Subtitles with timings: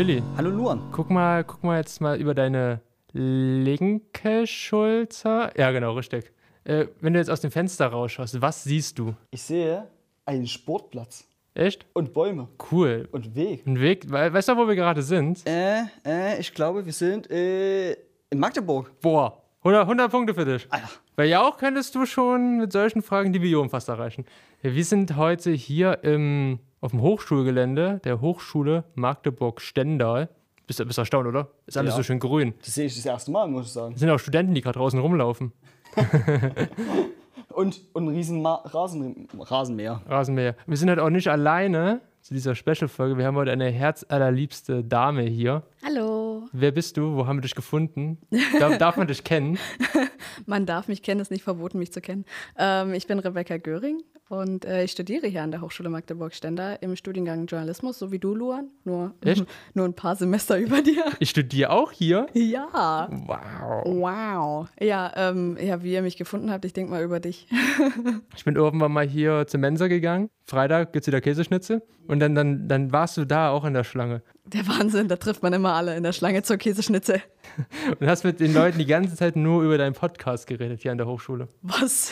[0.00, 0.22] Willi.
[0.38, 0.80] Hallo Luan.
[0.92, 2.80] Guck mal, guck mal jetzt mal über deine
[3.12, 5.52] linke Schulter.
[5.58, 6.32] Ja, genau, richtig.
[6.64, 9.14] Äh, wenn du jetzt aus dem Fenster rausschaust, was siehst du?
[9.30, 9.86] Ich sehe
[10.24, 11.84] einen Sportplatz Echt?
[11.92, 13.10] und Bäume Cool.
[13.12, 13.66] und Weg.
[13.66, 15.46] Ein Weg, we- weißt du, wo wir gerade sind?
[15.46, 17.92] Äh, äh, ich glaube, wir sind äh,
[18.30, 18.98] in Magdeburg.
[19.02, 20.66] Boah, 100, 100 Punkte für dich.
[20.70, 20.88] Alter.
[21.16, 24.24] Weil ja auch könntest du schon mit solchen Fragen die Million fast erreichen.
[24.62, 30.28] Wir sind heute hier im, auf dem Hochschulgelände der Hochschule Magdeburg-Stendal.
[30.66, 31.48] Bist du bist erstaunt, oder?
[31.66, 31.96] Ist alles Ja.
[31.96, 32.54] so schön grün.
[32.64, 33.94] Das sehe ich das erste Mal, muss ich sagen.
[33.94, 35.52] Es sind auch Studenten, die gerade draußen rumlaufen.
[37.52, 40.00] Und, und ein riesen Ma Rasen Rasenmäher.
[40.06, 40.54] Rasenmäher.
[40.66, 43.18] Wir sind halt auch nicht alleine zu dieser Special-Folge.
[43.18, 45.64] Wir haben heute eine herzallerliebste Dame hier.
[45.84, 46.44] Hallo.
[46.52, 47.16] Wer bist du?
[47.16, 48.18] Wo haben wir dich gefunden?
[48.60, 49.58] Darf, darf man dich kennen?
[50.46, 52.24] Man darf mich kennen, ist nicht verboten, mich zu kennen.
[52.56, 56.94] Ähm, ich bin Rebecca Göring und äh, ich studiere hier an der Hochschule Magdeburg-Stender im
[56.94, 58.68] Studiengang Journalismus, so wie du, Luan.
[58.84, 59.44] Nur, Echt?
[59.74, 61.04] nur ein paar Semester über dir.
[61.18, 62.28] Ich studiere auch hier.
[62.32, 63.08] Ja.
[63.10, 63.82] Wow.
[63.84, 64.68] Wow.
[64.80, 67.48] Ja, ähm, ja, wie ihr mich gefunden habt, ich denke mal über dich.
[68.36, 70.30] Ich bin irgendwann mal hier zur Mensa gegangen.
[70.46, 71.82] Freitag gibt es wieder Käseschnitzel.
[72.06, 74.22] Und dann, dann, dann warst du da auch in der Schlange.
[74.44, 77.20] Der Wahnsinn, da trifft man immer alle in der Schlange zur Käseschnitzel.
[78.00, 80.98] Und hast mit den Leuten die ganze Zeit nur über deinen Podcast geredet hier an
[80.98, 81.48] der Hochschule.
[81.62, 82.10] Was?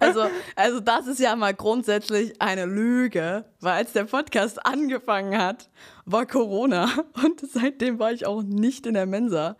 [0.00, 0.24] Also,
[0.56, 5.70] also das ist ja mal grundsätzlich eine Lüge, weil als der Podcast angefangen hat,
[6.04, 6.88] war Corona
[7.24, 9.56] und seitdem war ich auch nicht in der Mensa.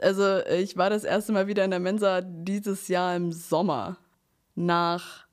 [0.00, 3.96] Also ich war das erste Mal wieder in der Mensa dieses Jahr im Sommer
[4.54, 5.26] nach,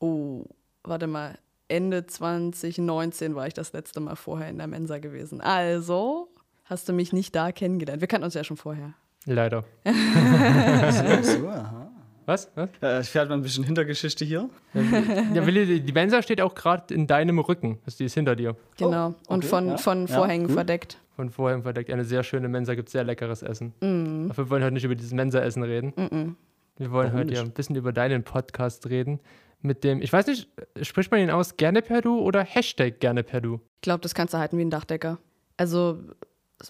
[0.00, 0.44] oh,
[0.82, 5.40] warte mal, Ende 2019 war ich das letzte Mal vorher in der Mensa gewesen.
[5.40, 6.28] Also
[6.64, 8.00] hast du mich nicht da kennengelernt.
[8.00, 8.94] Wir kannten uns ja schon vorher.
[9.26, 9.64] Leider.
[11.22, 11.90] So, aha.
[12.28, 12.50] Was?
[12.56, 12.68] Was?
[12.82, 14.50] Äh, ich fährt mal ein bisschen Hintergeschichte hier.
[14.74, 17.78] Ja, Willi, die- Mensa steht auch gerade in deinem Rücken.
[17.86, 18.54] Also die ist hinter dir.
[18.76, 19.14] Genau.
[19.28, 19.76] Oh, und okay, von, ja.
[19.78, 20.54] von Ja, Vorhängen gut.
[20.54, 20.98] verdeckt.
[21.16, 21.90] Von vorher verdeckt.
[21.90, 23.72] Eine sehr schöne Mensa, gibt sehr leckeres Essen.
[23.80, 26.36] Aber wir wollen heute nicht über dieses Mensa-Essen reden.
[26.76, 29.20] Wir wollen Warum heute ja ein bisschen über deinen Podcast reden.
[29.62, 30.48] Mit dem, ich weiß nicht,
[30.82, 33.54] spricht man ihn aus gerne per Du oder Hashtag gerne per Du?
[33.76, 35.18] Ich glaube, das kannst du halten wie ein Dachdecker.
[35.56, 35.98] Also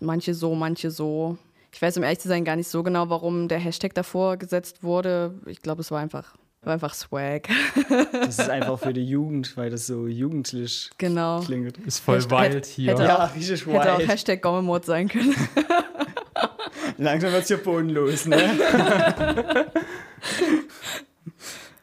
[0.01, 1.37] manche so, manche so.
[1.73, 4.83] Ich weiß, um ehrlich zu sein, gar nicht so genau, warum der Hashtag davor gesetzt
[4.83, 5.35] wurde.
[5.47, 7.49] Ich glaube, es war einfach, war einfach Swag.
[8.13, 11.41] Das ist einfach für die Jugend, weil das so jugendlich genau.
[11.41, 11.79] klingt.
[11.87, 12.93] Ist voll Hashtag- wild hier.
[12.93, 14.09] hätte- Ja, richtig Hätte auch wild.
[14.09, 15.35] Hashtag Gommemod sein können.
[17.01, 18.37] Langsam wird's hier bodenlos, ne?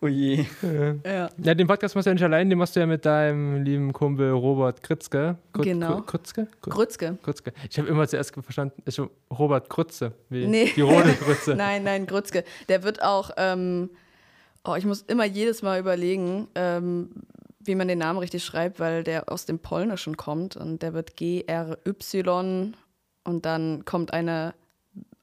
[0.06, 0.46] Oh je.
[1.04, 1.30] ja.
[1.38, 3.92] Ja, den Podcast machst du ja nicht allein, den machst du ja mit deinem lieben
[3.94, 5.38] Kumpel Robert Kritzke.
[5.54, 5.98] Kr- Genau.
[6.00, 6.48] Kr- Kritzke?
[6.62, 7.18] Kr- Grützke.
[7.24, 7.54] Krützke.
[7.70, 10.72] Ich habe immer zuerst verstanden, ist so Robert Krütze, wie Nee.
[10.76, 11.56] die rote Krütze.
[11.56, 12.44] Nein, nein, Grützke.
[12.70, 13.90] Der wird auch, ähm,
[14.64, 17.10] oh, ich muss immer jedes Mal überlegen, ähm,
[17.60, 21.16] wie man den Namen richtig schreibt, weil der aus dem Polnischen kommt und der wird
[21.18, 22.74] G-R-Y
[23.24, 24.54] und dann kommt eine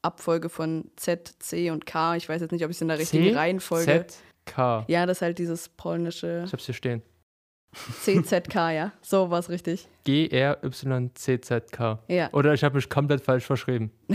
[0.02, 2.16] Abfolge von Z, C und K.
[2.16, 3.84] Ich weiß jetzt nicht, ob ich es in der richtigen C, Reihenfolge.
[4.08, 4.16] Z,
[4.88, 7.02] Ja, das ist halt dieses polnische Ich hab's hier stehen.
[7.74, 8.92] CZK, ja.
[9.00, 9.88] So war es richtig.
[10.04, 11.98] G-R-Y-C-Z-K.
[12.08, 12.30] Ja.
[12.32, 13.90] Oder ich habe mich komplett falsch verschrieben.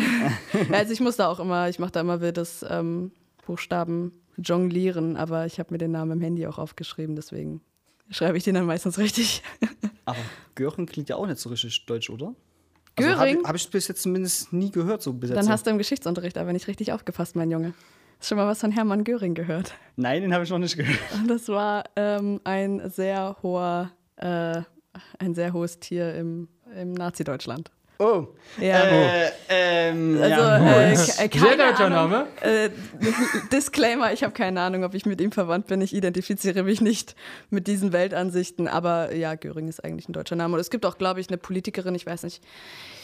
[0.72, 3.12] Also ich muss da auch immer, ich mache da immer wildes ähm,
[3.46, 7.62] Buchstaben jonglieren, aber ich habe mir den Namen im Handy auch aufgeschrieben, deswegen
[8.10, 9.44] schreibe ich den dann meistens richtig.
[10.06, 10.20] Aber
[10.56, 12.34] Göring klingt ja auch nicht so richtig deutsch, oder?
[12.96, 13.20] Göring?
[13.20, 15.44] Also, Habe hab ich bis jetzt zumindest nie gehört, so Besetzung.
[15.44, 17.74] Dann hast du im Geschichtsunterricht aber nicht richtig aufgepasst, mein Junge.
[18.20, 19.74] Hast schon mal was von Hermann Göring gehört?
[19.96, 20.98] Nein, den habe ich noch nicht gehört.
[21.14, 24.62] Und das war ähm, ein sehr hoher, äh,
[25.20, 27.72] ein sehr hohes Tier im, im Nazi-Deutschland.
[28.00, 28.28] Oh.
[28.60, 28.84] Ja.
[28.84, 30.82] Äh, ähm, Also, ja.
[30.92, 31.08] äh, Gut.
[31.18, 32.12] ke- keine Sehr deutscher Ahnung.
[32.12, 32.28] Name.
[32.42, 32.70] Äh,
[33.52, 35.82] Disclaimer, ich habe keine Ahnung, ob ich mit ihm verwandt bin.
[35.82, 37.16] Ich identifiziere mich nicht
[37.50, 38.68] mit diesen Weltansichten.
[38.68, 40.54] Aber ja, Göring ist eigentlich ein deutscher Name.
[40.56, 42.97] Und es gibt auch, glaube ich, eine Politikerin, ich weiß nicht, ich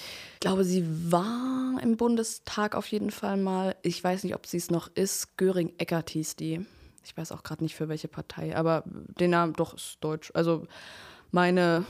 [0.43, 3.77] glaube, sie war im Bundestag auf jeden Fall mal.
[3.81, 5.37] Ich weiß nicht, ob sie es noch ist.
[5.37, 6.65] Göring-Eckert hieß die.
[7.05, 10.31] Ich weiß auch gerade nicht für welche Partei, aber den Namen doch ist deutsch.
[10.33, 10.67] Also
[11.31, 11.85] meine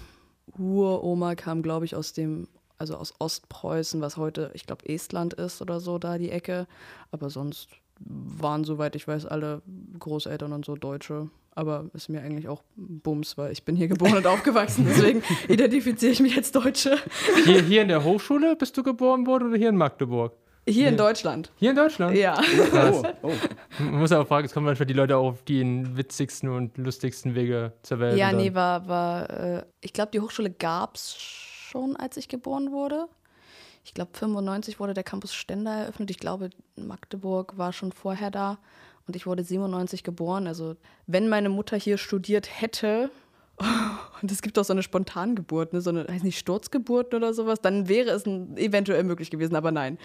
[0.55, 2.47] Uroma kam, glaube ich, aus dem,
[2.77, 6.67] also aus Ostpreußen, was heute, ich glaube, Estland ist oder so, da die Ecke.
[7.09, 9.63] Aber sonst waren, soweit ich weiß, alle
[9.97, 11.31] Großeltern und so Deutsche.
[11.55, 14.85] Aber ist mir eigentlich auch Bums, weil ich bin hier geboren und aufgewachsen.
[14.87, 16.97] Deswegen identifiziere ich mich als Deutsche.
[17.45, 20.33] Hier, hier in der Hochschule bist du geboren worden oder hier in Magdeburg?
[20.65, 21.51] Hier in Deutschland.
[21.57, 22.15] Hier in Deutschland?
[22.15, 22.41] Ja.
[22.73, 23.31] Oh, oh.
[23.79, 27.35] Man muss aber fragen, es kommen manchmal die Leute auch auf die witzigsten und lustigsten
[27.35, 28.17] Wege zur Welt.
[28.17, 32.71] Ja, nee, war, war äh, ich glaube, die Hochschule gab es schon, als ich geboren
[32.71, 33.07] wurde.
[33.83, 36.09] Ich glaube, 95 wurde der Campus Stender eröffnet.
[36.09, 38.57] Ich glaube, Magdeburg war schon vorher da.
[39.07, 40.47] Und ich wurde 97 geboren.
[40.47, 40.75] Also,
[41.07, 43.09] wenn meine Mutter hier studiert hätte,
[44.21, 45.81] Und es gibt auch so eine Spontangeburt, ne?
[45.81, 47.59] so eine, weiß nicht, Sturzgeburt oder sowas.
[47.61, 49.97] Dann wäre es eventuell möglich gewesen, aber nein.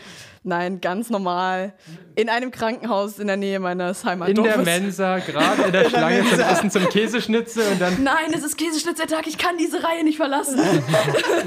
[0.42, 1.72] Nein, ganz normal.
[2.16, 4.54] In einem Krankenhaus in der Nähe meines In Heimatdorfes.
[4.54, 8.58] der Mensa, gerade in der Schlange zum Essen zum Käseschnitzel und dann, Nein, es ist
[8.58, 10.58] Käseschnitzertag, ich kann diese Reihe nicht verlassen.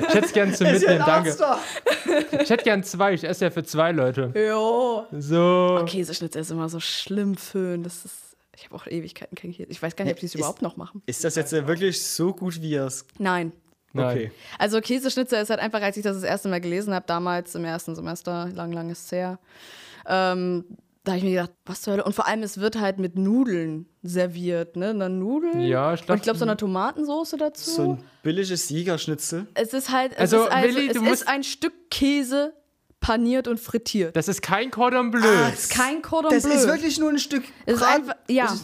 [0.07, 1.35] ich hätte es gern ein Mitnehmen, danke.
[2.41, 4.31] Ich hätte gern zwei, ich esse ja für zwei Leute.
[4.35, 5.05] jo.
[5.11, 5.83] So.
[5.87, 7.83] Käseschnitzer ist immer so schlimm föhn.
[7.83, 8.15] Das ist,
[8.55, 9.69] ich habe auch Ewigkeiten kein Käse.
[9.69, 11.01] Ich weiß gar nicht, ob die es überhaupt noch machen.
[11.05, 13.05] Ist das jetzt äh, wirklich so gut, wie es.
[13.17, 13.51] Nein.
[13.93, 14.05] Nein.
[14.17, 14.31] Okay.
[14.57, 17.65] Also Käseschnitzer ist halt einfach, als ich das das erste Mal gelesen habe, damals im
[17.65, 19.39] ersten Semester, lang, lang ist es her,
[20.07, 20.65] ähm,
[21.03, 22.03] da habe ich mir gedacht, was zur Hölle?
[22.03, 24.93] Und vor allem, es wird halt mit Nudeln serviert, ne?
[24.95, 25.59] Dann Nudeln.
[25.61, 27.69] Ja, ich Und glaub- ich glaube, so eine Tomatensauce dazu.
[27.71, 29.47] So ein billiges Siegerschnitzel.
[29.55, 32.53] es ist halt, es Also, ist, also, Willi, es du ist musst- ein Stück Käse
[33.01, 34.15] paniert und frittiert.
[34.15, 35.27] Das ist kein Cordon Bleu.
[35.51, 36.53] Es ist kein Cordon Das Bleu.
[36.53, 37.43] ist wirklich nur ein Stück.
[37.65, 38.55] Es ist einfach, ja.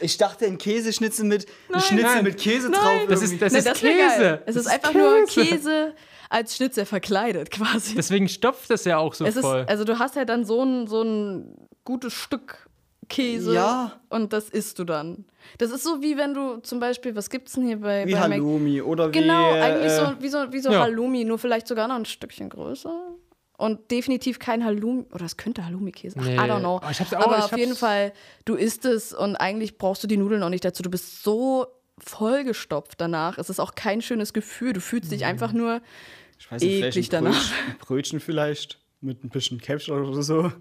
[0.00, 2.24] Ich, dachte, ein Käseschnitzel mit, ein Schnitzel Nein.
[2.24, 2.80] mit Käse Nein.
[2.80, 3.00] drauf.
[3.08, 4.42] Das ist, das ist das Käse.
[4.46, 5.94] Es Das ist einfach nur Käse
[6.30, 7.94] als Schnitzel verkleidet quasi.
[7.94, 9.64] Deswegen stopft das ja auch so Es ist, voll.
[9.68, 12.68] also du hast halt dann so ein, so ein gutes Stück
[13.08, 14.00] Käse Ja.
[14.08, 15.24] und das isst du dann.
[15.58, 18.20] Das ist so wie wenn du zum Beispiel, was gibt's denn hier bei, wie bei
[18.20, 19.18] Mac- Halloumi oder wie.
[19.20, 20.80] Genau, äh, eigentlich so wie so, wie so ja.
[20.82, 22.94] Halloumi, nur vielleicht sogar noch ein Stückchen größer.
[23.62, 26.16] Und definitiv kein Halloumi, oder es könnte Halloumi-Käse.
[26.20, 26.34] Ach, Nee.
[26.36, 26.80] I don't know.
[26.84, 28.12] Oh, ich hab's auch- Aber ich auf jeden Fall,
[28.44, 30.82] du isst es und eigentlich brauchst du die Nudeln auch nicht dazu.
[30.82, 31.66] Du bist so
[31.98, 33.38] vollgestopft danach.
[33.38, 34.72] Es ist auch kein schönes Gefühl.
[34.72, 35.14] Du fühlst Mhm.
[35.14, 35.80] dich einfach nur
[36.38, 37.38] Ich weiß nicht, eklig vielleicht ein danach.
[37.38, 40.52] Brötchen, ein Brötchen vielleicht mit ein bisschen Ketchup oder so.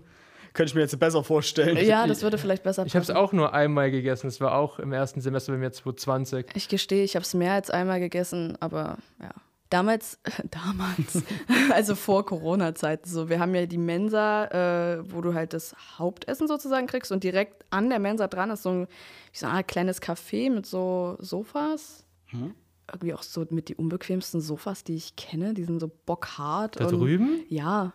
[0.53, 1.77] Könnte ich mir jetzt besser vorstellen.
[1.85, 3.17] Ja, das würde vielleicht besser Ich habe es passen.
[3.17, 4.27] auch nur einmal gegessen.
[4.27, 6.45] Das war auch im ersten Semester bei mir 2020.
[6.55, 9.31] Ich gestehe, ich habe es mehr als einmal gegessen, aber ja.
[9.71, 10.19] Damals,
[10.51, 11.23] damals,
[11.71, 16.47] also vor Corona-Zeiten so, wir haben ja die Mensa, äh, wo du halt das Hauptessen
[16.49, 18.87] sozusagen kriegst und direkt an der Mensa dran ist so ein,
[19.31, 22.05] so eine Art kleines Café mit so Sofas.
[22.91, 25.53] Irgendwie auch so mit die unbequemsten Sofas, die ich kenne.
[25.53, 26.79] Die sind so bockhart.
[26.79, 27.43] Da und, drüben?
[27.47, 27.93] Ja.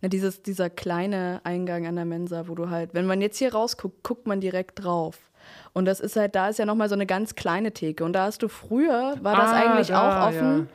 [0.00, 3.52] Na, dieses, dieser kleine Eingang an der Mensa, wo du halt, wenn man jetzt hier
[3.52, 5.27] rausguckt, guckt man direkt drauf.
[5.72, 8.04] Und das ist halt, da ist ja nochmal so eine ganz kleine Theke.
[8.04, 10.58] Und da hast du früher, war das Ah, eigentlich da, auch offen.
[10.60, 10.66] ja.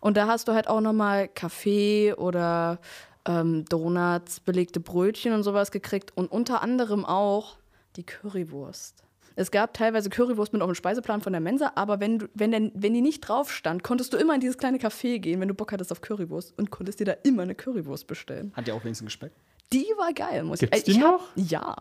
[0.00, 2.78] Und da hast du halt auch nochmal Kaffee oder
[3.26, 6.12] ähm, Donuts, belegte Brötchen und sowas gekriegt.
[6.16, 7.56] Und unter anderem auch
[7.96, 9.04] die Currywurst.
[9.34, 12.50] Es gab teilweise Currywurst mit auf dem Speiseplan von der Mensa, aber wenn, du, wenn,
[12.50, 15.48] denn, wenn die nicht drauf stand, konntest du immer in dieses kleine Café gehen, wenn
[15.48, 18.52] du Bock hattest auf Currywurst und konntest dir da immer eine Currywurst bestellen.
[18.54, 19.32] Hat ja auch wenigstens Gespeck.
[19.72, 21.28] Die war geil, muss Gibt's ich ich die hab- noch?
[21.36, 21.76] Ja.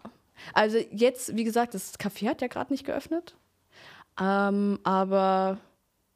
[0.53, 3.35] Also jetzt, wie gesagt, das Café hat ja gerade nicht geöffnet.
[4.19, 5.57] Ähm, aber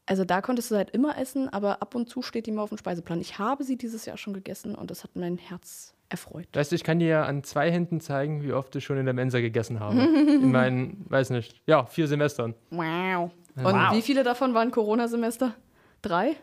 [0.06, 2.70] also da konntest du halt immer essen, aber ab und zu steht die mal auf
[2.70, 3.22] dem Speiseplan.
[3.22, 6.48] Ich habe sie dieses Jahr schon gegessen und das hat mein Herz erfreut.
[6.54, 9.06] Weißt du, ich kann dir ja an zwei Händen zeigen, wie oft ich schon in
[9.06, 10.00] der Mensa gegessen habe.
[10.00, 12.54] in meinen, weiß nicht, ja, vier Semestern.
[12.70, 13.32] Wow.
[13.56, 13.94] Und Wow.
[13.94, 15.56] wie viele davon waren Corona-Semester?
[16.02, 16.36] Drei?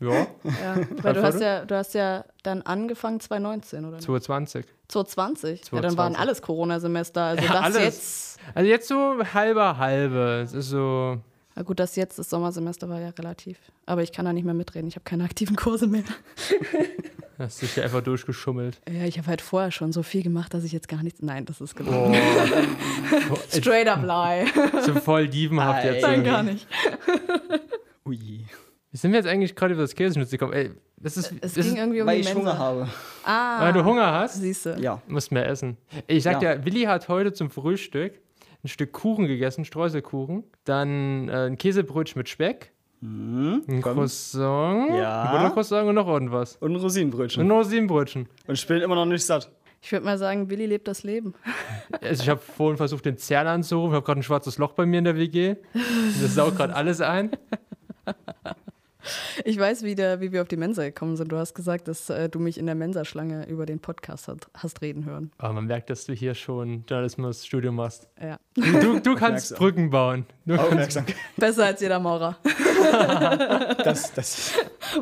[0.00, 3.98] Ja, Ja, weil du hast ja, du hast ja dann angefangen 2019, oder
[4.88, 5.64] 2020.
[5.64, 5.72] 2020.
[5.72, 6.20] Ja, dann waren 2020.
[6.20, 7.22] alles Corona-Semester.
[7.22, 7.82] Also Ja, das alles.
[7.82, 8.38] jetzt.
[8.54, 10.40] Also jetzt so halber halbe.
[10.44, 11.18] Es ist so.
[11.54, 13.58] Na gut, das jetzt, das Sommersemester war ja relativ.
[13.84, 14.88] Aber ich kann da nicht mehr mitreden.
[14.88, 16.04] Ich habe keine aktiven Kurse mehr.
[17.38, 18.80] Hast dich ja einfach durchgeschummelt.
[18.88, 21.22] Ja, ich habe halt vorher schon so viel gemacht, dass ich jetzt gar nichts.
[21.22, 22.16] Nein, das ist gelogen.
[23.30, 24.46] Oh, Straight up lie.
[24.82, 26.02] so voll dievenhaft jetzt.
[26.02, 26.30] Nein, irgendwie.
[26.30, 26.66] gar nicht.
[28.06, 28.44] Ui.
[28.90, 30.54] Wie sind wir jetzt eigentlich gerade über das Käseschnitzel gekommen?
[30.56, 31.32] Ey, das ist.
[31.40, 32.40] Es das ging ist irgendwie um Weil die ich Mensa.
[32.52, 32.88] Hunger habe.
[33.24, 34.70] Ah, weil du Hunger hast, siehst du.
[34.80, 35.00] Ja.
[35.06, 35.76] musst mehr essen.
[36.06, 36.54] Ich sag Ja.
[36.56, 38.14] dir, Willi hat heute zum Frühstück
[38.64, 43.94] ein Stück Kuchen gegessen, Streuselkuchen, dann äh, ein Käsebrötchen mit Speck, Hm, ein komm.
[43.94, 45.22] Croissant, Ja.
[45.24, 46.56] ein Buttercroissant und noch irgendwas.
[46.56, 47.42] Und ein Rosinenbrötchen.
[47.42, 48.28] Und noch sieben Brötchen.
[48.48, 49.48] Und ich bin immer noch nicht satt.
[49.80, 51.34] Ich würde mal sagen, Willi lebt das Leben.
[52.02, 53.90] Also ich habe vorhin versucht, den Zern anzurufen.
[53.92, 55.54] Ich habe gerade ein schwarzes Loch bei mir in der WG.
[56.20, 57.30] Das saugt gerade alles ein.
[59.44, 61.30] Ich weiß, wie, der, wie wir auf die Mensa gekommen sind.
[61.32, 64.82] Du hast gesagt, dass äh, du mich in der Mensaschlange über den Podcast hat, hast
[64.82, 65.30] reden hören.
[65.38, 68.08] Aber man merkt, dass du hier schon Journalismus-Studium machst.
[68.20, 68.38] Ja.
[68.54, 69.54] Du, du kannst.
[69.56, 70.26] Brücken bauen.
[70.46, 71.16] Du kannst, Aufmerksamkeit.
[71.36, 72.36] Besser als jeder Maurer.
[73.84, 74.52] Das, das.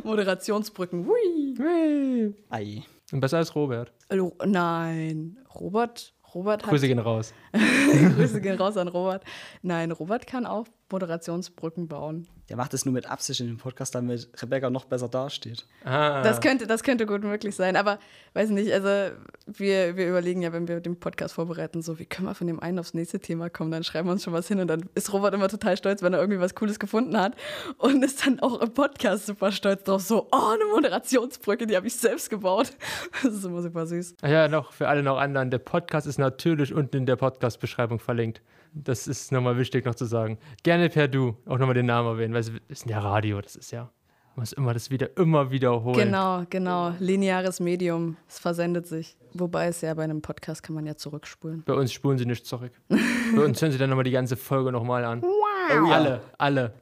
[0.02, 1.06] Moderationsbrücken.
[1.06, 2.34] Hui.
[2.50, 2.82] Ei.
[3.12, 3.92] Und besser als Robert.
[4.10, 6.70] Lo- Nein, Robert, Robert hat.
[6.70, 7.32] Grüße gehen raus.
[8.16, 9.24] Grüße gehen raus an Robert.
[9.62, 12.28] Nein, Robert kann auch Moderationsbrücken bauen.
[12.48, 15.66] Der macht es nur mit Absicht in dem Podcast, damit Rebecca noch besser dasteht.
[15.84, 16.22] Ah.
[16.22, 17.74] Das könnte, das könnte gut möglich sein.
[17.74, 17.98] Aber
[18.34, 19.16] weiß nicht, also
[19.46, 22.60] wir, wir überlegen ja, wenn wir den Podcast vorbereiten, so, wie können wir von dem
[22.60, 23.72] einen aufs nächste Thema kommen?
[23.72, 26.12] Dann schreiben wir uns schon was hin und dann ist Robert immer total stolz, wenn
[26.12, 27.34] er irgendwie was Cooles gefunden hat.
[27.78, 31.88] Und ist dann auch im Podcast super stolz drauf, so, oh, eine Moderationsbrücke, die habe
[31.88, 32.72] ich selbst gebaut.
[33.22, 34.16] Das ist immer super süß.
[34.22, 35.50] Ja, noch für alle noch anderen.
[35.50, 38.40] Der Podcast ist natürlich unten in der Podcast-Beschreibung verlinkt.
[38.84, 40.38] Das ist nochmal wichtig noch zu sagen.
[40.62, 43.70] Gerne per Du, auch nochmal den Namen erwähnen, weil es ist ja Radio, das ist
[43.70, 43.90] ja,
[44.34, 45.96] man muss immer das wieder, immer wiederholen.
[45.96, 46.92] Genau, genau.
[46.98, 49.16] Lineares Medium, es versendet sich.
[49.32, 51.62] Wobei es ja bei einem Podcast kann man ja zurückspulen.
[51.64, 52.72] Bei uns spulen sie nicht zurück.
[52.88, 55.22] bei uns hören sie dann nochmal die ganze Folge nochmal an.
[55.22, 55.90] Wow.
[55.90, 56.74] Alle, alle.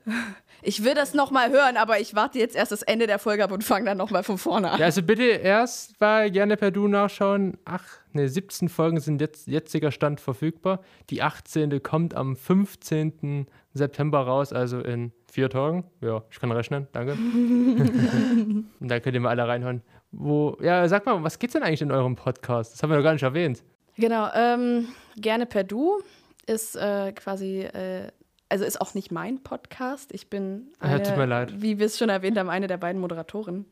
[0.67, 3.53] Ich will das nochmal hören, aber ich warte jetzt erst das Ende der Folge ab
[3.53, 4.79] und fange dann nochmal von vorne an.
[4.81, 7.59] Ja, also bitte erst mal gerne per Du nachschauen.
[7.67, 10.81] Ach, ne, 17 Folgen sind jetzt jetziger Stand verfügbar.
[11.11, 11.83] Die 18.
[11.83, 13.47] kommt am 15.
[13.75, 15.85] September raus, also in vier Tagen.
[16.01, 17.13] Ja, ich kann rechnen, danke.
[18.81, 19.83] und da könnt ihr mal alle reinhören.
[20.13, 22.73] Wo, ja, sag mal, was geht's denn eigentlich in eurem Podcast?
[22.73, 23.63] Das haben wir noch gar nicht erwähnt.
[23.97, 26.01] Genau, ähm, gerne per Du
[26.47, 28.09] ist äh, quasi äh,
[28.55, 30.13] also ist auch nicht mein Podcast.
[30.13, 31.61] Ich bin, eine, ja, tut mir leid.
[31.61, 33.67] wie wir es schon erwähnt haben, eine der beiden Moderatoren.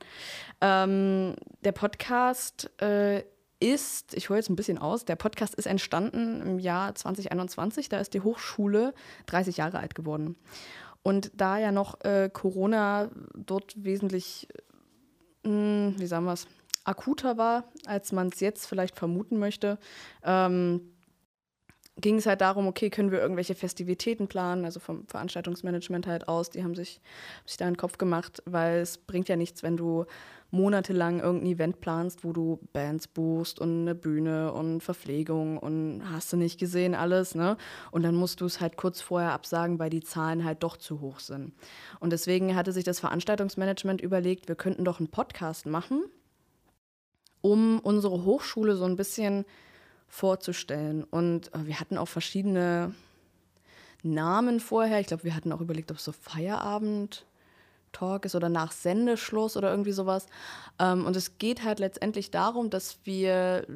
[0.60, 3.22] Ähm, der Podcast äh,
[3.60, 7.90] ist, ich hole jetzt ein bisschen aus, der Podcast ist entstanden im Jahr 2021.
[7.90, 8.92] Da ist die Hochschule
[9.26, 10.34] 30 Jahre alt geworden.
[11.04, 14.48] Und da ja noch äh, Corona dort wesentlich,
[15.44, 16.48] mh, hm, wie sagen wir es,
[16.82, 19.78] akuter war, als man es jetzt vielleicht vermuten möchte,
[20.24, 20.91] ähm,
[22.00, 26.50] ging es halt darum, okay, können wir irgendwelche Festivitäten planen, also vom Veranstaltungsmanagement halt aus,
[26.50, 27.00] die haben sich,
[27.38, 30.06] haben sich da einen Kopf gemacht, weil es bringt ja nichts, wenn du
[30.50, 36.32] monatelang irgendein Event planst, wo du Bands buchst und eine Bühne und Verpflegung und hast
[36.32, 37.56] du nicht gesehen alles, ne?
[37.90, 41.00] Und dann musst du es halt kurz vorher absagen, weil die Zahlen halt doch zu
[41.00, 41.54] hoch sind.
[42.00, 46.04] Und deswegen hatte sich das Veranstaltungsmanagement überlegt, wir könnten doch einen Podcast machen,
[47.40, 49.46] um unsere Hochschule so ein bisschen
[50.12, 51.04] vorzustellen.
[51.04, 52.94] Und äh, wir hatten auch verschiedene
[54.02, 55.00] Namen vorher.
[55.00, 57.24] Ich glaube, wir hatten auch überlegt, ob es so Feierabend.
[57.92, 60.26] Talk ist oder nach Sendeschluss oder irgendwie sowas.
[60.78, 63.66] Ähm, und es geht halt letztendlich darum, dass wir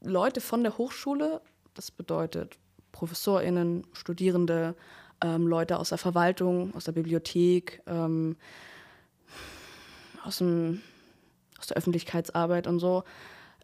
[0.00, 1.42] Leute von der Hochschule,
[1.74, 2.56] das bedeutet
[2.92, 4.74] ProfessorInnen, Studierende,
[5.22, 8.36] ähm, Leute aus der Verwaltung, aus der Bibliothek, ähm,
[10.24, 10.80] aus, dem,
[11.58, 13.04] aus der Öffentlichkeitsarbeit und so,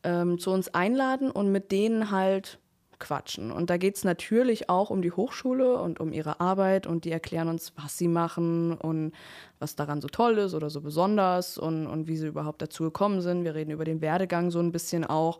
[0.05, 2.59] ähm, zu uns einladen und mit denen halt
[2.99, 3.51] quatschen.
[3.51, 7.11] Und da geht es natürlich auch um die Hochschule und um ihre Arbeit und die
[7.11, 9.13] erklären uns, was sie machen und
[9.59, 13.21] was daran so toll ist oder so besonders und, und wie sie überhaupt dazu gekommen
[13.21, 13.45] sind.
[13.45, 15.39] Wir reden über den Werdegang so ein bisschen auch.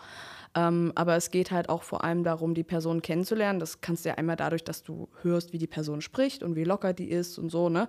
[0.55, 3.59] Ähm, aber es geht halt auch vor allem darum, die Person kennenzulernen.
[3.59, 6.65] Das kannst du ja einmal dadurch, dass du hörst, wie die Person spricht und wie
[6.65, 7.89] locker die ist und so, ne?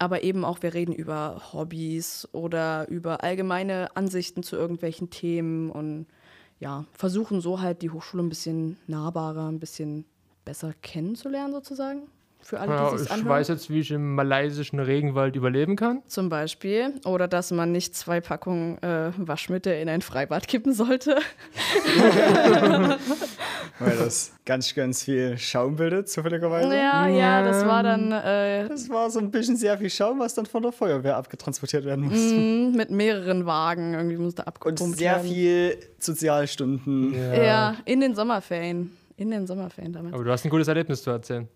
[0.00, 6.06] Aber eben auch, wir reden über Hobbys oder über allgemeine Ansichten zu irgendwelchen Themen und
[6.58, 10.06] ja, versuchen so halt die Hochschule ein bisschen nahbarer, ein bisschen
[10.44, 12.02] besser kennenzulernen sozusagen
[12.40, 16.02] für alle, ja, die sich Ich weiß jetzt, wie ich im malaysischen Regenwald überleben kann.
[16.06, 16.94] Zum Beispiel.
[17.04, 21.18] Oder dass man nicht zwei Packungen äh, Waschmittel in ein Freibad kippen sollte.
[23.80, 26.74] Weil das ganz, ganz viel Schaum bildet, zufälligerweise.
[26.74, 28.12] Ja, ja, das war dann.
[28.12, 31.84] Äh, das war so ein bisschen sehr viel Schaum, was dann von der Feuerwehr abgetransportiert
[31.84, 32.34] werden musste.
[32.34, 35.28] Mm, mit mehreren Wagen irgendwie musste abgepumpt Und sehr werden.
[35.28, 37.14] viel Sozialstunden.
[37.14, 37.42] Ja.
[37.42, 38.96] ja, in den Sommerferien.
[39.20, 40.14] In den Sommerferien damals.
[40.14, 41.46] Aber du hast ein gutes Erlebnis zu erzählen.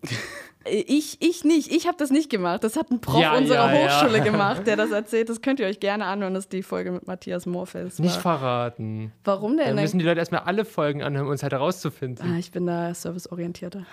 [0.71, 1.73] Ich, ich nicht.
[1.73, 2.63] Ich habe das nicht gemacht.
[2.63, 4.03] Das hat ein Prof Ja, unserer ja, ja.
[4.03, 5.31] Hochschule gemacht, der das erzählt.
[5.31, 6.35] Das könnt ihr euch gerne anhören.
[6.35, 7.99] Das ist die Folge mit Matthias Morfels.
[7.99, 9.13] Nicht verraten.
[9.25, 9.77] Warum Dann denn?
[9.77, 12.33] müssen die Leute erstmal alle Folgen anhören, um uns halt herauszufinden.
[12.35, 13.87] ah, ich bin da serviceorientierter.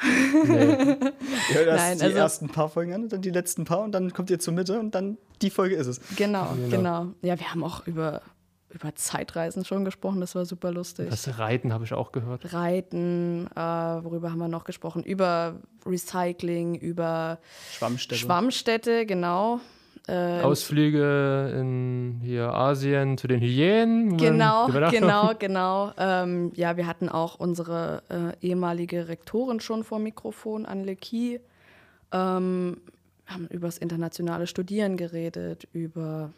[0.45, 0.57] Nee.
[1.53, 3.93] Ja, das Nein, die also- ersten paar Folgen an und dann die letzten paar und
[3.93, 5.99] dann kommt ihr zur Mitte und dann die Folge ist es.
[6.17, 6.69] Genau, Genau.
[6.69, 7.05] genau.
[7.21, 8.21] Ja, wir haben auch über,
[8.73, 10.21] über Zeitreisen schon gesprochen.
[10.21, 11.09] Das war super lustig.
[11.09, 12.53] Das Reiten habe ich auch gehört.
[12.53, 15.03] Reiten, äh, worüber haben wir noch gesprochen?
[15.03, 17.39] Über Recycling, über
[17.71, 18.19] Schwammstätte.
[18.19, 19.59] Schwammstädte, genau.
[20.07, 24.17] Äh, Ausflüge in hier Asien zu den Hyänen.
[24.17, 25.91] Genau, genau, genau.
[25.97, 31.39] Ähm, ja, wir hatten auch unsere äh, ehemalige Rektorin schon vor Mikrofon, Anne Kie.
[32.11, 32.77] Ähm,
[33.27, 36.31] haben über das internationale Studieren geredet, über,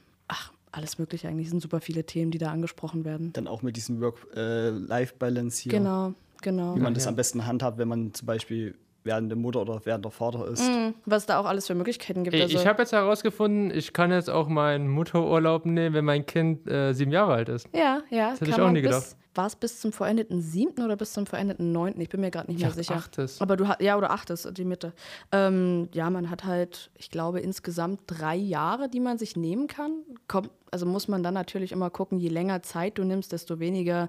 [0.74, 1.46] alles Mögliche eigentlich.
[1.46, 3.32] Es sind super viele Themen, die da angesprochen werden.
[3.34, 5.72] Dann auch mit diesem Work-Life-Balance hier.
[5.72, 6.75] Genau, genau.
[6.75, 10.48] Wie man das am besten handhabt, wenn man zum Beispiel werdende Mutter oder werdender Vater
[10.48, 10.63] ist.
[10.63, 12.36] Mhm, Was da auch alles für Möglichkeiten gibt.
[12.36, 16.25] Ey, Also, Ich habe jetzt herausgefunden, ich kann jetzt auch meinen Mutterurlaub nehmen, wenn mein
[16.25, 17.67] Kind äh, sieben Jahre alt ist.
[17.74, 18.31] ja, ja.
[18.31, 19.15] hätte kann ich auch nie gedacht.
[19.36, 22.00] War es bis zum vollendeten siebten oder bis zum vollendeten neunten?
[22.01, 22.93] Ich bin mir gerade nicht mehr Ja, sicher.
[22.95, 23.41] achtes.
[23.41, 24.93] Aber du hast, ja, oder achtes, die Mitte.
[25.31, 30.03] Ähm, ja, man hat halt, ich glaube, insgesamt drei Jahre, die man sich nehmen kann.
[30.27, 34.07] Kommt, also muss man dann natürlich immer gucken, je länger Zeit du nimmst, desto weniger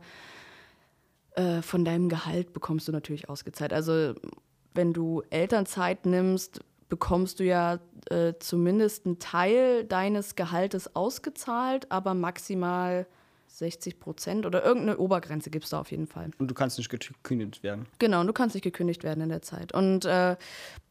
[1.36, 3.72] äh, von deinem Gehalt bekommst du natürlich ausgezahlt.
[3.72, 4.12] Also
[4.74, 7.78] wenn du Elternzeit nimmst, bekommst du ja
[8.10, 13.06] äh, zumindest einen Teil deines Gehaltes ausgezahlt, aber maximal
[13.58, 16.30] 60 Prozent oder irgendeine Obergrenze gibt es da auf jeden Fall.
[16.38, 17.86] Und du kannst nicht gekündigt werden.
[17.98, 19.72] Genau, und du kannst nicht gekündigt werden in der Zeit.
[19.72, 20.36] Und äh,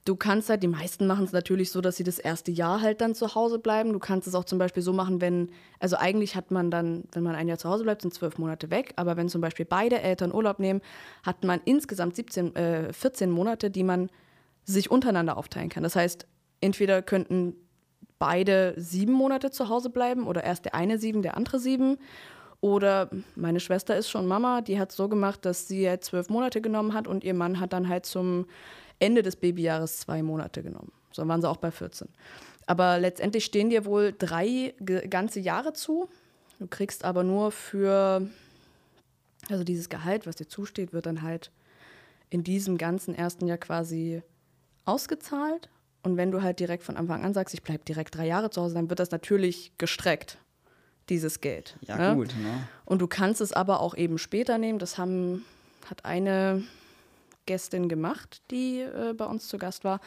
[0.06, 3.02] du kannst halt, die meisten machen es natürlich so, dass sie das erste Jahr halt
[3.02, 3.92] dann zu Hause bleiben.
[3.92, 7.24] Du kannst es auch zum Beispiel so machen, wenn, also eigentlich hat man dann, wenn
[7.24, 8.94] man ein Jahr zu Hause bleibt, sind zwölf Monate weg.
[8.96, 10.82] Aber wenn zum Beispiel beide Eltern Urlaub nehmen,
[11.24, 14.10] hat man insgesamt 17, äh, 14 Monate, die man
[14.64, 15.84] sich untereinander aufteilen kann.
[15.84, 16.28] Das heißt,
[16.62, 17.56] entweder könnten
[18.20, 21.98] beide sieben Monate zu Hause bleiben oder erst der eine sieben, der andere sieben.
[22.64, 26.30] Oder meine Schwester ist schon Mama, die hat es so gemacht, dass sie halt zwölf
[26.30, 28.46] Monate genommen hat und ihr Mann hat dann halt zum
[29.00, 30.94] Ende des Babyjahres zwei Monate genommen.
[31.12, 32.08] So waren sie auch bei 14.
[32.66, 34.74] Aber letztendlich stehen dir wohl drei
[35.10, 36.08] ganze Jahre zu.
[36.58, 38.30] Du kriegst aber nur für,
[39.50, 41.52] also dieses Gehalt, was dir zusteht, wird dann halt
[42.30, 44.22] in diesem ganzen ersten Jahr quasi
[44.86, 45.68] ausgezahlt.
[46.02, 48.62] Und wenn du halt direkt von Anfang an sagst, ich bleibe direkt drei Jahre zu
[48.62, 50.38] Hause, dann wird das natürlich gestreckt
[51.10, 51.78] dieses Geld.
[51.82, 52.16] Ja, ne?
[52.16, 52.30] gut.
[52.42, 52.68] Ne?
[52.86, 54.80] Und du kannst es aber auch eben später nehmen.
[54.80, 55.46] Das haben,
[55.90, 56.64] hat eine
[57.46, 60.00] Gästin gemacht, die äh, bei uns zu Gast war.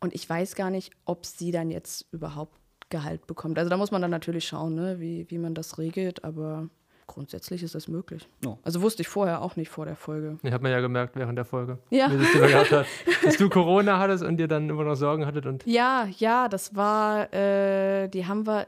[0.00, 2.56] Und ich weiß gar nicht, ob sie dann jetzt überhaupt
[2.90, 3.58] Gehalt bekommt.
[3.58, 6.68] Also da muss man dann natürlich schauen, ne, wie, wie man das regelt, aber
[7.06, 8.28] grundsätzlich ist das möglich.
[8.44, 8.58] Oh.
[8.62, 10.38] Also wusste ich vorher auch nicht vor der Folge.
[10.42, 12.10] Ich habe mir ja gemerkt während der Folge, ja.
[12.10, 12.86] wie das gehabt hat,
[13.24, 15.46] dass du Corona hattest und dir dann immer noch Sorgen hattet.
[15.46, 18.66] Und ja, ja, das war, äh, die haben wir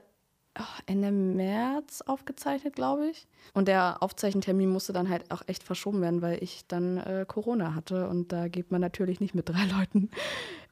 [0.87, 3.27] Ende März aufgezeichnet, glaube ich.
[3.53, 7.75] Und der Aufzeichentermin musste dann halt auch echt verschoben werden, weil ich dann äh, Corona
[7.75, 8.09] hatte.
[8.09, 10.11] Und da geht man natürlich nicht mit drei Leuten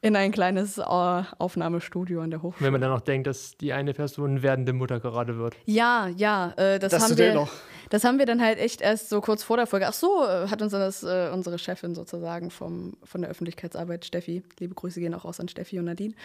[0.01, 2.65] in ein kleines äh, Aufnahmestudio an der Hochschule.
[2.65, 5.55] Wenn man dann auch denkt, dass die eine Person werdende Mutter gerade wird.
[5.65, 7.33] Ja, ja, äh, das, das haben wir.
[7.33, 7.51] Noch.
[7.89, 9.87] Das haben wir dann halt echt erst so kurz vor der Folge.
[9.87, 14.03] Ach so, äh, hat uns dann das, äh, unsere Chefin sozusagen vom, von der Öffentlichkeitsarbeit,
[14.03, 16.15] Steffi, liebe Grüße gehen auch raus an Steffi und Nadine,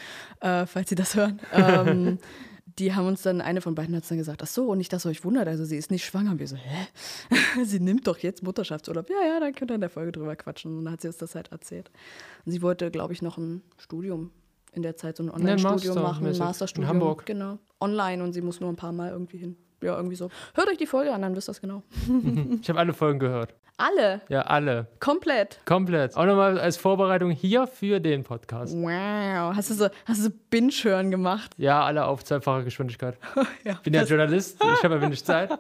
[0.40, 1.40] äh, falls sie das hören.
[1.52, 2.18] Ähm,
[2.78, 5.04] die haben uns dann, eine von beiden hat dann gesagt, ach so, und nicht, dass
[5.04, 6.38] ihr euch wundert, also sie ist nicht schwanger.
[6.38, 7.64] Und wir so, hä?
[7.64, 9.11] sie nimmt doch jetzt Mutterschaftsurlaub.
[9.11, 10.78] Ja, ja, dann könnt ihr in der Folge drüber quatschen.
[10.78, 11.90] Und dann hat sie uns das halt erzählt.
[12.47, 14.30] Und sie wollte, glaube ich, noch ein Studium
[14.73, 16.85] in der Zeit, so ein Online-Studium nee, machen, ein Masterstudium.
[16.85, 17.26] In Hamburg.
[17.26, 17.59] Genau.
[17.80, 19.57] Online und sie muss nur ein paar Mal irgendwie hin.
[19.83, 20.31] Ja, irgendwie so.
[20.55, 21.83] Hört euch die Folge an, dann wisst ihr das genau.
[22.61, 23.55] ich habe alle Folgen gehört.
[23.77, 24.22] Alle?
[24.29, 24.88] Ja, alle.
[24.98, 25.61] Komplett?
[25.64, 26.16] Komplett.
[26.16, 28.74] Auch nochmal als Vorbereitung hier für den Podcast.
[28.77, 29.55] Wow.
[29.55, 31.53] Hast du so, hast du so Binge-Hören gemacht?
[31.57, 33.16] Ja, alle auf zweifacher Geschwindigkeit.
[33.64, 35.57] ja, bin ja Journalist, ich habe ja wenig Zeit.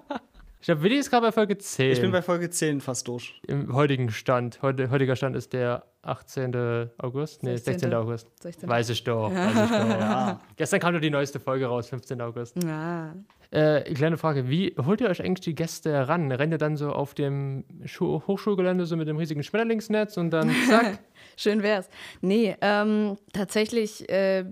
[0.60, 1.92] Ich glaube, Willi ist gerade bei Folge 10.
[1.92, 3.40] Ich bin bei Folge 10 fast durch.
[3.46, 4.60] Im heutigen Stand.
[4.60, 6.90] Heute, heutiger Stand ist der 18.
[6.98, 7.44] August?
[7.44, 7.74] Nee, 16.
[7.74, 7.94] 16.
[7.94, 8.26] August.
[8.42, 8.68] 16.
[8.68, 9.32] Weiß ich doch.
[9.32, 9.88] Weiß ich doch.
[9.98, 10.40] Ja.
[10.56, 12.20] Gestern kam nur die neueste Folge raus, 15.
[12.20, 12.56] August.
[12.62, 13.14] Ja.
[13.50, 16.30] Äh, kleine Frage: Wie holt ihr euch eigentlich die Gäste ran?
[16.32, 20.50] Rennt ihr dann so auf dem Schu Hochschulgelände so mit dem riesigen Schmetterlingsnetz und dann
[20.68, 20.98] zack?
[21.36, 21.88] Schön wär's.
[22.20, 24.44] Nee, ähm, tatsächlich äh,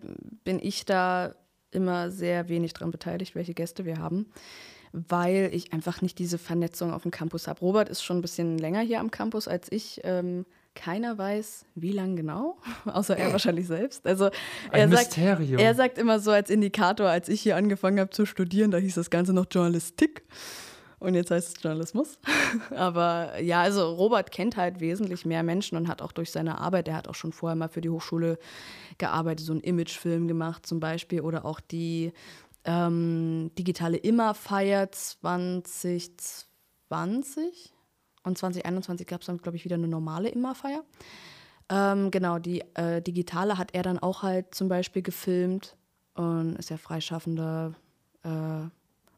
[0.45, 1.35] bin ich da
[1.73, 4.27] immer sehr wenig dran beteiligt, welche Gäste wir haben
[5.09, 7.61] weil ich einfach nicht diese Vernetzung auf dem Campus habe.
[7.61, 10.01] Robert ist schon ein bisschen länger hier am Campus als ich.
[10.05, 14.07] Ähm, keiner weiß, wie lang genau, außer er wahrscheinlich selbst.
[14.07, 14.27] Also
[14.71, 15.59] er Ein sagt, Mysterium.
[15.59, 18.95] er sagt immer so als Indikator, als ich hier angefangen habe zu studieren, da hieß
[18.95, 20.23] das Ganze noch Journalistik.
[20.99, 22.19] Und jetzt heißt es Journalismus.
[22.75, 26.89] Aber ja, also Robert kennt halt wesentlich mehr Menschen und hat auch durch seine Arbeit,
[26.89, 28.39] er hat auch schon vorher mal für die Hochschule
[28.99, 32.13] gearbeitet, so einen Imagefilm gemacht zum Beispiel oder auch die
[32.67, 37.73] ähm, digitale Immerfeier 2020
[38.25, 40.85] und 2021 gab es dann, glaube ich, wieder eine normale Immerfeier.
[41.69, 45.77] Ähm, genau, die äh, digitale hat er dann auch halt zum Beispiel gefilmt
[46.15, 47.75] und ist ja freischaffender
[48.23, 48.69] äh,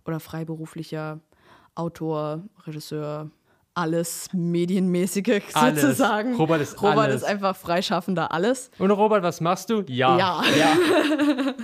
[0.05, 1.21] oder freiberuflicher
[1.75, 3.31] Autor, Regisseur,
[3.79, 5.81] alles Medienmäßige alles.
[5.81, 6.35] sozusagen.
[6.35, 7.23] Robert ist Robert alles.
[7.23, 8.71] ist einfach freischaffender alles.
[8.79, 9.85] Und Robert, was machst du?
[9.87, 10.19] Ja.
[10.19, 10.43] Ja.
[10.59, 10.73] ja.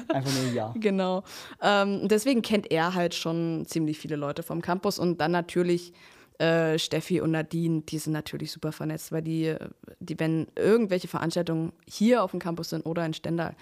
[0.15, 0.73] einfach nur ja.
[0.77, 1.25] Genau.
[1.61, 5.93] Ähm, deswegen kennt er halt schon ziemlich viele Leute vom Campus und dann natürlich
[6.39, 9.55] äh, Steffi und Nadine, die sind natürlich super vernetzt, weil die,
[9.99, 13.57] die, wenn irgendwelche Veranstaltungen hier auf dem Campus sind oder in Stendal,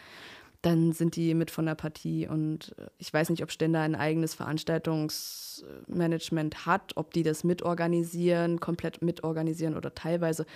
[0.62, 2.26] dann sind die mit von der Partie.
[2.28, 8.60] Und äh, ich weiß nicht, ob Stender ein eigenes Veranstaltungsmanagement hat, ob die das mitorganisieren,
[8.60, 10.46] komplett mitorganisieren oder teilweise,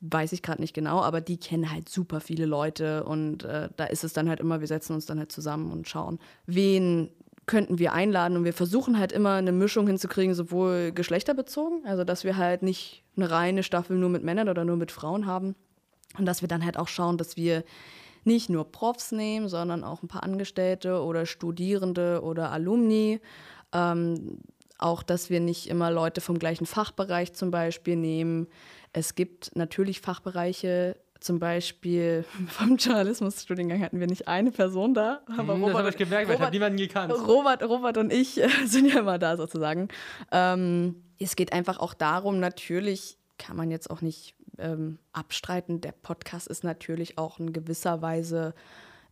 [0.00, 3.84] weiß ich gerade nicht genau, aber die kennen halt super viele Leute und äh, da
[3.84, 7.10] ist es dann halt immer, wir setzen uns dann halt zusammen und schauen, wen
[7.46, 12.22] könnten wir einladen und wir versuchen halt immer eine Mischung hinzukriegen, sowohl geschlechterbezogen, also dass
[12.22, 15.56] wir halt nicht eine reine Staffel nur mit Männern oder nur mit Frauen haben
[16.16, 17.64] und dass wir dann halt auch schauen, dass wir
[18.28, 23.20] nicht nur Profs nehmen, sondern auch ein paar Angestellte oder Studierende oder Alumni.
[23.72, 24.38] Ähm,
[24.78, 28.46] auch, dass wir nicht immer Leute vom gleichen Fachbereich zum Beispiel nehmen.
[28.92, 35.54] Es gibt natürlich Fachbereiche, zum Beispiel vom Journalismusstudiengang hatten wir nicht eine Person da, aber
[35.54, 37.12] Hm, das Robert, habe ich gemerkt, weil ich habe niemanden gekannt.
[37.12, 39.88] Robert, Robert und ich sind ja immer da sozusagen.
[40.30, 45.92] Ähm, es geht einfach auch darum, natürlich kann man jetzt auch nicht ähm, abstreiten, der
[45.92, 48.54] Podcast ist natürlich auch in gewisser Weise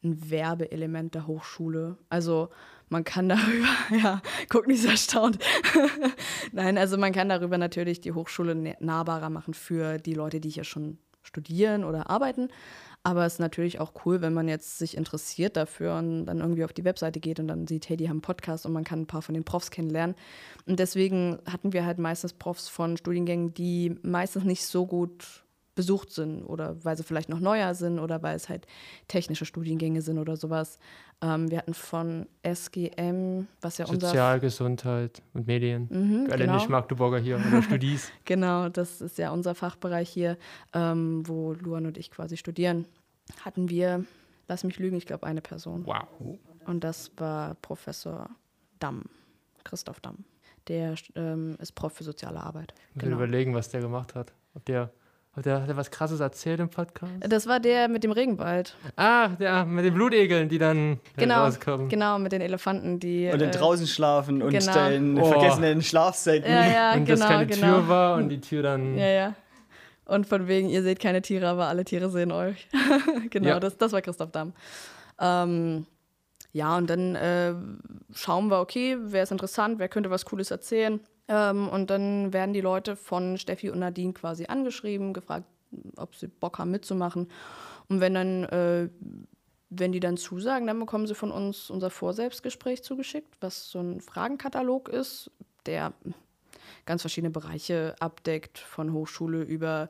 [0.02, 1.96] ein Werbeelement der Hochschule.
[2.08, 2.50] Also
[2.88, 5.38] man kann darüber, ja, guck nicht so erstaunt.
[6.52, 10.64] Nein, also man kann darüber natürlich die Hochschule nahbarer machen für die Leute, die hier
[10.64, 12.48] schon studieren oder arbeiten.
[13.06, 16.64] Aber es ist natürlich auch cool, wenn man jetzt sich interessiert dafür und dann irgendwie
[16.64, 19.02] auf die Webseite geht und dann sieht, hey, die haben einen Podcast und man kann
[19.02, 20.16] ein paar von den Profs kennenlernen.
[20.66, 25.44] Und deswegen hatten wir halt meistens Profs von Studiengängen, die meistens nicht so gut
[25.76, 28.66] besucht sind oder weil sie vielleicht noch neuer sind oder weil es halt
[29.06, 30.78] technische Studiengänge sind oder sowas.
[31.22, 35.86] Ähm, wir hatten von SGM, was ja unser Sozialgesundheit und Medien.
[35.90, 36.54] Mhm, Alle genau.
[36.56, 38.10] nicht Magdeburger hier oder Studis.
[38.24, 40.36] Genau, das ist ja unser Fachbereich hier,
[40.72, 42.86] ähm, wo Luan und ich quasi studieren.
[43.44, 44.04] Hatten wir,
[44.48, 45.86] lass mich lügen, ich glaube eine Person.
[45.86, 46.38] Wow.
[46.66, 48.28] Und das war Professor
[48.78, 49.04] Damm,
[49.64, 50.24] Christoph Damm.
[50.68, 52.74] Der ähm, ist Prof für soziale Arbeit.
[52.90, 53.16] Ich will Genau.
[53.22, 54.32] überlegen, was der gemacht hat.
[54.54, 54.90] Ob der,
[55.44, 57.12] der, hat er was Krasses erzählt im Podcast?
[57.20, 58.74] Das war der mit dem Regenwald.
[58.96, 61.88] Ah, der mit den Blutegeln, die dann Genau, rauskommen.
[61.88, 63.28] genau, mit den Elefanten, die.
[63.30, 64.88] Und dann äh, draußen schlafen und genau.
[64.88, 65.24] den Oh.
[65.26, 66.50] vergessenen Schlafsäcken.
[66.50, 67.66] Ja, ja, und genau, das keine genau.
[67.80, 68.96] Tür war und die Tür dann.
[68.96, 69.34] Ja, ja.
[70.06, 72.68] Und von wegen, ihr seht keine Tiere, aber alle Tiere sehen euch.
[73.30, 73.60] genau, Ja.
[73.60, 74.52] das, das war Christoph Damm.
[75.20, 75.86] Ähm,
[76.52, 77.54] ja, und dann äh,
[78.14, 81.00] schauen wir, okay, wer ist interessant, wer könnte was Cooles erzählen.
[81.28, 85.46] Ähm, und dann werden die Leute von Steffi und Nadine quasi angeschrieben, gefragt,
[85.96, 87.30] ob sie Bock haben mitzumachen.
[87.88, 88.88] Und wenn dann, äh,
[89.70, 94.00] wenn die dann zusagen, dann bekommen sie von uns unser Vorselbstgespräch zugeschickt, was so ein
[94.00, 95.30] Fragenkatalog ist,
[95.66, 95.92] der
[96.84, 99.88] ganz verschiedene Bereiche abdeckt, von Hochschule über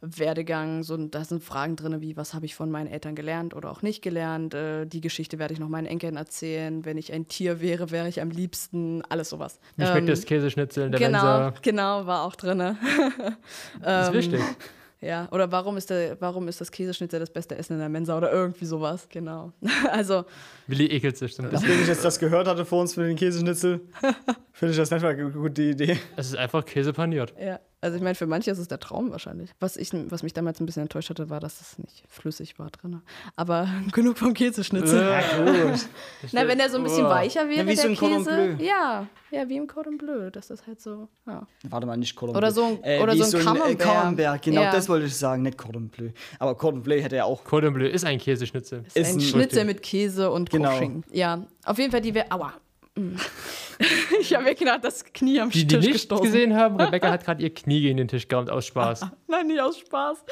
[0.00, 0.82] Werdegang.
[0.82, 3.82] So, da sind Fragen drin, wie was habe ich von meinen Eltern gelernt oder auch
[3.82, 4.54] nicht gelernt.
[4.54, 6.84] Äh, die Geschichte werde ich noch meinen Enkeln erzählen.
[6.84, 9.02] Wenn ich ein Tier wäre, wäre ich am liebsten.
[9.08, 9.58] Alles sowas.
[9.76, 11.54] Wie schmeckt Ähm, das Käseschnitzel in der genau, Mensa?
[11.62, 12.58] genau, war auch drin.
[13.82, 14.40] Das ist wichtig.
[15.00, 18.16] Ja, oder warum ist, der, warum ist das Käseschnitzel das beste Essen in der Mensa
[18.16, 19.52] oder irgendwie sowas, genau.
[19.92, 20.24] Also,
[20.66, 21.68] Willi ekelt sich so ein bisschen.
[21.68, 23.80] Nachdem ich jetzt das gehört hatte vor uns mit den Käseschnitzel,
[24.52, 25.98] finde ich das nicht mal eine gute Idee.
[26.16, 27.32] Es ist einfach Käse paniert.
[27.40, 29.50] ja, also ich meine, für manche ist es der Traum wahrscheinlich.
[29.60, 32.70] Was, ich, was mich damals ein bisschen enttäuscht hatte, war, dass es nicht flüssig war
[32.70, 33.02] drin.
[33.36, 35.00] Aber genug vom Käseschnitzel.
[35.44, 35.86] gut.
[36.32, 37.10] Na, wenn der so ein bisschen Oh.
[37.10, 38.56] weicher wäre, Ja, wie so der ein Cordon Käse.
[38.64, 40.30] Ja, ja, wie im Cordon Bleu.
[40.30, 41.46] Das ist halt so, ja.
[41.68, 42.54] Warte mal, nicht Cordon Oder Bleu.
[42.62, 43.78] so ein- äh, oder wie so ein äh, Camembert.
[43.78, 44.72] Camembert, genau, Ja.
[44.72, 46.10] das wollte ich sagen, nicht Cordon Bleu.
[46.38, 47.44] Aber Cordon Bleu hätte ja auch.
[47.44, 48.84] Cordon Bleu ist ein Käseschnitzel.
[48.86, 50.80] Ist, Ist ein ein- Schnitzel mit Käse und Genau.
[51.12, 52.52] Ja, auf jeden Fall die wäre, aua.
[54.20, 56.24] Ich habe mir gedacht, das Knie am Die, die Tisch nicht gestoßen.
[56.24, 59.06] gesehen haben, Rebecca hat gerade ihr Knie gegen den Tisch gerammt aus Spaß.
[59.28, 60.24] Nein, nicht aus Spaß.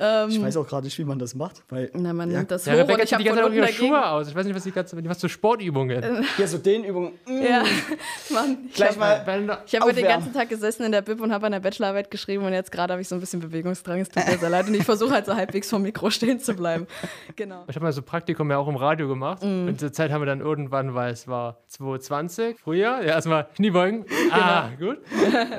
[0.00, 2.38] Ähm, Ich weiß auch gerade nicht, wie man das macht, weil na, man Ja.
[2.38, 4.28] nimmt das Ja, hoch und Rebecca ich habe die ganze Zeit ihre Schuhe aus.
[4.28, 6.24] Ich weiß nicht, was die ganze die macht so Sportübungen.
[6.36, 7.12] hier so den Übungen.
[7.26, 7.62] mm, Ja,
[8.30, 9.58] Mann, ich Gleich hab- mal.
[9.66, 12.44] Ich habe den ganzen Tag gesessen in der Bib und habe an der Bachelorarbeit geschrieben
[12.44, 14.00] und jetzt gerade habe ich so ein bisschen Bewegungsdrang.
[14.00, 16.54] Es tut mir sehr leid und ich versuche halt so halbwegs vom Mikro stehen zu
[16.54, 16.86] bleiben.
[17.36, 17.64] Genau.
[17.68, 19.42] Ich habe mal so Praktikum ja auch im Radio gemacht.
[19.42, 19.68] Mm.
[19.68, 24.04] Und zur Zeit haben wir dann irgendwann, weil es war 2020, Frühjahr, ja, erstmal Kniebeugen.
[24.30, 24.92] Ah, Genau.
[24.94, 24.98] gut.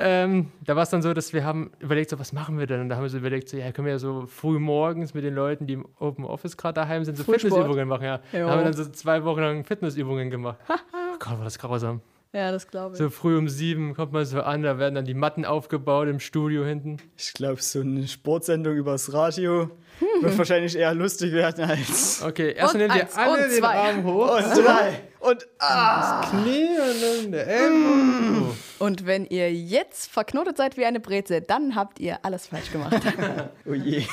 [0.00, 2.80] ähm, da war es dann so, dass wir haben überlegt, so, was machen wir denn?
[2.80, 5.24] Und da haben wir so überlegt, so, ja, können wir ja so früh morgens mit
[5.24, 7.52] den Leuten, die im Open Office gerade daheim sind, so Frühsport.
[7.52, 8.04] Fitnessübungen machen.
[8.04, 8.20] Ja.
[8.32, 8.46] Jo.
[8.46, 10.58] Da haben wir dann so zwei Wochen lang Fitnessübungen gemacht.
[10.68, 10.74] oh
[11.18, 12.00] Gott, war das grausam.
[12.34, 12.98] Ja, das glaube ich.
[12.98, 16.18] So früh um sieben kommt man so an, da werden dann die Matten aufgebaut im
[16.18, 16.96] Studio hinten.
[17.16, 19.70] Ich glaube, so eine Sportsendung übers Radio
[20.22, 22.22] wird wahrscheinlich eher lustig werden als.
[22.22, 23.74] Okay, erst Und nehmen wir eins alle und den zwei.
[23.74, 24.36] Arm hoch.
[24.36, 25.00] Und drei.
[25.20, 26.22] Und ah!
[26.30, 28.46] Knie und dann der Ellbogen.
[28.78, 32.96] Und wenn ihr jetzt verknotet seid wie eine Breze, dann habt ihr alles falsch gemacht.
[33.66, 34.04] Oh je.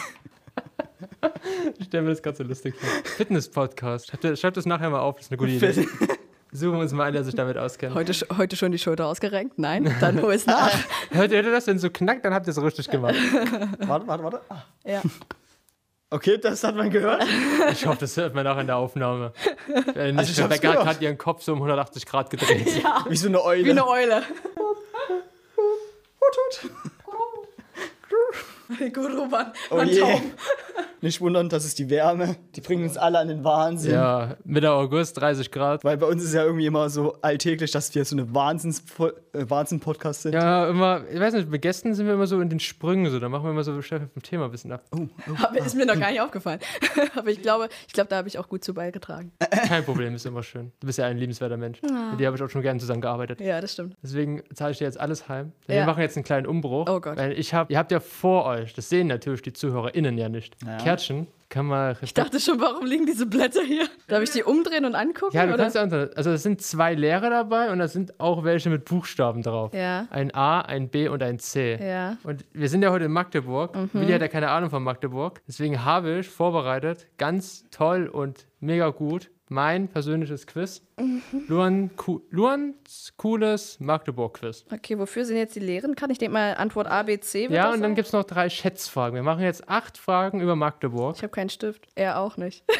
[1.77, 2.89] Ich stelle mir das ganz so lustig vor.
[3.17, 4.07] Fitness-Podcast.
[4.07, 5.87] Schreibt, schreibt das nachher mal auf, das ist eine gute Idee.
[6.51, 7.93] Suchen wir uns mal einen, der sich damit auskennt.
[7.93, 9.59] Heute, heute schon die Schulter ausgerenkt?
[9.59, 10.71] Nein, dann hol es nach.
[11.11, 13.15] Hört ihr das, wenn es so knackt, dann habt ihr es richtig gemacht.
[13.79, 14.41] Warte, warte, warte.
[14.49, 14.63] Ah.
[14.83, 15.01] Ja.
[16.09, 17.23] Okay, das hat man gehört.
[17.71, 19.31] Ich hoffe, das hört man auch in der Aufnahme.
[19.93, 22.83] Wenn Also nicht, ich hab's Rebecca hat gerade ihren Kopf so um 180 Grad gedreht.
[23.07, 23.65] Wie so eine Eule.
[23.65, 24.23] Wie eine Eule.
[24.57, 26.71] Hut, hut.
[28.77, 29.55] Gut, Robert.
[29.71, 29.99] Oh man je.
[29.99, 30.21] taub.
[31.01, 32.35] Nicht wundern, das ist die Wärme.
[32.55, 33.93] Die bringt uns alle an den Wahnsinn.
[33.93, 35.83] Ja, Mitte August, 30 Grad.
[35.85, 39.49] Weil bei uns ist ja irgendwie immer so alltäglich, dass wir so eine Wahnsinns äh,
[39.49, 40.33] Wahnsinn-Podcast sind.
[40.33, 43.19] Ja, immer, ich weiß nicht, mit Gästen sind wir immer so in den Sprüngen so,
[43.19, 44.83] da machen wir immer so schnell vom Thema ein bisschen ab.
[44.91, 45.35] Oh, oh.
[45.43, 46.59] Aber ist mir noch gar nicht aufgefallen.
[47.15, 49.31] Aber ich glaube, ich glaube, da habe ich auch gut zu beigetragen.
[49.67, 50.73] Kein Problem, ist immer schön.
[50.81, 51.81] Du bist ja ein liebenswerter Mensch.
[51.81, 53.39] Mit dir habe ich auch schon gerne zusammengearbeitet.
[53.39, 53.95] Ja, das stimmt.
[54.03, 55.53] Deswegen zahle ich dir jetzt alles heim.
[55.67, 55.75] Ja.
[55.75, 56.89] Wir machen jetzt einen kleinen Umbruch.
[56.89, 57.15] Oh Gott.
[57.15, 60.55] Weil ich hab, ihr habt ja vor euch, das sehen natürlich die ZuhörerInnen ja nicht.
[60.65, 60.77] Ja.
[60.77, 61.97] Kärtchen kann man.
[62.01, 63.87] Ich dachte schon, warum liegen diese Blätter hier?
[64.07, 65.35] Darf ich die umdrehen und angucken?
[65.35, 65.63] ja, du oder?
[65.63, 68.85] kannst ja unter, also es sind zwei Leere dabei und da sind auch welche mit
[68.85, 69.73] Buchstaben drauf.
[69.73, 70.07] Ja.
[70.11, 71.77] Ein A, ein B und ein C.
[71.81, 72.17] Ja.
[72.23, 73.75] Und wir sind ja heute in Magdeburg.
[73.75, 73.89] Mhm.
[73.93, 75.41] Willi hat ja keine Ahnung von Magdeburg.
[75.47, 80.81] Deswegen habe ich vorbereitet, ganz toll und mega gut, mein persönliches Quiz.
[80.97, 81.21] Mhm.
[81.47, 84.65] Luan, Ku, Luans cooles Magdeburg-Quiz.
[84.71, 85.95] Okay, wofür sind jetzt die Lehren?
[85.95, 87.43] Kann ich denke mal Antwort A, B, C?
[87.43, 89.15] wird Ja, das und dann gibt es noch drei Schätzfragen.
[89.15, 91.15] Wir machen jetzt acht Fragen über Magdeburg.
[91.17, 91.87] Ich habe keinen Stift.
[91.95, 92.63] Er auch nicht.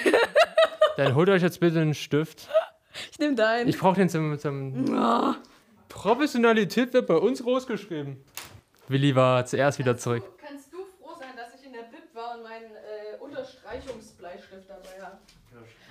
[0.97, 2.49] Dann holt euch jetzt bitte einen Stift.
[3.11, 3.69] Ich nehme deinen.
[3.69, 4.85] Ich brauche den zum, zum.
[4.93, 5.33] Oh.
[5.87, 8.17] Professionalität wird bei uns großgeschrieben.
[8.89, 10.23] Willi war zuerst wieder zurück.
[10.45, 15.01] Kannst du froh sein, dass ich in der Bib war und meinen äh, Unterstreichungsbleistift dabei
[15.01, 15.19] habe?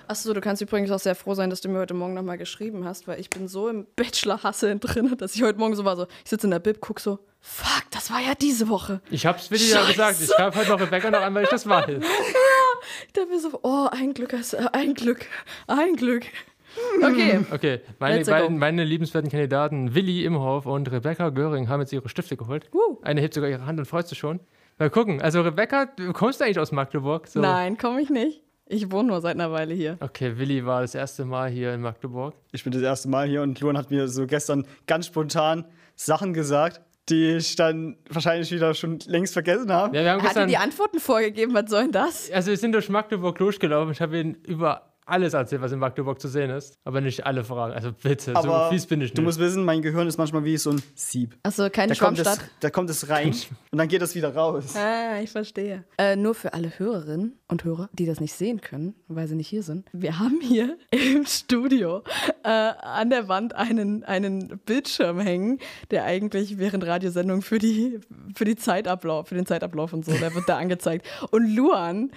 [0.09, 2.83] Achso, du kannst übrigens auch sehr froh sein, dass du mir heute Morgen nochmal geschrieben
[2.83, 6.07] hast, weil ich bin so im Bachelor-Hasse drin, dass ich heute Morgen so war, so,
[6.23, 9.01] ich sitze in der Bib, guck so, fuck, das war ja diese Woche.
[9.11, 10.19] Ich hab's Willi ja gesagt.
[10.19, 12.01] Ich schreibe heute noch Rebecca noch an, weil ich das weiß.
[13.05, 15.27] Ich dachte mir so, oh, ein Glück, äh, ein Glück,
[15.67, 16.23] ein Glück.
[17.03, 22.09] Okay, Okay, meine beiden meine liebenswerten Kandidaten Willi Imhoff und Rebecca Göring haben jetzt ihre
[22.09, 22.67] Stifte geholt.
[22.71, 22.97] Woo.
[23.03, 24.39] Eine hebt sogar ihre Hand und freut sich schon.
[24.79, 25.21] Mal gucken.
[25.21, 27.27] Also Rebecca, du kommst eigentlich aus Magdeburg?
[27.27, 27.41] So.
[27.41, 28.41] nein, komme ich nicht.
[28.71, 29.97] Ich wohne nur seit einer Weile hier.
[29.99, 32.35] Okay, Willi war das erste Mal hier in Magdeburg.
[32.51, 36.33] Ich bin das erste Mal hier und Luan hat mir so gestern ganz spontan Sachen
[36.35, 36.79] gesagt,
[37.09, 39.97] die ich dann wahrscheinlich wieder schon längst vergessen habe.
[39.97, 42.29] Ja, wir haben Hat gestern, die Antworten vorgegeben, was soll denn das?
[42.29, 43.91] also wir sind durch Magdeburg durchgelaufen.
[43.91, 46.75] Ich habe ihnen über alles erzählt, was in Magdeburg zu sehen ist.
[46.83, 47.73] Aber nicht alle Fragen.
[47.73, 49.25] Also bitte, Aber so fies bin ich du nicht.
[49.25, 51.37] musst wissen, mein Gehirn ist manchmal wie so ein Sieb.
[51.43, 52.49] Achso, keine Da kommt, es, Schwammstadt.
[52.59, 53.33] da kommt es rein
[53.71, 54.75] und dann geht es wieder raus.
[54.75, 55.83] Ah, ich verstehe.
[55.97, 59.47] Äh, nur für alle Hörerinnen und Hörer, die das nicht sehen können, weil sie nicht
[59.47, 59.87] hier sind.
[59.93, 62.03] Wir haben hier im Studio
[62.43, 65.59] äh, an der Wand einen, einen Bildschirm hängen,
[65.91, 67.99] der eigentlich während Radiosendung für die,
[68.35, 71.05] für die Zeitablauf, für den Zeitablauf und so, der wird da angezeigt.
[71.31, 72.11] Und Luan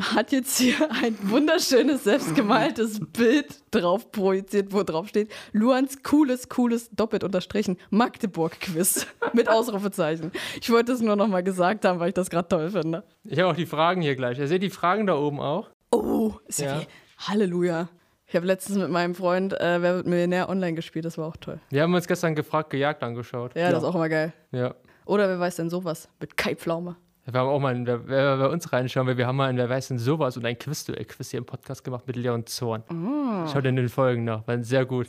[0.00, 6.90] hat jetzt hier ein wunderschönes, selbstgemaltes Bild drauf projiziert, wo drauf steht, Luans cooles, cooles,
[6.90, 10.32] doppelt unterstrichen, Magdeburg-Quiz mit Ausrufezeichen.
[10.60, 13.04] Ich wollte es nur noch mal gesagt haben, weil ich das gerade toll finde.
[13.24, 14.38] Ich habe auch die Fragen hier gleich.
[14.38, 15.70] Ihr seht die Fragen da oben auch.
[15.92, 16.80] Oh, ist ja, Ja.
[16.80, 16.86] wie
[17.18, 17.88] Halleluja.
[18.26, 21.36] Ich habe letztens mit meinem Freund äh, Wer wird Millionär online gespielt, das war auch
[21.36, 21.60] toll.
[21.70, 23.54] Wir haben uns gestern gefragt, gejagt angeschaut.
[23.54, 24.32] Ja, das ist auch immer geil.
[24.50, 24.74] Ja.
[25.06, 26.08] Oder wer weiß denn sowas?
[26.18, 26.96] Mit Kai Pflaume.
[27.26, 29.56] Wir haben auch mal in, wer, wer bei uns reinschauen, weil wir haben mal in
[29.56, 32.82] Wer weiß denn sowas und ein Quiz-Duell-Quiz hier im Podcast gemacht mit Leon Zorn.
[32.88, 33.48] Ah.
[33.50, 35.08] Schaut in den Folgen nach, waren sehr gut.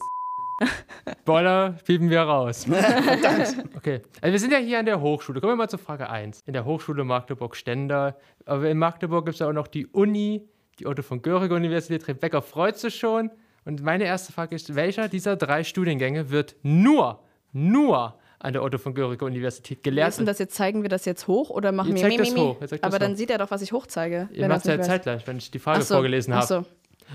[1.22, 2.66] Spoiler, piepen wir raus.
[3.76, 5.42] okay, also wir sind ja hier an der Hochschule.
[5.42, 6.44] Kommen wir mal zur Frage 1.
[6.46, 8.16] In der Hochschule Magdeburg-Stendal.
[8.46, 10.48] Aber in Magdeburg gibt es ja auch noch die Uni,
[10.80, 12.08] die Otto von Göring Universität.
[12.08, 13.30] Rebecca freut sich schon.
[13.66, 17.20] Und meine erste Frage ist, welcher dieser drei Studiengänge wird nur,
[17.52, 20.10] nur an der Otto von Göring Universität gelehrt?
[20.10, 20.56] ist denn das jetzt?
[20.56, 22.40] Zeigen wir das jetzt hoch oder machen wir mi, das mi, mi?
[22.40, 23.18] hoch, Aber dann hoch.
[23.18, 24.30] sieht er doch, was ich hochzeige.
[24.32, 26.46] Ihr wenn macht er's ja zeitgleich, wenn ich die Frage Ach so, vorgelesen habe.
[26.46, 26.66] so.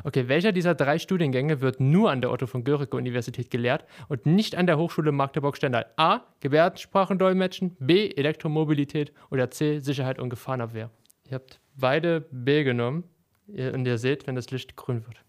[0.04, 4.24] Okay, welcher dieser drei Studiengänge wird nur an der Otto von Guericke Universität gelehrt und
[4.26, 5.86] nicht an der Hochschule Magdeburg-Stendal?
[5.96, 6.20] A.
[6.40, 8.10] Gebärdensprachendolmetschen, B.
[8.10, 9.80] Elektromobilität oder C.
[9.80, 10.90] Sicherheit und Gefahrenabwehr.
[11.28, 13.04] Ihr habt beide B genommen
[13.48, 15.22] und ihr seht, wenn das Licht grün wird.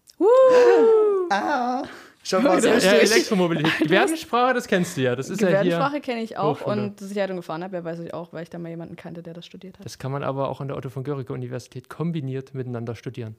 [2.24, 2.74] Schon mal so Ja.
[2.74, 3.78] Elektromobilität.
[3.80, 5.16] Gebärdensprache, das kennst du ja.
[5.16, 6.00] Das ist ja Gebärdensprache hier.
[6.00, 6.82] kenne ich auch Hochschule.
[6.82, 9.44] und Sicherheit und Gefahrenabwehr weiß ich auch, weil ich da mal jemanden kannte, der das
[9.44, 9.84] studiert hat.
[9.84, 13.36] Das kann man aber auch an der Otto von Guericke Universität kombiniert miteinander studieren.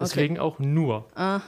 [0.00, 1.08] Deswegen auch nur.
[1.14, 1.40] Aha.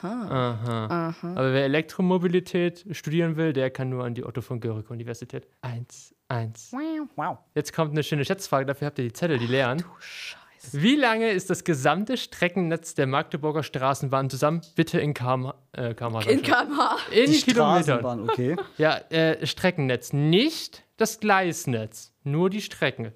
[0.89, 1.15] Aha.
[1.35, 5.47] Aber wer Elektromobilität studieren will, der kann nur an die Otto von Guericke Universität.
[5.61, 6.73] Eins, eins.
[7.17, 7.39] Wow.
[7.55, 9.85] Jetzt kommt eine schöne Schätzfrage, dafür habt ihr die Zettel, die leeren.
[10.01, 10.44] Scheiße.
[10.73, 14.61] Wie lange ist das gesamte Streckennetz der Magdeburger Straßenbahn zusammen?
[14.75, 16.97] Bitte in km, äh, km In kmh.
[17.13, 17.83] in Die Kilometern.
[17.85, 18.57] Straßenbahn, okay.
[18.79, 23.13] Ja, äh, Streckennetz, nicht das Gleisnetz, nur die Strecken.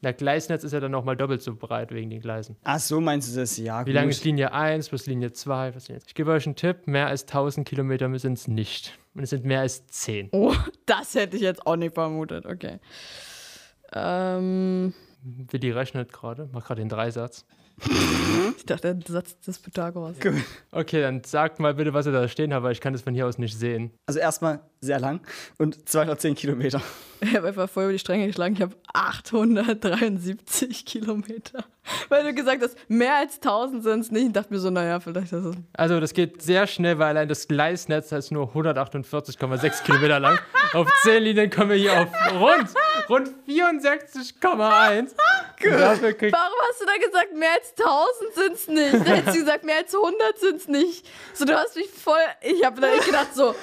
[0.00, 2.56] Das Gleisnetz ist ja dann nochmal doppelt so breit wegen den Gleisen.
[2.62, 3.56] Ach so, meinst du das?
[3.56, 3.94] Ja, Wie gut.
[3.94, 5.74] lange ist Linie 1 plus Linie 2?
[5.74, 6.08] Was denn jetzt?
[6.08, 8.98] Ich gebe euch einen Tipp, mehr als 1000 Kilometer sind es nicht.
[9.14, 10.28] Und es sind mehr als 10.
[10.32, 10.54] Oh,
[10.86, 12.44] das hätte ich jetzt auch nicht vermutet.
[12.44, 12.80] Okay.
[13.94, 14.92] Ähm,
[15.24, 17.46] Willi rechnet gerade, macht gerade den Dreisatz.
[18.56, 20.16] Ich dachte, der Satz des Pythagoras.
[20.70, 23.14] Okay, dann sagt mal bitte, was ihr da stehen habt, weil ich kann das von
[23.14, 23.90] hier aus nicht sehen.
[24.06, 25.20] Also erstmal sehr lang
[25.58, 26.80] und 210 Kilometer.
[27.20, 28.54] Ich habe einfach voll über die Stränge geschlagen.
[28.54, 31.64] Ich habe 873 Kilometer.
[32.08, 34.26] Weil du gesagt hast, mehr als 1000 sind es nicht.
[34.26, 35.56] Ich dachte mir so, naja, vielleicht ist es.
[35.74, 40.38] Also das geht sehr schnell, weil allein das Gleisnetz ist nur 148,6 Kilometer lang.
[40.72, 42.08] Auf 10 Linien kommen wir hier auf
[42.40, 42.68] rund,
[43.08, 45.14] rund 64,1.
[45.62, 49.08] Und dafür kriegt Warum hast du da gesagt, mehr als 1000 sind es nicht?
[49.08, 51.06] Da hättest du gesagt, mehr als 100 sind es nicht.
[51.32, 52.16] So, du hast mich voll.
[52.42, 53.54] Ich habe da gedacht, so,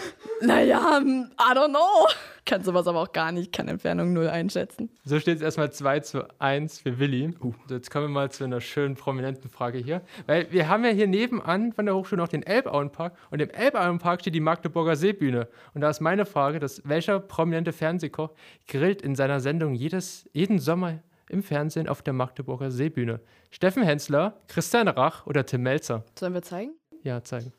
[0.42, 2.08] naja, hm, I don't know.
[2.46, 4.90] Kann sowas aber auch gar nicht, kann Entfernung null einschätzen.
[5.06, 7.36] So steht es erstmal 2 zu 1 für Willi.
[7.68, 10.02] So, jetzt kommen wir mal zu einer schönen prominenten Frage hier.
[10.26, 14.22] Weil wir haben ja hier nebenan von der Hochschule noch den Elbauenpark und im Elbauenpark
[14.22, 15.48] steht die Magdeburger Seebühne.
[15.76, 18.32] Und da ist meine Frage, dass welcher prominente Fernsehkoch
[18.68, 23.22] grillt in seiner Sendung jedes, jeden Sommer im Fernsehen auf der Magdeburger Seebühne?
[23.52, 26.04] Steffen Hensler, Christian Rach oder Tim Melzer?
[26.18, 26.74] Sollen wir zeigen?
[27.04, 27.54] Ja, zeigen.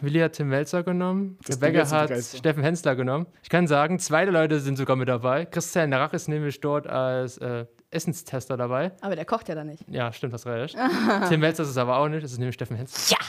[0.00, 1.58] Willi hat Tim Melzer genommen, Das
[1.90, 2.10] so hat.
[2.22, 3.26] Steffen Hensler genommen.
[3.42, 5.44] Ich kann sagen, zwei der Leute sind sogar mit dabei.
[5.46, 8.92] Christian Rach ist nämlich dort als äh, Essenstester dabei.
[9.00, 9.84] Aber der kocht ja da nicht.
[9.88, 10.76] Ja, stimmt, hast recht.
[11.28, 13.18] Tim Melzer ist es aber auch nicht, das ist nämlich Steffen Hensler.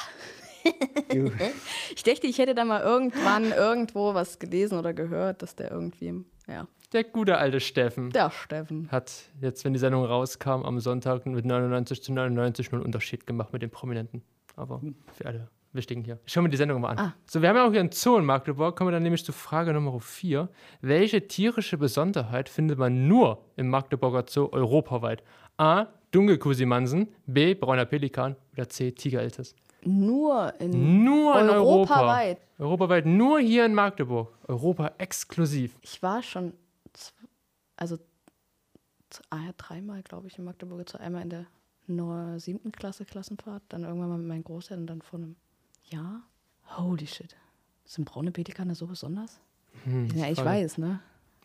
[1.95, 6.23] Ich dachte, ich hätte da mal irgendwann irgendwo was gelesen oder gehört, dass der irgendwie.
[6.47, 8.87] Ja, Der gute alte Steffen der Steffen.
[8.91, 9.11] hat
[9.41, 13.53] jetzt, wenn die Sendung rauskam, am Sonntag mit 99 zu 99 nur einen Unterschied gemacht
[13.53, 14.23] mit den Prominenten.
[14.55, 14.81] Aber
[15.17, 16.19] für alle Wichtigen hier.
[16.25, 16.99] Schauen wir die Sendung mal an.
[16.99, 17.15] Ah.
[17.25, 18.75] So, wir haben ja auch hier einen Zoo in Magdeburg.
[18.75, 20.49] Kommen wir dann nämlich zu Frage Nummer 4.
[20.81, 25.23] Welche tierische Besonderheit findet man nur im Magdeburger Zoo europaweit?
[25.57, 25.87] A.
[26.11, 27.55] Dunkelkusimansen, B.
[27.55, 28.91] Brauner Pelikan oder C.
[28.91, 29.55] Tigereltes?
[29.83, 31.95] Nur in Nur in Europa.
[31.95, 32.37] Europaweit.
[32.59, 34.31] Europaweit, nur hier in Magdeburg.
[34.47, 35.77] Europa exklusiv.
[35.81, 36.53] Ich war schon,
[37.75, 37.97] also
[39.29, 40.85] ah, ja, dreimal, glaube ich, in Magdeburg.
[40.99, 45.35] Einmal in der siebten Klasse Klassenfahrt, dann irgendwann mal mit meinen Großeltern, dann vor einem
[45.83, 46.23] Jahr.
[46.77, 47.35] Holy shit.
[47.85, 49.39] Sind braune Pelikane so besonders?
[49.83, 50.49] Hm, ja, ich Frage.
[50.63, 50.99] weiß, ne?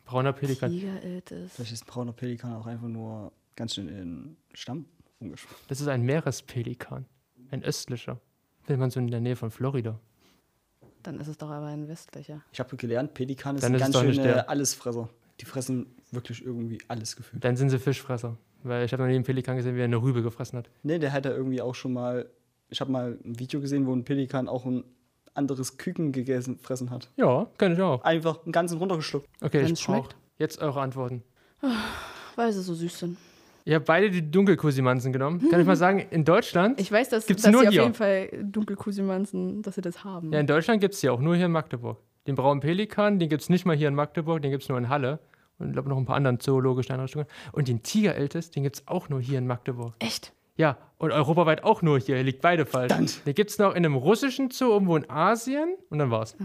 [0.04, 0.70] Brauner Pelikan.
[0.70, 4.86] Vielleicht ist ein brauner Pelikan auch einfach nur ganz schön in den Stamm
[5.18, 5.58] umgeschwommen.
[5.68, 7.04] Das ist ein Meerespelikan.
[7.50, 8.20] Ein östlicher.
[8.62, 9.98] Findet man so in der Nähe von Florida.
[11.02, 12.42] Dann ist es doch aber ein westlicher.
[12.52, 14.48] Ich habe gelernt, Pelikane Dann sind ist ganz schöne.
[14.48, 15.08] Allesfresser.
[15.40, 17.44] Die fressen wirklich irgendwie alles gefühlt.
[17.44, 18.36] Dann sind sie Fischfresser.
[18.64, 20.68] Weil ich habe noch nie einen Pelikan gesehen, wie er eine Rübe gefressen hat.
[20.82, 22.28] Nee, der hat da irgendwie auch schon mal.
[22.70, 24.84] Ich habe mal ein Video gesehen, wo ein Pelikan auch ein
[25.34, 27.08] anderes Küken gegessen, fressen hat.
[27.16, 28.02] Ja, kann ich auch.
[28.02, 29.26] Einfach einen ganzen runtergeschluckt.
[29.40, 31.22] Okay, Wenn's ich brauche jetzt eure Antworten.
[32.36, 33.16] Weil sie so süß sind.
[33.64, 35.48] Ihr habt beide die Dunkelkusimanzen genommen.
[35.50, 37.82] Kann ich mal sagen, in Deutschland, Ich weiß, dass, Gibt's dass nur sie auf hier?
[37.82, 40.32] jeden Fall Dunkelkusimanzen, dass sie das haben.
[40.32, 41.98] ja, in Deutschland gibt es die auch nur hier in Magdeburg.
[42.26, 44.78] Den braunen Pelikan, den gibt es nicht mal hier in Magdeburg, den gibt es nur
[44.78, 45.18] in Halle.
[45.58, 47.26] Und ich glaube noch ein paar anderen zoologischen Einrichtungen.
[47.52, 49.94] Und den Tigereltes, den gibt es auch nur hier in Magdeburg.
[49.98, 50.32] Echt?
[50.58, 52.22] Ja, und europaweit auch nur hier.
[52.22, 52.88] Liegt beide falsch.
[52.92, 53.24] Verdammt.
[53.26, 56.36] Den gibt es noch in einem russischen Zoo irgendwo in Asien und dann war's.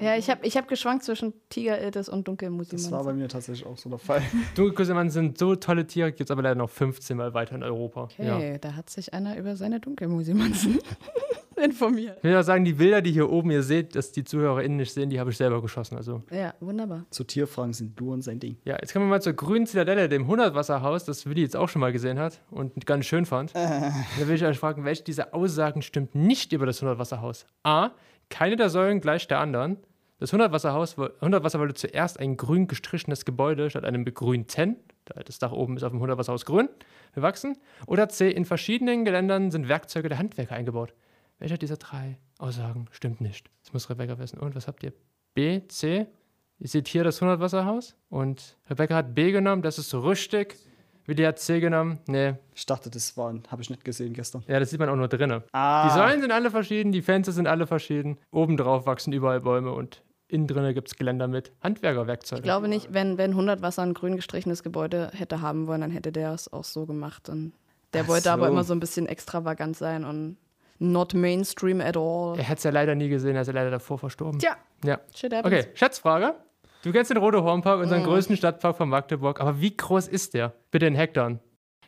[0.00, 3.76] Ja, ich habe ich hab geschwankt zwischen Tigereltes und Das war bei mir tatsächlich auch
[3.78, 4.22] so der Fall.
[4.54, 8.04] Dunkelkusimanzen sind so tolle Tiere, gibt es aber leider noch 15 Mal weiter in Europa.
[8.04, 8.58] Okay, Ja.
[8.58, 10.78] da hat sich einer über seine Dunkelmusimanzen
[11.64, 12.18] informiert.
[12.18, 14.92] Ich will auch sagen, die Bilder, die hier oben ihr seht, dass die ZuhörerInnen nicht
[14.92, 15.96] sehen, die habe ich selber geschossen.
[15.96, 17.06] Also, Ja, wunderbar.
[17.10, 18.56] Zu Tierfragen sind du und sein Ding.
[18.64, 21.80] ja, jetzt kommen wir mal zur grünen Zitadelle, dem 100-Wasserhaus, das Willi jetzt auch schon
[21.80, 23.54] mal gesehen hat und ganz schön fand.
[23.54, 23.92] Da
[24.26, 27.46] will ich euch fragen, welche dieser Aussagen stimmt nicht über das 100-Wasserhaus?
[27.62, 27.90] A.
[28.28, 29.78] Keine der Säulen gleich der anderen.
[30.18, 34.76] Das 100-Wasserhaus, 100-Wasser wollte zuerst ein grün gestrichenes Gebäude statt einem begrünten.
[35.04, 36.68] Das Dach oben ist auf dem 100-Wasserhaus grün
[37.14, 37.56] bewachsen.
[37.86, 38.30] Oder C.
[38.30, 40.94] In verschiedenen Geländern sind Werkzeuge der Handwerker eingebaut.
[41.38, 43.50] Welcher dieser drei Aussagen stimmt nicht?
[43.64, 44.38] Das muss Rebecca wissen.
[44.38, 44.92] Und was habt ihr?
[45.34, 46.06] B, C?
[46.58, 47.94] Ihr seht hier das 100-Wasserhaus.
[48.08, 50.56] Und Rebecca hat B genommen, das ist so richtig.
[51.04, 52.00] Willi hat C genommen.
[52.08, 54.42] Nee, Ich dachte, das waren, habe ich nicht gesehen gestern.
[54.48, 55.42] ja, das sieht man auch nur drinnen.
[55.52, 58.18] Ah, Die Säulen sind alle verschieden, die Fenster sind alle verschieden.
[58.32, 62.42] Obendrauf wachsen überall Bäume und innen drinnen gibt es Geländer mit Handwerkerwerkzeugen.
[62.42, 65.92] Ich glaube nicht, wenn, wenn 100 Wasser ein grün gestrichenes Gebäude hätte haben wollen, dann
[65.92, 67.28] hätte der es auch so gemacht.
[67.28, 67.52] Und
[67.92, 68.52] der Ach wollte aber so.
[68.52, 70.38] immer so ein bisschen extravagant sein und
[70.78, 72.34] not mainstream at all.
[72.38, 74.38] er hätte es ja leider nie gesehen, er ist ja leider davor verstorben.
[74.38, 75.00] Tja, Ja.
[75.14, 75.46] shit happens.
[75.54, 76.34] Okay, Schätzfrage.
[76.82, 80.52] Du kennst den Rote Hornpark, unseren größten Stadtpark von Magdeburg, aber wie groß ist der?
[80.70, 81.38] Bitte in Hektar.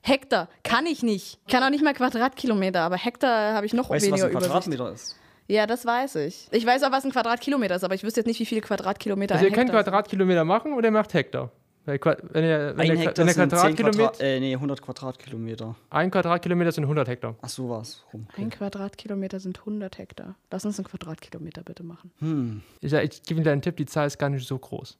[0.02, 1.38] Hektar kann ich nicht.
[1.46, 4.26] Ich kann auch nicht mal Quadratkilometer, aber Hektar habe ich noch weißt du, was weniger
[4.26, 4.50] ein Übersicht.
[4.52, 5.16] Quadratmeter ist?
[5.48, 6.48] Ja, das weiß ich.
[6.50, 9.34] Ich weiß auch, was ein Quadratkilometer ist, aber ich wüsste jetzt nicht, wie viele Quadratkilometer
[9.34, 9.76] Also ein ihr könnt sind.
[9.82, 11.50] Quadratkilometer machen oder ihr macht Hektar.
[11.88, 14.82] Wenn ihr, wenn Ein ihr, Hektar wenn ihr sind 10 Quadratkilometer, Quadrat, äh, nee, 100
[14.82, 15.76] Quadratkilometer.
[15.90, 17.36] ein Quadratkilometer sind 100 Hektar.
[17.40, 18.04] Ach so war's.
[18.12, 18.26] Rum.
[18.36, 20.36] Ein Quadratkilometer sind 100 Hektar.
[20.50, 22.10] Lass uns einen Quadratkilometer bitte machen.
[22.18, 22.62] Hm.
[22.80, 24.98] Ich, ich gebe Ihnen einen Tipp, die Zahl ist gar nicht so groß.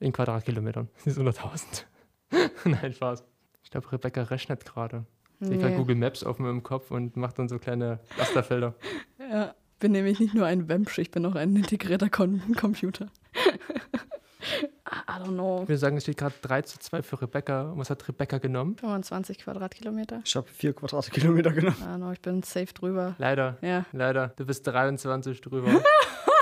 [0.00, 0.88] In Quadratkilometern.
[1.04, 1.84] Das ist 100.000.
[2.64, 3.24] Nein, Spaß.
[3.62, 5.04] Ich glaube, Rebecca rechnet gerade.
[5.40, 5.76] Ich habe Nee.
[5.76, 8.74] Google Maps auf meinem Kopf und macht dann so kleine Rasterfelder.
[9.18, 9.54] Ja.
[9.78, 13.06] Bin nämlich nicht nur ein Wemsch, ich bin auch ein integrierter Computer.
[14.92, 15.60] I don't know.
[15.62, 17.70] Ich würde sagen, es steht gerade 3 zu 2 für Rebecca.
[17.70, 18.76] Und was hat Rebecca genommen?
[18.78, 20.20] 25 Quadratkilometer.
[20.24, 21.76] Ich habe vier Quadratkilometer genommen.
[21.96, 23.14] Know, ich bin safe drüber.
[23.18, 23.84] Leider, Ja.
[23.92, 24.28] leider.
[24.36, 25.68] Du bist 23 drüber.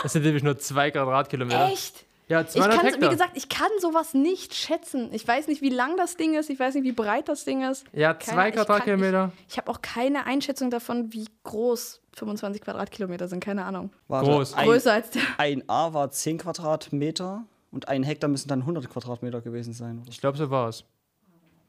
[0.03, 1.67] Das sind nämlich nur 2 Quadratkilometer.
[1.73, 2.05] Echt?
[2.29, 3.09] Ja, Ich 200 kann, Hektar.
[3.11, 5.09] wie gesagt, ich kann sowas nicht schätzen.
[5.13, 6.51] Ich weiß nicht, wie lang das Ding ist.
[6.51, 7.85] Ich weiß nicht, wie breit das Ding ist.
[7.93, 9.33] ja, Keine- 2 ich kann- Quadratkilometer.
[9.49, 13.43] Ich habe auch keine Einschätzung davon, wie groß 25 Quadratkilometer sind.
[13.43, 13.91] Keine Ahnung.
[14.07, 14.55] Warte, Groß.
[14.55, 15.23] Ein, Größer als der.
[15.39, 19.99] ein A war 10 Quadratmeter und ein Hektar müssen dann 100 Quadratmeter gewesen sein.
[20.01, 20.09] Oder?
[20.11, 20.85] Ich glaube, so war es.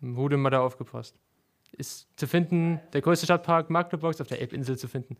[0.01, 1.15] Wurde mal da aufgepasst.
[1.73, 5.17] Ist zu finden, der größte Stadtpark Magdeburg ist auf der Elbinsel zu finden.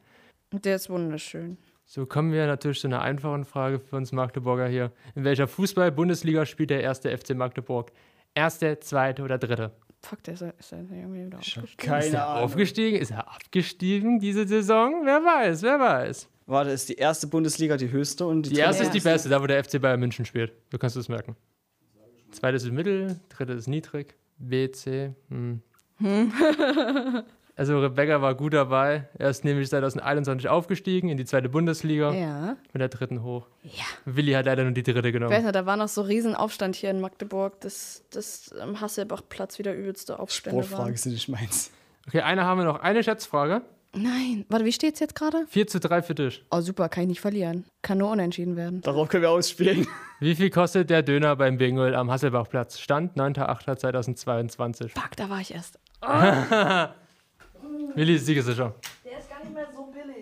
[0.51, 1.57] Der ist wunderschön.
[1.85, 4.91] So kommen wir natürlich zu einer einfachen Frage für uns Magdeburger hier.
[5.15, 7.91] In welcher Fußball-Bundesliga spielt der erste FC Magdeburg?
[8.35, 9.71] Erste, zweite oder dritte?
[10.01, 11.65] Fuck, der ist, ja- ist ja irgendwie wieder aufgestiegen.
[11.67, 12.43] Ist keine er Ahnung.
[12.45, 12.97] aufgestiegen?
[12.99, 15.01] Ist er abgestiegen diese Saison?
[15.03, 16.29] Wer weiß, wer weiß.
[16.49, 19.41] Warte, ist die erste Bundesliga die höchste und die, Die erste ist die beste, da
[19.41, 20.51] wo der FC Bayern München spielt.
[20.71, 21.35] Du kannst es merken.
[22.31, 25.13] Zweite ist mittel, dritte ist niedrig, B, C.
[25.29, 25.61] Hm.
[27.55, 29.07] also Rebecca war gut dabei.
[29.17, 32.55] Er ist nämlich 2021 aufgestiegen in die zweite Bundesliga Ja.
[32.73, 33.47] mit der dritten hoch.
[33.63, 33.83] Ja.
[34.05, 35.43] Willi hat leider nur die dritte Ich weiß genommen.
[35.43, 40.19] nicht, da war noch so Riesenaufstand hier in Magdeburg, dass das am Hasselbach-Platz wieder übelste
[40.19, 40.95] Aufstände Sportfrage waren.
[40.97, 41.71] sind nicht meins.
[42.07, 42.79] Okay, eine haben wir noch.
[42.79, 43.61] Eine Schätzfrage.
[43.95, 44.45] Nein.
[44.49, 45.45] Warte, wie steht's jetzt gerade?
[45.47, 46.43] 4 zu 3 für dich.
[46.51, 47.65] Oh, super, kann ich nicht verlieren.
[47.81, 48.81] Kann nur unentschieden werden.
[48.81, 49.87] Darauf können wir ausspielen.
[50.19, 52.79] Wie viel kostet der Döner beim Bingel am Hasselbachplatz?
[52.79, 54.89] Stand 9.8.2022.
[54.89, 55.79] Fuck, da war ich erst.
[57.95, 58.75] Willi ist siegesicher.
[59.05, 60.18] Der ist gar nicht mehr so billig.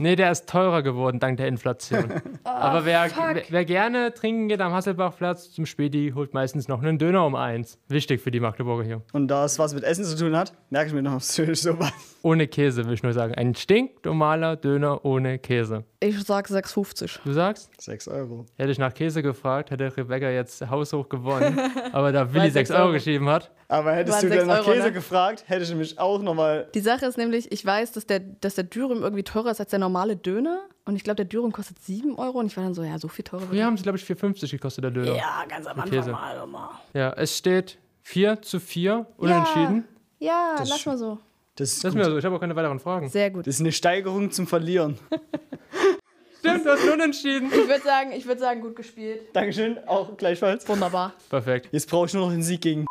[0.00, 2.22] Nee, der ist teurer geworden dank der Inflation.
[2.44, 3.34] Aber wer, fuck.
[3.34, 7.34] wer, wer gerne trinken geht am Hasselbachplatz zum Späti, holt meistens noch einen Döner um
[7.34, 7.80] eins.
[7.88, 9.02] Wichtig für die Magdeburger hier.
[9.12, 11.76] Und da es was mit Essen zu tun hat, merke ich mir noch natürlich so
[11.80, 11.92] was.
[12.22, 13.34] Ohne Käse, will ich nur sagen.
[13.34, 15.84] Ein stinknormaler Döner ohne Käse.
[16.00, 17.18] Ich sag 6,50.
[17.24, 17.70] Du sagst?
[17.80, 18.46] 6 Euro.
[18.56, 21.58] Hätte ich nach Käse gefragt, hätte Rebecca jetzt haushoch gewonnen.
[21.92, 24.70] Aber da Willi Weil 6 sechs Euro geschrieben hat, Aber hättest du dann nach Euro,
[24.70, 24.92] Käse ne?
[24.92, 26.68] gefragt, hätte ich nämlich auch nochmal.
[26.72, 29.70] Die Sache ist nämlich, ich weiß, dass der, dass der Dürüm irgendwie teurer ist als
[29.70, 30.60] der normale Döner.
[30.84, 32.38] Und ich glaube, der Dürüm kostet 7 Euro.
[32.38, 33.50] Und ich war dann so, ja, so viel teurer.
[33.52, 35.14] wir haben es, glaube ich, 4,50 gekostet, der Döner.
[35.16, 36.12] Ja, ganz am Anfang Käse.
[36.12, 36.80] mal immer.
[36.94, 39.84] Ja, es steht 4 zu 4, unentschieden.
[40.18, 41.18] Ja, Das lass ist mal so.
[41.56, 43.08] Das ist, Das ist mir so, ich habe auch keine weiteren Fragen.
[43.08, 43.46] Sehr gut.
[43.46, 44.98] das ist eine Steigerung zum Verlieren.
[46.38, 47.48] Stimmt, du hast unentschieden.
[47.52, 49.22] Ich würde sagen, ich würde sagen, gut gespielt.
[49.32, 50.68] Dankeschön, auch gleichfalls.
[50.68, 51.12] Wunderbar.
[51.28, 51.68] Perfekt.
[51.72, 52.86] Jetzt brauche ich nur noch einen Sieg gegen.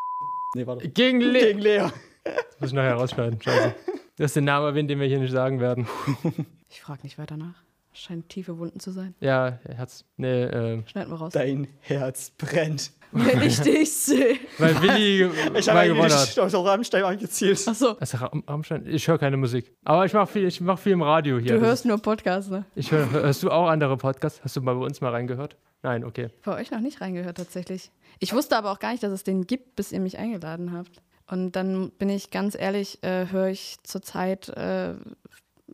[0.54, 0.88] Nee, warte.
[0.90, 1.78] Gegen Le Gegen Lea.
[2.26, 3.42] Das muss ich nachher rausschneiden.
[3.42, 3.74] Scheiße.
[4.18, 5.88] Du hast den Namen erwähnt, den wir hier nicht sagen werden.
[6.70, 7.64] Ich frage nicht weiter nach.
[7.94, 9.16] Scheint tiefe Wunden zu sein.
[9.22, 10.04] Ja, Herz.
[10.18, 11.32] Nee, äh, Schneiden wir raus.
[11.32, 12.92] Dein Herz brennt.
[13.14, 14.36] Wenn ich dich sehe.
[14.58, 15.24] weil Willi
[15.58, 16.54] Ich mal habe gewonnen eigentlich hat.
[16.54, 17.66] auf Rammstein angezielt.
[17.66, 19.74] Achso, Also, Ram- Rammstein, ich höre keine Musik.
[19.86, 21.54] Aber ich mache viel, ich mach viel im Radio hier.
[21.54, 22.66] du Das hörst nur Podcasts, ne?
[22.76, 24.42] ist, ich hör, hörst du auch andere Podcasts?
[24.44, 25.56] Hast du mal bei uns mal reingehört?
[25.84, 26.28] Nein, okay.
[26.44, 27.92] Bei euch noch nicht reingehört tatsächlich.
[28.20, 31.02] Ich wusste aber auch gar nicht, dass es den gibt, bis ihr mich eingeladen habt.
[31.30, 34.94] Und dann bin ich ganz ehrlich, äh, höre ich zurzeit, äh,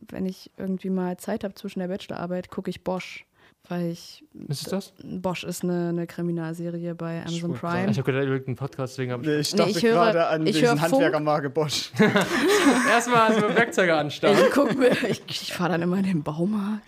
[0.08, 3.24] wenn ich irgendwie mal Zeit habe zwischen der Bachelorarbeit, gucke ich Bosch.
[3.68, 4.92] Weil ich, Ist es das?
[5.02, 7.90] Bosch ist eine, eine Kriminalserie bei Amazon wollte Prime.
[7.92, 9.28] Ich habe gedacht, irgendeinen Podcast, deswegen habe ich.
[9.28, 10.80] Nee, ich Nee, dachte ich höre- gerade an ich diesen.
[10.82, 11.90] Handwerkermarke Bosch.
[12.90, 14.36] Erstmal also Werkzeuge anstarren.
[14.46, 16.82] Ich guck mir, ich, ich fahre dann immer in den Baumarkt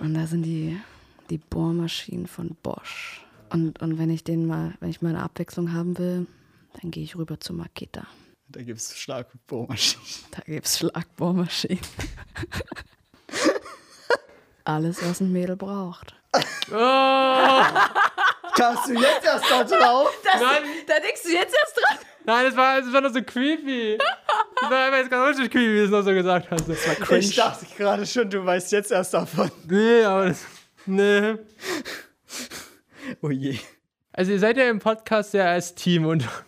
[0.00, 0.78] und da sind die,
[1.28, 3.24] die Bohrmaschinen von Bosch.
[3.50, 6.26] Und, und wenn ich den mal, wenn ich mal eine Abwechslung haben will,
[6.80, 8.06] dann gehe ich rüber zu Makita.
[8.48, 10.06] Da gibt es Schlagbohrmaschinen.
[10.30, 11.80] Da gibt's Schlagbohrmaschinen.
[14.64, 16.14] Alles, was ein Mädel braucht.
[16.70, 16.74] Oh,
[18.54, 20.10] Kamst du jetzt erst da drauf?
[20.24, 21.98] nein, Da denkst du jetzt erst dran.
[22.26, 23.96] nein, das war, das war nur so creepy.
[24.60, 26.68] Das war einfach jetzt ganz richtig creepy, wie du es noch so gesagt hast.
[26.68, 29.50] Das war Ich dachte gerade schon, du weißt jetzt erst davon.
[29.66, 30.44] Nee, aber das.
[30.84, 31.36] Nee.
[33.22, 33.58] Oh je.
[34.18, 36.28] Also, ihr seid ja im Podcast ja als Team und.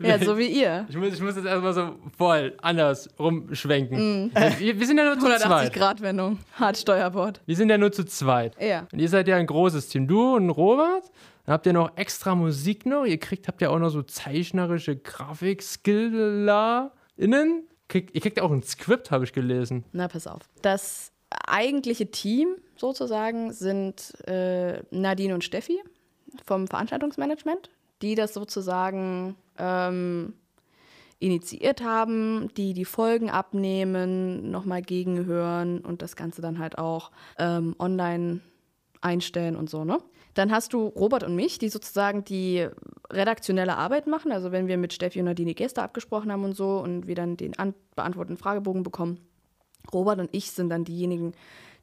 [0.00, 0.84] Ja, so wie ihr.
[0.90, 4.30] Ich muss, ich muss das erstmal so voll anders rumschwenken.
[4.58, 5.72] Wir, wir sind ja nur zu 180 zweit.
[5.72, 6.38] Grad Wendung.
[6.52, 7.40] Hart Steuerbord.
[7.46, 8.54] Wir sind ja nur zu zweit.
[8.60, 8.86] Ja.
[8.92, 10.06] Und ihr seid ja ein großes Team.
[10.06, 11.10] Du und Robert.
[11.46, 13.06] Dann habt ihr noch extra Musik noch.
[13.06, 17.62] Ihr kriegt, habt ja auch noch so zeichnerische Grafik-Skiller-innen.
[17.88, 19.84] Kriegt, ihr kriegt ja auch ein Skript, habe ich gelesen.
[19.92, 20.42] Na, pass auf.
[20.60, 21.10] Das
[21.46, 25.80] eigentliche Team sozusagen sind äh, Nadine und Steffi
[26.44, 27.70] vom Veranstaltungsmanagement,
[28.02, 30.34] die das sozusagen ähm,
[31.18, 37.74] initiiert haben, die die Folgen abnehmen, nochmal gegenhören und das Ganze dann halt auch ähm,
[37.78, 38.40] online
[39.00, 39.98] einstellen und so, ne?
[40.34, 42.66] Dann hast du Robert und mich, die sozusagen die
[43.08, 44.32] redaktionelle Arbeit machen.
[44.32, 47.36] Also wenn wir mit Steffi und Nadine Gäste abgesprochen haben und so und wir dann
[47.36, 47.52] den
[47.94, 49.20] beantworteten Fragebogen bekommen.
[49.92, 51.34] Robert und ich sind dann diejenigen,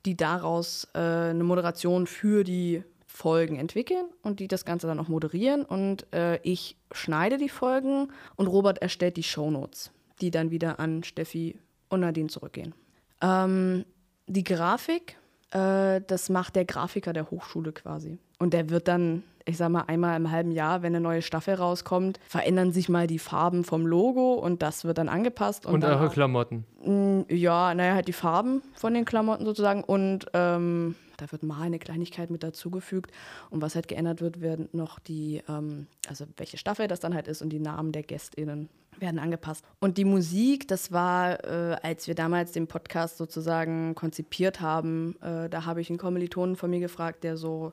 [0.05, 5.09] die daraus äh, eine Moderation für die Folgen entwickeln und die das Ganze dann auch
[5.09, 5.63] moderieren.
[5.65, 8.07] Und äh, ich schneide die Folgen
[8.37, 9.91] und Robert erstellt die Shownotes,
[10.21, 11.57] die dann wieder an Steffi
[11.89, 12.73] und Nadine zurückgehen.
[13.21, 13.85] Ähm,
[14.27, 15.17] die Grafik,
[15.51, 18.17] äh, das macht der Grafiker der Hochschule quasi.
[18.39, 21.53] Und der wird dann, ich sag mal, einmal im halben Jahr, wenn eine neue Staffel
[21.53, 25.65] rauskommt, verändern sich mal die Farben vom Logo und das wird dann angepasst.
[25.65, 26.65] Und, und eure Klamotten.
[26.83, 31.61] Mm, ja, naja, halt die Farben von den Klamotten sozusagen und ähm, da wird mal
[31.61, 33.11] eine Kleinigkeit mit dazugefügt.
[33.51, 37.27] Und was halt geändert wird, werden noch die, ähm, also welche Staffel das dann halt
[37.27, 39.63] ist und die Namen der GästInnen werden angepasst.
[39.79, 45.47] Und die Musik, das war, äh, als wir damals den Podcast sozusagen konzipiert haben, äh,
[45.47, 47.71] da habe ich einen Kommilitonen von mir gefragt, der so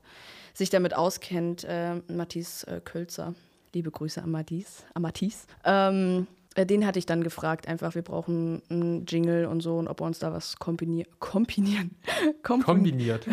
[0.53, 3.35] sich damit auskennt, äh, Matthias äh, Kölzer.
[3.75, 4.85] Liebe Grüße an Matthias.
[4.95, 5.47] An Matthias.
[5.65, 9.89] Ähm, äh, den hatte ich dann gefragt, einfach, wir brauchen einen Jingle und so und
[9.89, 11.97] ob er uns da was kombinier kombinieren.
[12.43, 13.27] Kombiniert.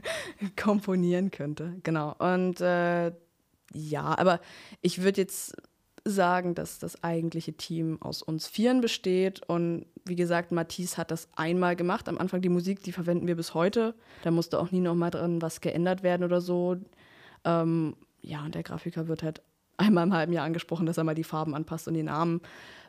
[0.56, 2.14] komponieren könnte, genau.
[2.18, 3.12] Und äh,
[3.72, 4.40] ja, aber
[4.80, 5.54] ich würde jetzt
[6.04, 9.42] sagen, dass das eigentliche Team aus uns Vieren besteht.
[9.46, 12.08] Und wie gesagt, Matisse hat das einmal gemacht.
[12.08, 13.94] Am Anfang die Musik, die verwenden wir bis heute.
[14.22, 16.76] Da musste auch nie noch mal dran was geändert werden oder so.
[17.44, 19.42] Ähm, ja, und der Grafiker wird halt
[19.80, 22.40] einmal im halben Jahr angesprochen, dass er mal die Farben anpasst und die Namen.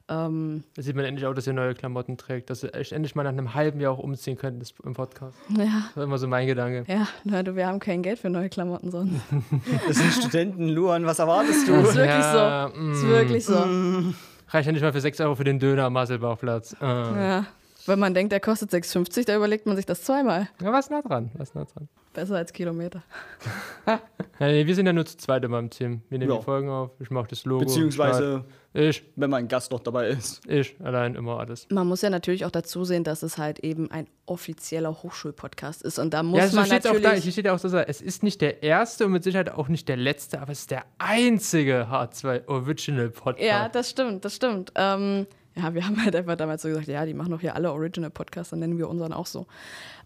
[0.09, 3.23] Ähm, da sieht man endlich auch, dass ihr neue Klamotten trägt, dass ihr endlich mal
[3.23, 5.37] nach einem halben Jahr auch umziehen könnt im Podcast.
[5.49, 5.85] Ja.
[5.87, 6.83] Das war immer so mein Gedanke.
[6.91, 9.21] Ja, na, du, wir haben kein Geld für neue Klamotten sonst.
[9.87, 11.73] das sind Studenten, Luan, was erwartest du?
[11.73, 12.79] Das ist wirklich ja, so.
[12.79, 13.65] Mm, das ist wirklich so.
[13.65, 14.15] Mm.
[14.49, 16.75] Reicht ja nicht mal für 6 Euro für den Döner am Masselbachplatz.
[16.81, 16.85] Uh.
[16.85, 17.45] Ja.
[17.85, 20.49] Wenn man denkt, der kostet 6,50, da überlegt man sich das zweimal.
[20.61, 21.87] Ja, was nah dran, was nah dran.
[22.13, 23.03] Besser als Kilometer.
[23.87, 24.01] ja,
[24.39, 26.01] nee, wir sind ja nur zu zweit in meinem Team.
[26.09, 26.37] Wir nehmen ja.
[26.37, 27.63] die Folgen auf, ich mache das Logo.
[27.63, 29.03] Beziehungsweise, ich.
[29.15, 30.45] wenn mein Gast noch dabei ist.
[30.45, 31.67] Ich, allein immer alles.
[31.69, 35.99] Man muss ja natürlich auch dazu sehen, dass es halt eben ein offizieller Hochschulpodcast ist.
[35.99, 37.07] Und da muss ja, so man natürlich...
[37.07, 37.13] Auch da.
[37.13, 39.87] Hier steht ja auch so, es ist nicht der erste und mit Sicherheit auch nicht
[39.87, 43.47] der letzte, aber es ist der einzige H2 Original Podcast.
[43.47, 44.73] Ja, das stimmt, das stimmt.
[44.75, 47.71] Ähm, ja, wir haben halt einfach damals so gesagt, ja, die machen doch hier alle
[47.71, 49.47] Original-Podcasts, dann nennen wir unseren auch so.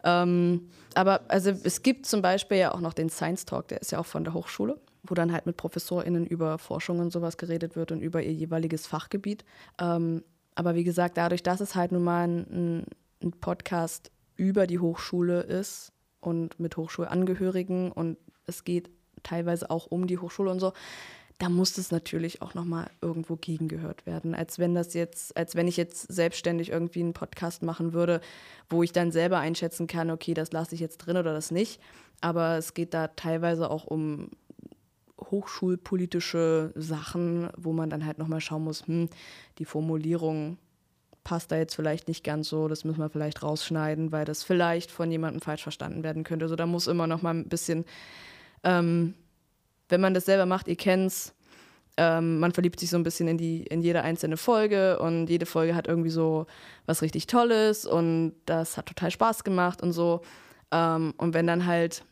[0.04, 3.92] Ähm, aber also es gibt zum Beispiel ja auch noch den Science Talk, der ist
[3.92, 7.76] ja auch von der Hochschule, wo dann halt mit ProfessorInnen über Forschung und sowas geredet
[7.76, 9.46] wird und über ihr jeweiliges Fachgebiet.
[9.80, 10.24] Ähm,
[10.56, 12.86] aber wie gesagt, dadurch, dass es halt nun mal ein,
[13.22, 15.92] ein Podcast über die Hochschule ist
[16.22, 18.90] und mit Hochschulangehörigen und es geht
[19.24, 20.74] teilweise auch um die Hochschule und so,
[21.38, 24.34] da muss es natürlich auch nochmal irgendwo gegengehört werden.
[24.34, 28.22] Als wenn das jetzt, als wenn ich jetzt selbstständig irgendwie einen Podcast machen würde,
[28.70, 31.82] wo ich dann selber einschätzen kann, okay, das lasse ich jetzt drin oder das nicht.
[32.22, 34.30] Aber es geht da teilweise auch um
[35.20, 39.10] hochschulpolitische Sachen, wo man dann halt nochmal schauen muss, hm,
[39.58, 40.58] die Formulierung
[41.24, 44.92] passt da jetzt vielleicht nicht ganz so, das müssen wir vielleicht rausschneiden, weil das vielleicht
[44.92, 46.46] von jemandem falsch verstanden werden könnte.
[46.46, 47.84] Also da muss immer noch mal ein bisschen
[48.64, 49.16] ähm,
[49.90, 51.34] wenn man das selber macht, ihr kennt's,
[51.98, 55.46] ähm, man verliebt sich so ein bisschen in, die, in jede einzelne Folge und jede
[55.46, 56.46] Folge hat irgendwie so
[56.86, 60.22] was richtig Tolles und das hat total Spaß gemacht und so.
[60.72, 62.04] Ähm, und wenn dann halt,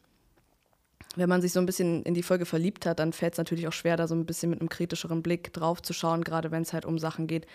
[1.16, 3.68] wenn man sich so ein bisschen in die Folge verliebt hat, dann fällt es natürlich
[3.68, 6.62] auch schwer, da so ein bisschen mit einem kritischeren Blick drauf zu schauen, gerade wenn
[6.62, 7.46] es halt um Sachen geht,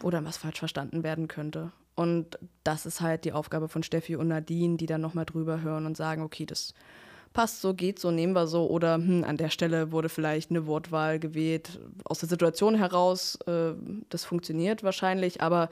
[0.00, 1.72] wo dann was falsch verstanden werden könnte.
[1.96, 5.86] Und das ist halt die Aufgabe von Steffi und Nadine, die dann nochmal drüber hören
[5.86, 6.74] und sagen, okay, das
[7.36, 8.66] passt so, geht so, nehmen wir so.
[8.66, 13.38] Oder hm, an der Stelle wurde vielleicht eine Wortwahl gewählt aus der Situation heraus.
[13.46, 13.74] Äh,
[14.08, 15.68] das funktioniert wahrscheinlich, aber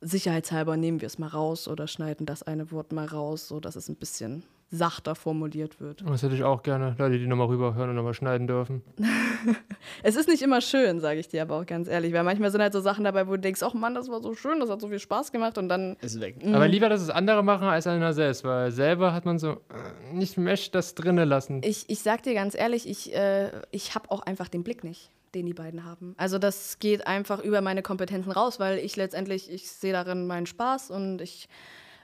[0.00, 3.88] sicherheitshalber nehmen wir es mal raus oder schneiden das eine Wort mal raus, sodass es
[3.88, 6.02] ein bisschen sachter formuliert wird.
[6.06, 8.82] Das hätte ich auch gerne, Leute, die nochmal rüberhören und nochmal schneiden dürfen.
[10.02, 12.60] es ist nicht immer schön, sage ich dir aber auch ganz ehrlich, weil manchmal sind
[12.60, 14.80] halt so Sachen dabei, wo du denkst, ach Mann, das war so schön, das hat
[14.80, 16.44] so viel Spaß gemacht und dann ist weg.
[16.44, 16.54] Mhm.
[16.54, 20.12] Aber lieber, dass es andere machen als einer selbst, weil selber hat man so äh,
[20.12, 21.60] nicht Mesh das drinnen lassen.
[21.64, 25.10] Ich, ich sag dir ganz ehrlich, ich, äh, ich habe auch einfach den Blick nicht
[25.34, 26.14] den die beiden haben.
[26.16, 30.46] Also das geht einfach über meine Kompetenzen raus, weil ich letztendlich, ich sehe darin meinen
[30.46, 31.48] Spaß und ich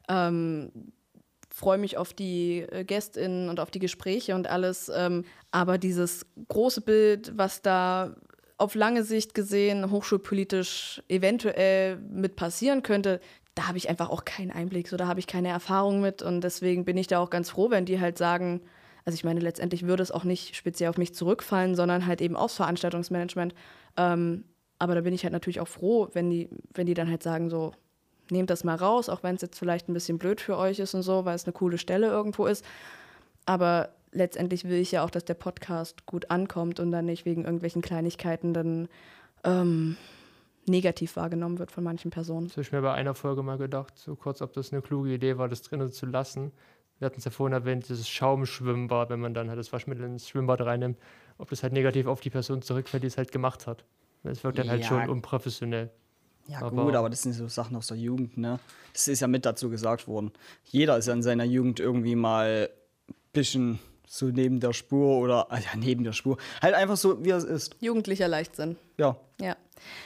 [0.09, 0.71] ähm,
[1.63, 4.91] freue mich auf die äh, GästInnen und auf die Gespräche und alles.
[4.93, 8.17] Ähm, aber dieses große Bild, was da
[8.59, 13.21] auf lange Sicht gesehen hochschulpolitisch eventuell mit passieren könnte,
[13.55, 16.41] da habe ich einfach auch keinen Einblick, so da habe ich keine Erfahrung mit und
[16.41, 18.63] deswegen bin ich da auch ganz froh, wenn die halt sagen,
[19.05, 22.35] also ich meine, letztendlich würde es auch nicht speziell auf mich zurückfallen, sondern halt eben
[22.35, 23.55] aufs Veranstaltungsmanagement.
[23.97, 24.45] Ähm,
[24.79, 27.51] aber da bin ich halt natürlich auch froh, wenn die, wenn die dann halt sagen,
[27.51, 27.73] so,
[28.31, 30.95] nehmt das mal raus, auch wenn es jetzt vielleicht ein bisschen blöd für euch ist
[30.95, 32.65] und so, weil es eine coole Stelle irgendwo ist.
[33.47, 37.45] aber letztendlich will ich ja auch, dass der Podcast gut ankommt und dann nicht wegen
[37.45, 38.89] irgendwelchen Kleinigkeiten dann
[39.43, 39.97] ähm,
[40.67, 42.47] negativ wahrgenommen wird von manchen Personen.
[42.47, 45.11] Das habe ich mir bei einer Folge mal gedacht, so kurz, ob das eine kluge
[45.15, 46.53] Idee war, das drinnen zu lassen.
[46.99, 50.29] Wir hatten es ja vorhin erwähnt, dieses Schaumschwimmbad, wenn man dann halt das Waschmittel ins
[50.29, 50.99] Schwimmbad reinnimmt,
[51.39, 53.85] ob das halt negativ auf die Person zurückfällt, die es halt gemacht hat.
[54.25, 54.89] Es wirkt dann halt Ja.
[54.89, 55.91] schon unprofessionell.
[56.49, 58.59] Ja, Aber- gut, aber das sind so Sachen aus der Jugend, ne?
[58.93, 60.33] Das ist ja mit dazu gesagt worden.
[60.65, 62.69] Jeder ist ja in seiner Jugend irgendwie mal
[63.09, 66.37] ein bisschen so neben der Spur oder, ah ja, neben der Spur.
[66.61, 67.77] Halt einfach so, wie er es ist.
[67.81, 68.77] Jugendlicher Leichtsinn.
[68.99, 69.57] Ja, Ja.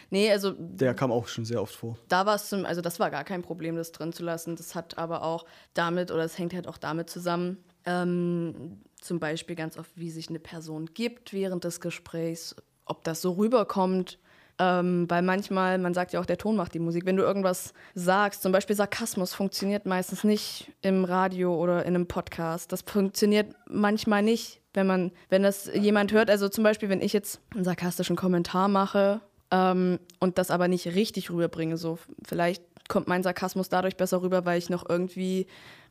[0.09, 1.99] Nee, also der kam auch schon sehr oft vor.
[2.09, 4.57] da war es zum, also das war gar kein Problem, das drin zu lassen.
[4.57, 9.55] Das hat aber auch damit, oder es hängt halt auch damit zusammen, ähm, zum Beispiel
[9.57, 12.57] ganz oft, wie sich eine Person gibt während des Gesprächs,
[12.87, 14.19] ob das so rüberkommt.
[14.59, 17.05] Ähm, weil manchmal, man sagt ja auch, der Ton macht die Musik.
[17.05, 22.07] Wenn du irgendwas sagst, zum Beispiel Sarkasmus funktioniert meistens nicht im Radio oder in einem
[22.07, 22.73] Podcast.
[22.73, 26.31] Das funktioniert manchmal nicht, wenn man, wenn das jemand hört.
[26.31, 30.87] Also zum Beispiel, wenn ich jetzt einen sarkastischen Kommentar mache ähm, und das aber nicht
[30.87, 31.77] richtig rüberbringe.
[31.77, 35.47] So, vielleicht kommt mein Sarkasmus dadurch besser rüber, weil ich noch irgendwie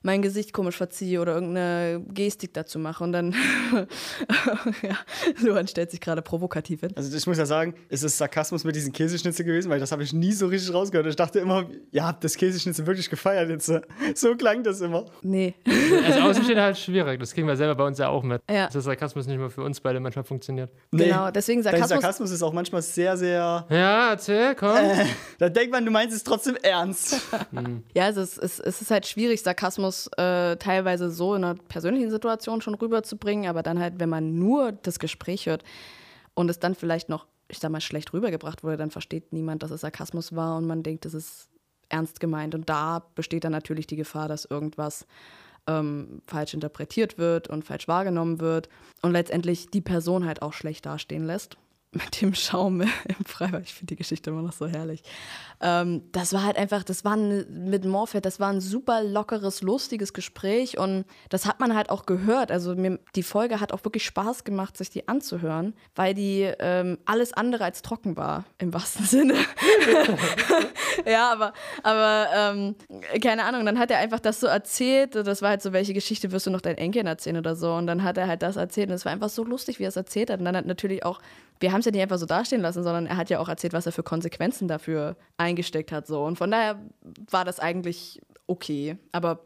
[0.06, 3.04] mein Gesicht komisch verziehe oder irgendeine Gestik dazu mache.
[3.04, 3.34] Und dann,
[4.82, 4.98] ja,
[5.42, 6.92] Luan stellt sich gerade provokativ hin.
[6.96, 10.04] Also ich muss ja sagen, es ist Sarkasmus mit diesen Käseschnitzel gewesen, weil das habe
[10.04, 11.08] ich nie so richtig rausgehört.
[11.08, 13.72] Ich dachte immer, ihr habt das Käseschnitzel wirklich gefeiert jetzt.
[14.14, 15.06] So klang das immer.
[15.24, 15.56] Nee.
[16.06, 17.20] Als Außenstehender halt schwierig.
[17.20, 18.42] Das kriegen wir selber bei uns ja auch mit.
[18.50, 18.66] Ja.
[18.66, 20.70] Dass der Sarkasmus nicht nur für uns beide manchmal funktioniert.
[20.92, 23.66] Genau, deswegen Dein Sarkasmus- Sarkasmus ist auch manchmal sehr, sehr.
[23.70, 24.76] Ja, erzähl, komm.
[25.40, 27.16] Da denkt man, du meinst es trotzdem ernst.
[27.96, 32.10] Ja, also es ist, es ist halt schwierig, Sarkasmus äh, teilweise so in einer persönlichen
[32.10, 35.64] Situation schon rüberzubringen, aber dann halt, wenn man nur das Gespräch hört
[36.34, 39.72] und es dann vielleicht noch, ich sag mal, schlecht rübergebracht wurde, dann versteht niemand, dass
[39.72, 41.50] es Sarkasmus war und man denkt, es ist
[41.90, 42.56] ernst gemeint.
[42.56, 45.06] Und da besteht dann natürlich die Gefahr, dass irgendwas
[45.68, 48.70] ähm, falsch interpretiert wird und falsch wahrgenommen wird
[49.02, 51.58] und letztendlich die Person halt auch schlecht dastehen lässt.
[51.96, 55.02] Mit dem Schaum im Freibad, ich finde die Geschichte immer noch so herrlich.
[55.62, 59.62] Ähm, das war halt einfach, das war ein, mit Morphet, das war ein super lockeres,
[59.62, 62.52] lustiges Gespräch und das hat man halt auch gehört.
[62.52, 66.98] Also mir, die Folge hat auch wirklich Spaß gemacht, sich die anzuhören, weil die ähm,
[67.06, 69.36] alles andere als trocken war, im wahrsten Sinne.
[71.06, 72.76] ja, aber, aber ähm,
[73.22, 75.16] keine Ahnung, dann hat er einfach das so erzählt.
[75.16, 77.74] Das war halt so, welche Geschichte wirst du noch deinen Enkeln erzählen oder so.
[77.74, 79.90] Und dann hat er halt das erzählt und es war einfach so lustig, wie er
[79.90, 80.40] es erzählt hat.
[80.40, 81.22] Und dann hat natürlich auch,
[81.60, 83.74] wir haben es ja nicht einfach so dastehen lassen, sondern er hat ja auch erzählt,
[83.74, 86.08] was er für Konsequenzen dafür eingesteckt hat.
[86.08, 86.24] So.
[86.24, 86.80] Und von daher
[87.30, 88.98] war das eigentlich okay.
[89.12, 89.42] Aber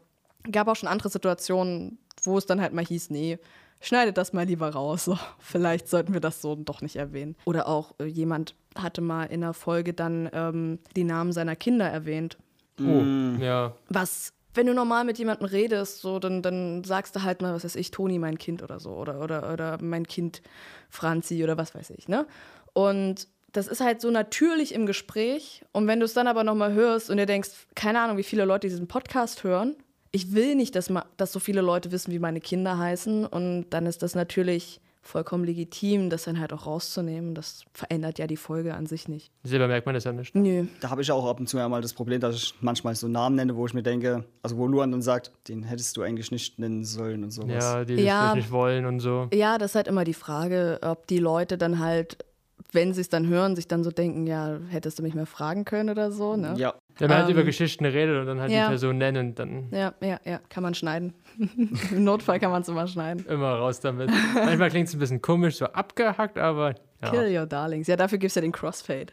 [0.50, 3.38] gab auch schon andere Situationen, wo es dann halt mal hieß, nee,
[3.80, 5.04] schneidet das mal lieber raus.
[5.04, 7.36] So, vielleicht sollten wir das so doch nicht erwähnen.
[7.44, 11.88] Oder auch äh, jemand hatte mal in einer Folge dann ähm, die Namen seiner Kinder
[11.88, 12.38] erwähnt.
[12.80, 13.02] Oh,
[13.42, 13.74] ja.
[13.88, 17.64] Was, wenn du normal mit jemandem redest, so, dann, dann sagst du halt mal, was
[17.64, 18.90] weiß ich, Toni, mein Kind oder so.
[18.90, 20.42] Oder, oder, oder mein Kind
[20.88, 22.26] Franzi oder was weiß ich, ne?
[22.72, 25.62] Und das ist halt so natürlich im Gespräch.
[25.72, 28.44] Und wenn du es dann aber nochmal hörst und dir denkst, keine Ahnung, wie viele
[28.44, 29.76] Leute diesen Podcast hören,
[30.12, 33.26] ich will nicht, dass, ma, dass so viele Leute wissen, wie meine Kinder heißen.
[33.26, 34.80] Und dann ist das natürlich
[35.10, 37.34] vollkommen legitim, das dann halt auch rauszunehmen.
[37.34, 39.30] Das verändert ja die Folge an sich nicht.
[39.42, 40.34] Selber merkt man das ja nicht.
[40.34, 40.66] Nö.
[40.80, 43.36] Da habe ich auch ab und zu mal das Problem, dass ich manchmal so Namen
[43.36, 46.58] nenne, wo ich mir denke, also wo Luan dann sagt, den hättest du eigentlich nicht
[46.58, 47.62] nennen sollen und sowas.
[47.64, 48.20] Ja, die das Ja.
[48.20, 49.28] vielleicht nicht wollen und so.
[49.34, 52.24] Ja, das ist halt immer die Frage, ob die Leute dann halt,
[52.72, 55.64] wenn sie es dann hören, sich dann so denken, ja, hättest du mich mal fragen
[55.64, 56.54] können oder so, ne?
[56.56, 56.74] Ja.
[56.98, 58.64] Wenn man halt Ähm, über Geschichten redet und dann halt ja.
[58.66, 61.14] die Person nennen dann Ja, ja, ja, kann man schneiden.
[61.90, 63.24] Im Notfall kann man es immer schneiden.
[63.26, 64.10] immer raus damit.
[64.34, 67.10] Manchmal klingt es ein bisschen komisch, so abgehackt, aber ja.
[67.10, 67.86] Kill your darlings.
[67.86, 69.12] Ja, dafür gibt es ja den Crossfade.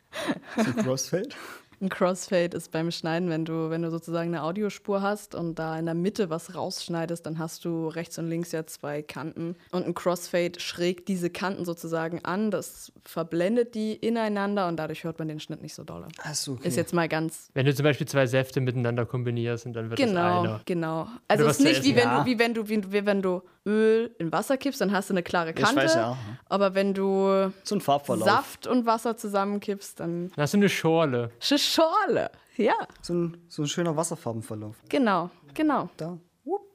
[0.57, 1.29] So Crossfade.
[1.79, 5.77] Ein Crossfade ist beim Schneiden, wenn du, wenn du sozusagen eine Audiospur hast und da
[5.77, 9.55] in der Mitte was rausschneidest, dann hast du rechts und links ja zwei Kanten.
[9.71, 15.19] Und ein Crossfade schrägt diese Kanten sozusagen an, das verblendet die ineinander und dadurch hört
[15.19, 16.07] man den Schnitt nicht so doll.
[16.23, 16.67] Achso, okay.
[16.67, 19.99] Ist jetzt mal ganz Wenn du zum Beispiel zwei Säfte miteinander kombinierst und dann wird
[19.99, 20.61] das Genau, einer.
[20.65, 21.07] genau.
[21.27, 22.19] Also Oder es ist nicht wie wenn, Ja.
[22.21, 25.13] du, wie, wenn du, wie, wie wenn du Öl in Wasser kippst, dann hast du
[25.13, 25.81] eine klare Ich Kante.
[25.83, 26.17] weiß ja.
[26.49, 28.27] Aber wenn du So ein Farbverlauf.
[28.27, 31.31] Saft und Wasser zusammenkippst, dann Dann hast du eine Schorle.
[31.41, 32.31] Sch- Schorle.
[32.55, 34.75] Ja, So ein, so ein schöner Wasserfarbenverlauf.
[34.89, 35.89] genau, genau.
[35.97, 36.17] Da.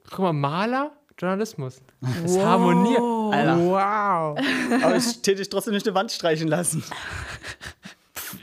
[0.09, 1.81] Guck mal, Maler, Journalismus.
[2.21, 2.99] Das harmoniert.
[3.01, 3.57] Alter.
[3.57, 4.83] Wow.
[4.83, 6.83] Aber ich täte dich trotzdem nicht eine Wand streichen lassen.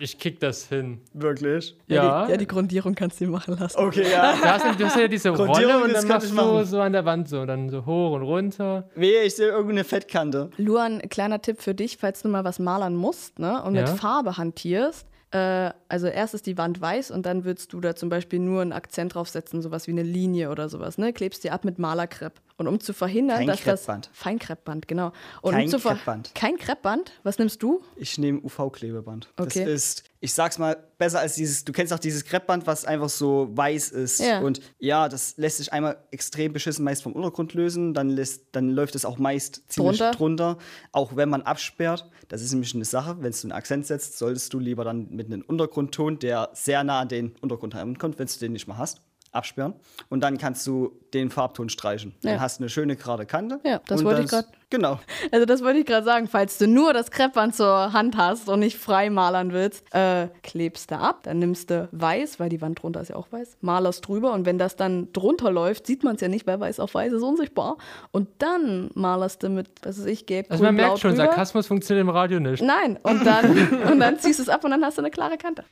[0.03, 1.01] Ich kick das hin.
[1.13, 1.77] Wirklich.
[1.87, 2.25] Ja.
[2.27, 3.79] Die, ja, die Grundierung kannst du dir machen lassen.
[3.79, 4.33] Okay, ja.
[4.35, 6.81] Du hast, ja- du hast ja diese Grundierung, Rolle und das dann machst du so
[6.81, 8.89] an der Wand so, dann so hoch und runter.
[8.95, 10.51] Wehe, ich sehe irgendeine Fettkante.
[10.57, 13.83] Luan, kleiner Tipp für dich, falls du mal was malern musst ne, und Ja.
[13.83, 15.07] mit Farbe hantierst.
[15.33, 18.63] Äh, also erst ist die Wand weiß und dann würdest du da zum Beispiel nur
[18.63, 20.99] einen Akzent draufsetzen, sowas wie eine Linie oder sowas.
[20.99, 21.13] Ne?
[21.13, 22.33] Klebst die ab mit Malerkrepp.
[22.61, 24.11] Und um zu verhindern, Kein dass das Kreppband.
[24.13, 25.13] Feinkreppband, genau.
[25.41, 26.35] Und Kein um zu ver- Kreppband.
[26.35, 27.13] Kein Kreppband.
[27.23, 27.81] Was nimmst du?
[27.97, 29.29] Ich nehme UV-Klebeband.
[29.39, 29.65] Okay.
[29.65, 33.09] Das ist, ich sag's mal, besser als dieses, du kennst auch dieses Kreppband, was einfach
[33.09, 34.21] so weiß ist.
[34.21, 34.41] Ja.
[34.41, 38.69] Und ja, das lässt sich einmal extrem beschissen meist vom Untergrund lösen, dann, lässt, dann
[38.69, 40.11] läuft es auch meist ziemlich Drunter?
[40.19, 40.59] drunter.
[40.93, 44.53] Auch wenn man absperrt, das ist nämlich eine Sache, wenn du einen Akzent setzt, solltest
[44.53, 48.39] du lieber dann mit einem Untergrundton, der sehr nah an den Untergrund herankommt, wenn du
[48.39, 49.01] den nicht mal hast,
[49.33, 49.75] absperren.
[50.09, 52.15] Und dann kannst du den Farbton streichen.
[52.23, 52.33] Ja.
[52.33, 53.61] Dann hast du eine schöne gerade Kante.
[53.65, 55.01] Ja, das wollte dann ich ist- Genau.
[55.33, 58.61] Also das wollte ich gerade sagen, falls du nur das Kreppband zur Hand hast und
[58.61, 62.81] nicht frei malern willst, äh, klebst du ab, dann nimmst du weiß, weil die Wand
[62.83, 66.15] drunter ist ja auch weiß, malerst drüber und wenn das dann drunter läuft, sieht man
[66.15, 67.79] es ja nicht, weil weiß auf weiß ist unsichtbar
[68.13, 71.25] und dann malerst du mit, was weiß ich, gelb, Also man blau merkt schon, drüber.
[71.27, 72.63] Sarkasmus funktioniert im Radio nicht.
[72.63, 75.37] Nein, und dann, und dann ziehst du es ab und dann hast du eine klare
[75.37, 75.65] Kante.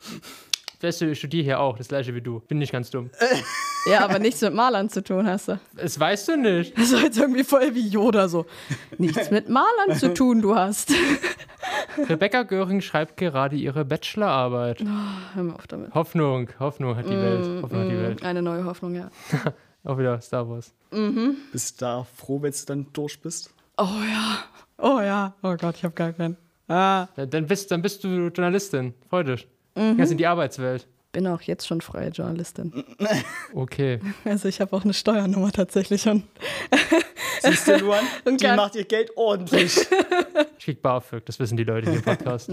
[0.81, 2.41] Weißt du, ich studiere hier auch, das gleiche wie du.
[2.41, 3.11] Bin nicht ganz dumm.
[3.87, 5.59] Ja, aber nichts mit Malern zu tun hast du.
[5.75, 6.77] Das weißt du nicht.
[6.77, 8.45] Das ist jetzt irgendwie voll wie Yoda so.
[8.99, 10.93] Nichts mit Malern zu tun, du hast.
[12.09, 14.81] Rebecca Göring schreibt gerade ihre Bachelorarbeit.
[15.35, 15.95] Hör mal auf damit.
[15.95, 17.63] Hoffnung, Hoffnung hat die Welt.
[17.63, 18.23] Hoffnung hat die Welt.
[18.25, 19.11] Eine neue Hoffnung, ja.
[19.85, 20.75] Auch wieder Star Wars.
[21.53, 23.55] Bist da froh, wenn du dann durch bist?
[23.79, 24.39] Oh ja.
[24.77, 25.35] Oh ja.
[25.43, 26.37] Oh Gott, ich habe gar keinen.
[26.67, 27.07] Ah.
[27.17, 28.93] Ja, Dann bist, dann bist du Journalistin.
[29.09, 29.49] Freu dich.
[29.97, 30.87] Ganz in die Arbeitswelt.
[31.13, 32.85] Bin auch jetzt schon freie Journalistin.
[33.55, 33.99] Okay.
[34.25, 36.25] Also ich habe auch eine Steuernummer tatsächlich schon.
[37.43, 38.05] Siehst du, Luan?
[38.27, 39.79] Und Die macht ihr Geld ordentlich.
[40.59, 42.51] Ich krieg BAföG, das wissen die Leute hier im Podcast.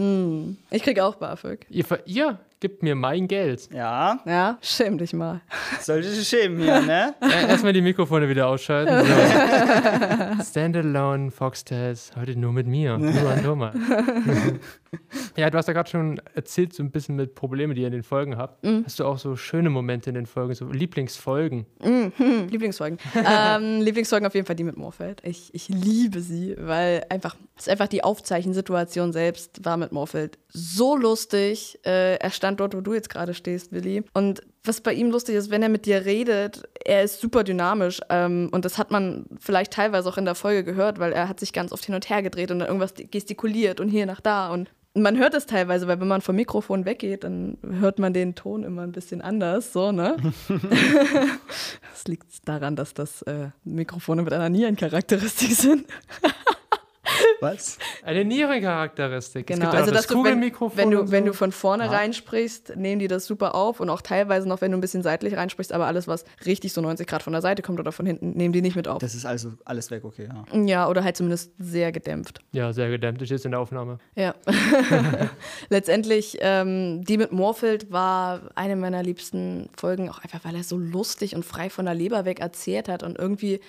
[0.71, 1.65] Ich krieg auch BAföG.
[1.69, 3.69] ihr, ihr gebt mir mein Geld.
[3.71, 5.41] ja, Ja, schäm dich mal.
[5.81, 7.13] sollte dich schämen hier, ne?
[7.21, 9.05] Äh, Erstmal die Mikrofone wieder ausschalten.
[9.05, 10.43] So.
[10.43, 12.97] Standalone Foxtails, heute nur mit mir.
[12.97, 13.75] Nur an Thomas.
[15.37, 17.93] ja, du hast ja gerade schon erzählt, so ein bisschen mit Problemen, die ihr in
[17.93, 18.65] den Folgen habt.
[18.85, 21.65] Hast du auch so schöne Momente in den Folgen, so Lieblingsfolgen?
[21.81, 22.11] Hm,
[22.49, 22.99] Lieblingsfolgen.
[23.15, 25.21] ähm, Lieblingsfolgen auf jeden Fall die mit Morfeld.
[25.23, 30.37] Ich, ich liebe sie, weil einfach, es ist einfach die Aufzeichensituation selbst war mit Morfeld
[30.49, 31.79] so lustig.
[31.85, 34.03] Äh, stand dort, wo du jetzt gerade stehst, Willi.
[34.13, 38.01] Und was bei ihm lustig ist, wenn er mit dir redet, er ist super dynamisch.
[38.09, 41.39] Ähm, und das hat man vielleicht teilweise auch in der Folge gehört, weil er hat
[41.39, 44.51] sich ganz oft hin und her gedreht und dann irgendwas gestikuliert und hier nach da.
[44.51, 48.35] Und man hört es teilweise, weil wenn man vom Mikrofon weggeht, dann hört man den
[48.35, 50.15] Ton immer ein bisschen anders, so, ne?
[51.91, 55.85] Das liegt daran, dass das äh, Mikrofone mit einer Nierencharakteristik sind.
[57.39, 57.78] Was?
[58.03, 59.47] Eine Nierencharakteristik.
[59.47, 60.78] Genau, es gibt also dass das du, wenn, Kugelmikrofon.
[60.78, 61.32] wenn, du, und wenn so.
[61.32, 64.78] du von vorne reinsprichst, nehmen die das super auf und auch teilweise noch, wenn du
[64.78, 67.80] ein bisschen seitlich reinsprichst, aber alles, was richtig so 90 Grad von der Seite kommt
[67.80, 68.99] oder von hinten, nehmen die nicht mit auf.
[68.99, 70.66] Das ist also alles weg, okay, ja.
[70.66, 72.41] Ja, oder halt zumindest sehr gedämpft.
[72.51, 73.22] Ja, sehr gedämmt.
[73.22, 73.99] Ich jetzt in der Aufnahme.
[74.16, 74.36] Ja.
[75.70, 80.78] Letztendlich, ähm, die mit Moorfield war eine meiner liebsten Folgen, auch einfach, weil er so
[80.78, 83.03] lustig und frei von der Leber weg erzählt hat.
[83.03, 83.59] Und irgendwie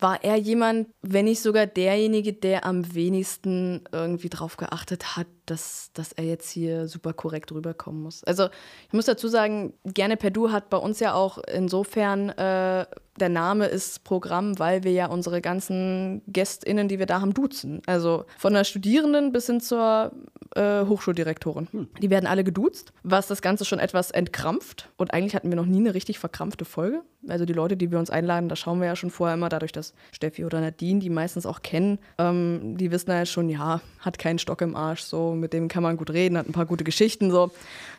[0.00, 5.90] war er jemand, wenn nicht sogar derjenige, der am wenigsten irgendwie drauf geachtet hat, dass,
[5.94, 8.24] dass er jetzt hier super korrekt rüberkommen muss.
[8.24, 8.48] Also
[8.86, 12.86] ich muss dazu sagen, Gerne per Du hat bei uns ja auch insofern, äh,
[13.20, 17.80] der Name ist Programm, weil wir ja unsere ganzen GästInnen, die wir da haben, duzen.
[17.86, 20.12] Also von der Studierenden bis hin zur
[20.56, 21.88] äh, Hochschuldirektorin.
[22.00, 24.88] Die werden alle geduzt, was das Ganze schon etwas entkrampft.
[24.96, 27.02] Und eigentlich hatten wir noch nie eine richtig verkrampfte Folge.
[27.28, 29.72] Also die Leute, die wir uns einladen, da schauen wir ja schon vorher immer dadurch,
[29.72, 34.18] dass Steffi oder Nadine, die meistens auch kennen, ähm, die wissen ja schon, ja, hat
[34.18, 36.84] keinen Stock im Arsch, so, mit dem kann man gut reden, hat ein paar gute
[36.84, 37.50] Geschichten, so.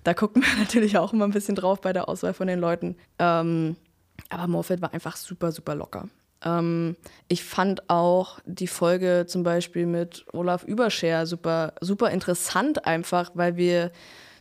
[0.04, 2.96] Da gucken wir natürlich auch immer ein bisschen drauf bei der Auswahl von den Leuten.
[3.20, 3.76] Ähm,
[4.30, 6.08] aber Morfeld war einfach super, super locker.
[6.44, 6.96] Ähm,
[7.28, 13.58] ich fand auch die Folge zum Beispiel mit Olaf Überscher super, super interessant, einfach, weil
[13.58, 13.92] wir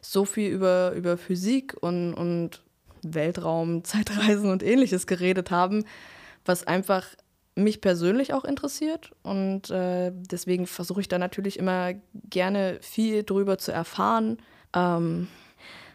[0.01, 2.63] so viel über, über Physik und, und
[3.03, 5.85] Weltraum, Zeitreisen und ähnliches geredet haben,
[6.45, 7.07] was einfach
[7.57, 9.13] mich persönlich auch interessiert.
[9.23, 11.95] Und äh, deswegen versuche ich da natürlich immer
[12.29, 14.39] gerne viel drüber zu erfahren.
[14.75, 15.29] Ähm,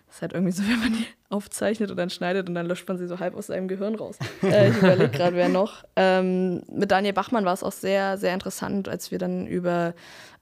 [0.07, 2.87] das ist halt irgendwie so, wenn man die aufzeichnet und dann schneidet und dann löscht
[2.87, 4.17] man sie so halb aus seinem Gehirn raus.
[4.43, 5.83] äh, ich überlege gerade, wer noch.
[5.95, 9.93] Ähm, mit Daniel Bachmann war es auch sehr, sehr interessant, als wir dann über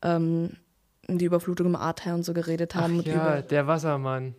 [0.01, 0.51] ähm,
[1.09, 2.99] die Überflutung im Ahrtal und so geredet haben.
[3.01, 4.35] Ach ja, über, der Wassermann.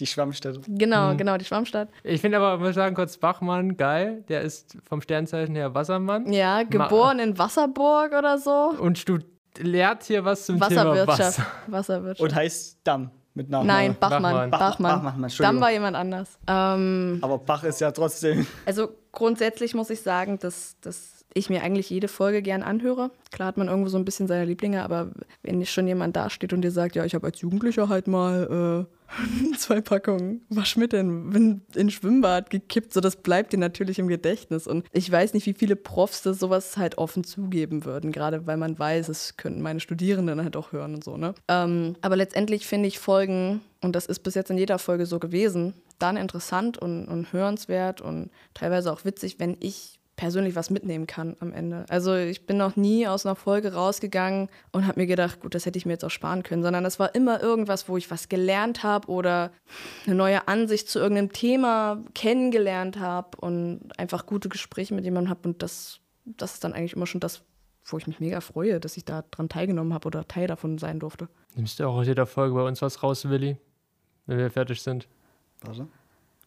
[0.00, 0.60] Die Schwammstätte.
[0.68, 1.88] genau, genau, die Schwammstadt.
[2.04, 4.24] Ich finde aber, muss sagen, kurz Bachmann, geil.
[4.28, 6.32] Der ist vom Sternzeichen her Wassermann.
[6.32, 8.74] Ja, geboren in Wasserburg oder so.
[8.80, 9.18] Und du
[9.58, 11.18] lehrt hier was zum Thema Wasserwirtschaft.
[11.38, 11.46] Wasser.
[11.66, 12.20] Wasserwirtschaft.
[12.30, 13.66] Und heißt Damm mit Nachnamen.
[13.66, 14.22] Nein, Bachmann.
[14.22, 14.50] Bachmann.
[14.50, 14.92] Bachmann.
[14.92, 15.54] Bach- Bachmann, Entschuldigung.
[15.56, 16.38] Damm war jemand anders.
[16.48, 18.46] Ähm, Aber Bach ist ja trotzdem.
[18.66, 23.10] also grundsätzlich muss ich sagen, dass, dass ich mir eigentlich jede Folge gern anhöre.
[23.30, 25.10] Klar hat man irgendwo so ein bisschen seine Lieblinge, aber
[25.42, 28.94] wenn schon jemand dasteht und dir sagt, ja, ich habe als Jugendlicher halt mal äh,
[29.58, 34.66] zwei Packungen Waschmittel in, in Schwimmbad gekippt, so das bleibt dir natürlich im Gedächtnis.
[34.66, 38.56] Und ich weiß nicht, wie viele Profs das sowas halt offen zugeben würden, gerade weil
[38.56, 41.16] man weiß, es könnten meine Studierenden halt auch hören und so.
[41.16, 41.34] Ne?
[41.48, 45.18] Ähm, aber letztendlich finde ich Folgen, und das ist bis jetzt in jeder Folge so
[45.18, 51.06] gewesen, dann interessant und, und hörenswert und teilweise auch witzig, wenn ich persönlich was mitnehmen
[51.06, 51.86] kann am Ende.
[51.88, 55.64] Also ich bin noch nie aus einer Folge rausgegangen und habe mir gedacht, gut, das
[55.64, 58.28] hätte ich mir jetzt auch sparen können, sondern es war immer irgendwas, wo ich was
[58.28, 59.52] gelernt habe oder
[60.06, 65.48] eine neue Ansicht zu irgendeinem Thema kennengelernt habe und einfach gute Gespräche mit jemandem habe
[65.48, 67.42] und das, das ist dann eigentlich immer schon das,
[67.84, 70.98] wo ich mich mega freue, dass ich da dran teilgenommen habe oder Teil davon sein
[70.98, 71.28] durfte.
[71.54, 73.56] Nimmst du auch aus jeder Folge bei uns was raus, Willi?
[74.26, 75.06] Wenn wir fertig sind.
[75.60, 75.86] Warte.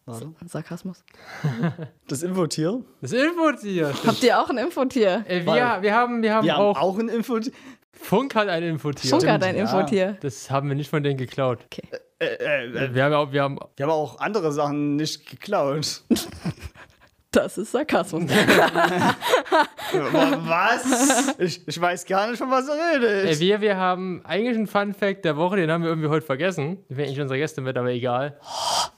[0.04, 0.32] Warte.
[0.46, 1.04] Sarkasmus.
[2.08, 2.82] Das Infotier.
[3.00, 3.92] Das Infotier.
[4.06, 5.24] Habt ihr auch ein Infotier?
[5.26, 7.52] Äh, wir, wir haben, wir haben Wir auch, haben auch ein Infotier.
[7.92, 9.10] Funk hat ein Infotier.
[9.10, 9.62] Funk hat ein ja.
[9.62, 10.16] Infotier.
[10.20, 11.60] Das haben wir nicht von denen geklaut.
[11.66, 11.82] Okay.
[12.18, 16.02] Äh, äh, äh, Wir haben, auch, wir haben wir haben auch andere Sachen nicht geklaut.
[17.32, 18.30] Das ist Sarkasmus.
[19.92, 21.34] Was?
[21.38, 23.40] Ich, ich weiß gar nicht, von was du Äh, redest.
[23.40, 26.78] wir, wir haben eigentlich einen Fun Fact der Woche, den haben wir irgendwie heute vergessen.
[26.88, 28.38] Den wäre eigentlich unsere Gäste mit, aber egal.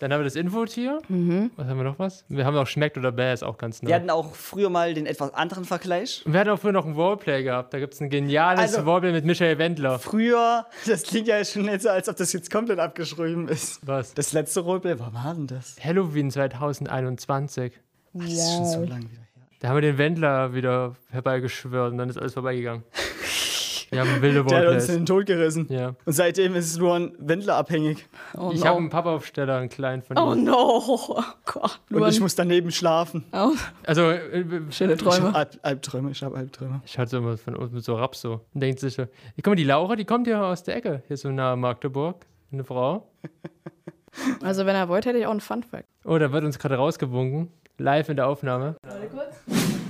[0.00, 0.98] Dann haben wir das Infotier.
[1.08, 2.24] Was haben wir noch was?
[2.28, 3.88] Wir haben noch Schmeckt oder Bäh, ist auch ganz neu.
[3.88, 6.22] Wir hatten auch früher mal den etwas anderen Vergleich.
[6.26, 7.72] Und wir hatten auch früher noch ein Roleplay gehabt.
[7.72, 9.98] Da gibt es ein geniales Also- Roleplay mit Michael Wendler.
[9.98, 13.78] Früher, das klingt ja schon nicht so, als ob das jetzt komplett abgeschrieben ist.
[13.86, 14.14] Was?
[14.14, 15.76] Das letzte Roleplay, wann war denn das?
[15.82, 17.72] Halloween 2021.
[18.16, 19.28] Ach, das ist schon so lange wieder her.
[19.60, 22.84] Da haben wir den Wendler wieder herbeigeschwört und dann ist alles vorbeigegangen.
[23.90, 25.66] Wir haben wilde Der hat uns in den Tod gerissen.
[25.68, 25.94] Ja.
[26.04, 28.08] Und seitdem ist es nur ein Wendler abhängig.
[28.36, 28.66] Oh Ich no.
[28.66, 30.42] habe einen Pappaufsteller, einen kleinen von Oh ihm.
[30.44, 30.82] no.
[31.08, 31.80] Oh Gott.
[31.90, 32.10] Und Luan.
[32.10, 33.24] ich muss daneben schlafen.
[33.32, 33.52] Oh,
[33.86, 35.34] Also, äh, schöne Ich habe Träume.
[35.36, 36.80] Alb Albträume, ich habe Albträume.
[36.84, 38.40] ich hatte so immer von uns mit so Raps so.
[38.52, 39.06] Und denkt sich so,
[39.36, 42.26] guck mal, die Laura, die kommt ja aus der Ecke, hier so nahe Magdeburg.
[42.50, 43.06] Eine Frau.
[44.42, 45.86] Also wenn er wollte, hätte ich auch einen Funfact.
[46.04, 47.48] Oh, da wird uns gerade rausgewunken.
[47.78, 48.76] Live in der Aufnahme.
[48.86, 49.42] Warte kurz.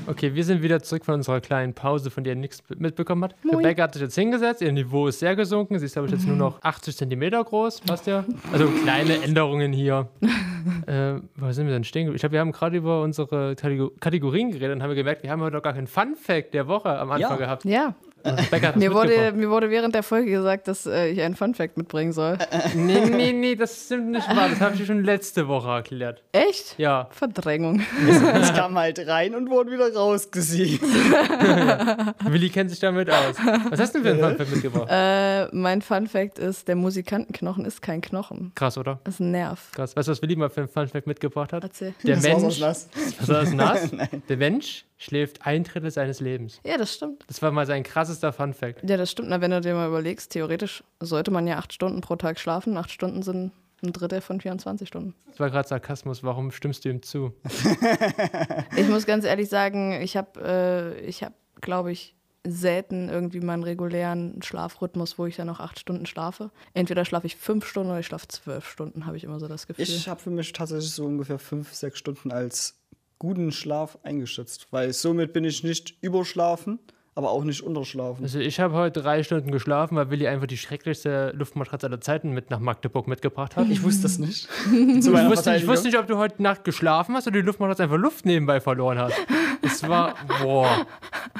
[0.06, 3.34] Okay, wir sind wieder zurück von unserer kleinen Pause, von der ihr nichts mitbekommen hat.
[3.44, 3.56] Moin.
[3.56, 5.78] Rebecca hat sich jetzt hingesetzt, ihr Niveau ist sehr gesunken.
[5.78, 8.24] Sie ist, glaube ich, jetzt nur noch 80 Zentimeter groß, passt ja.
[8.52, 10.08] Also kleine Änderungen hier.
[10.86, 12.14] äh, wo sind wir denn stehen?
[12.14, 15.40] Ich glaube, wir haben gerade über unsere Kategor- Kategorien geredet und haben gemerkt, wir haben
[15.42, 17.36] heute noch gar keinen Fun-Fact der Woche am Anfang Ja.
[17.36, 17.64] gehabt.
[17.64, 17.94] Ja,
[18.24, 22.12] Das mir wurde, mir wurde während der Folge gesagt, dass äh, ich einen Funfact mitbringen
[22.12, 22.38] soll.
[22.74, 24.48] Nee, nee, nee, das stimmt nicht wahr.
[24.48, 26.22] Das habe ich dir schon letzte Woche erklärt.
[26.32, 26.74] Echt?
[26.78, 27.08] Ja.
[27.10, 27.82] Verdrängung.
[28.08, 30.82] Es kam halt rein und wurde wieder rausgesiegt.
[32.24, 33.36] Willi kennt sich damit aus.
[33.70, 34.88] Was hast du denn für einen Fun-Fact mitgebracht?
[34.90, 38.52] Äh, mein Funfact ist, der Musikantenknochen ist kein Knochen.
[38.54, 39.00] Krass, oder?
[39.04, 39.70] Das ist ein Nerv.
[39.72, 39.94] Krass.
[39.96, 41.62] Weißt du, was Willi mal für einen Fun-Fact mitgebracht hat?
[41.62, 41.94] Erzähl.
[42.02, 42.44] Der Das war's Mensch.
[42.54, 42.88] aus nass.
[43.20, 43.90] Was war das nass?
[44.28, 46.60] Der Mensch schläft ein Drittel seines Lebens.
[46.64, 47.24] Ja, das stimmt.
[47.26, 47.82] Das war mal sein
[48.14, 48.88] krassester Fun-Fact.
[48.88, 49.28] Ja, das stimmt.
[49.28, 52.76] Na, wenn du dir mal überlegst, theoretisch sollte man ja acht Stunden pro Tag schlafen.
[52.76, 53.52] Acht Stunden sind
[53.82, 55.14] ein Drittel von 24 Stunden.
[55.30, 56.22] Das war gerade Sarkasmus.
[56.22, 57.32] Warum stimmst du ihm zu?
[58.76, 62.14] Ich muss ganz ehrlich sagen, ich habe, äh, ich habe, glaube ich,
[62.46, 66.50] selten irgendwie meinen regulären Schlafrhythmus, wo ich dann noch acht Stunden schlafe.
[66.74, 69.66] Entweder schlafe ich fünf Stunden oder ich schlafe zwölf Stunden, habe ich immer so das
[69.66, 69.84] Gefühl.
[69.84, 72.76] Ich habe für mich tatsächlich so ungefähr fünf, sechs Stunden als
[73.18, 76.78] guten Schlaf eingeschätzt, weil somit bin ich nicht überschlafen,
[77.16, 78.24] aber auch nicht unterschlafen.
[78.24, 82.30] Also ich habe heute drei Stunden geschlafen, weil Willi einfach die schrecklichste Luftmatratze aller Zeiten
[82.30, 83.66] mit nach Magdeburg mitgebracht hat.
[83.66, 84.48] Ich, Ich wusste das nicht.
[85.00, 87.98] Zu wusste, ich wusste nicht, ob du heute Nacht geschlafen hast oder die Luftmatratze einfach
[87.98, 89.14] Luft nebenbei verloren hast.
[89.62, 90.86] Es war, boah.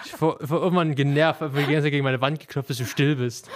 [0.05, 2.79] Ich war, war irgendwann genervt, weil ich die ganze Zeit gegen meine Wand geklopft, bis
[2.79, 3.51] du still bist.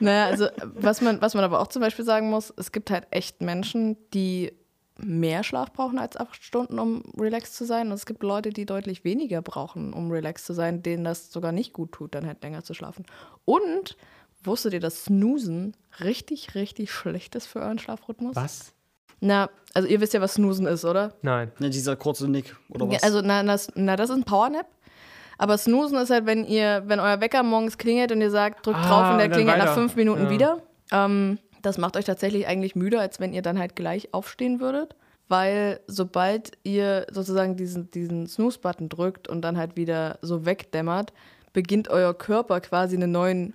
[0.00, 3.06] Naja, also was man, was man aber auch zum Beispiel sagen muss, es gibt halt
[3.10, 4.52] echt Menschen, die
[4.98, 7.88] mehr Schlaf brauchen als acht Stunden, um relaxed zu sein.
[7.88, 11.52] Und es gibt Leute, die deutlich weniger brauchen, um relaxed zu sein, denen das sogar
[11.52, 13.04] nicht gut tut, dann halt länger zu schlafen.
[13.44, 13.96] Und
[14.42, 18.36] wusstet ihr, dass Snoosen richtig, richtig schlecht ist für euren Schlafrhythmus?
[18.36, 18.72] Was?
[19.20, 21.14] Na, also ihr wisst ja, was Snoosen ist, oder?
[21.22, 21.50] Nein.
[21.58, 23.02] Ne, dieser kurze Nick, oder Ja, was?
[23.02, 24.66] Also, na, na, na, das ist ein Powernap.
[25.38, 28.78] Aber Snoosen ist halt, wenn ihr, wenn euer Wecker morgens klingelt und ihr sagt, drückt
[28.78, 29.74] Ah, drauf und der klingelt nach weiter.
[29.74, 30.30] fünf Minuten Ja.
[30.30, 30.62] wieder.
[30.90, 34.94] Ähm, das macht euch tatsächlich eigentlich müde, als wenn ihr dann halt gleich aufstehen würdet.
[35.28, 41.12] Weil sobald ihr sozusagen diesen, diesen Snooze-Button drückt und dann halt wieder so wegdämmert,
[41.52, 43.52] beginnt euer Körper quasi einen neuen,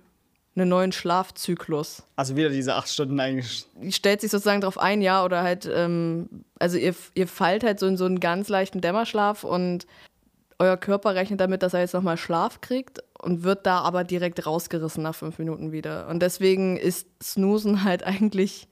[0.54, 3.66] einen neuen Schlafzyklus also wieder diese acht Stunden eigentlich.
[3.90, 6.28] stellt sich sozusagen darauf ein, ja, oder halt, ähm,
[6.60, 9.86] also ihr, ihr fallt halt so in so einen ganz leichten Dämmerschlaf und
[10.60, 14.46] euer Körper rechnet damit, dass er jetzt nochmal Schlaf kriegt und wird da aber direkt
[14.46, 16.08] rausgerissen nach fünf Minuten wieder.
[16.08, 18.68] Und deswegen ist Snoosen halt eigentlich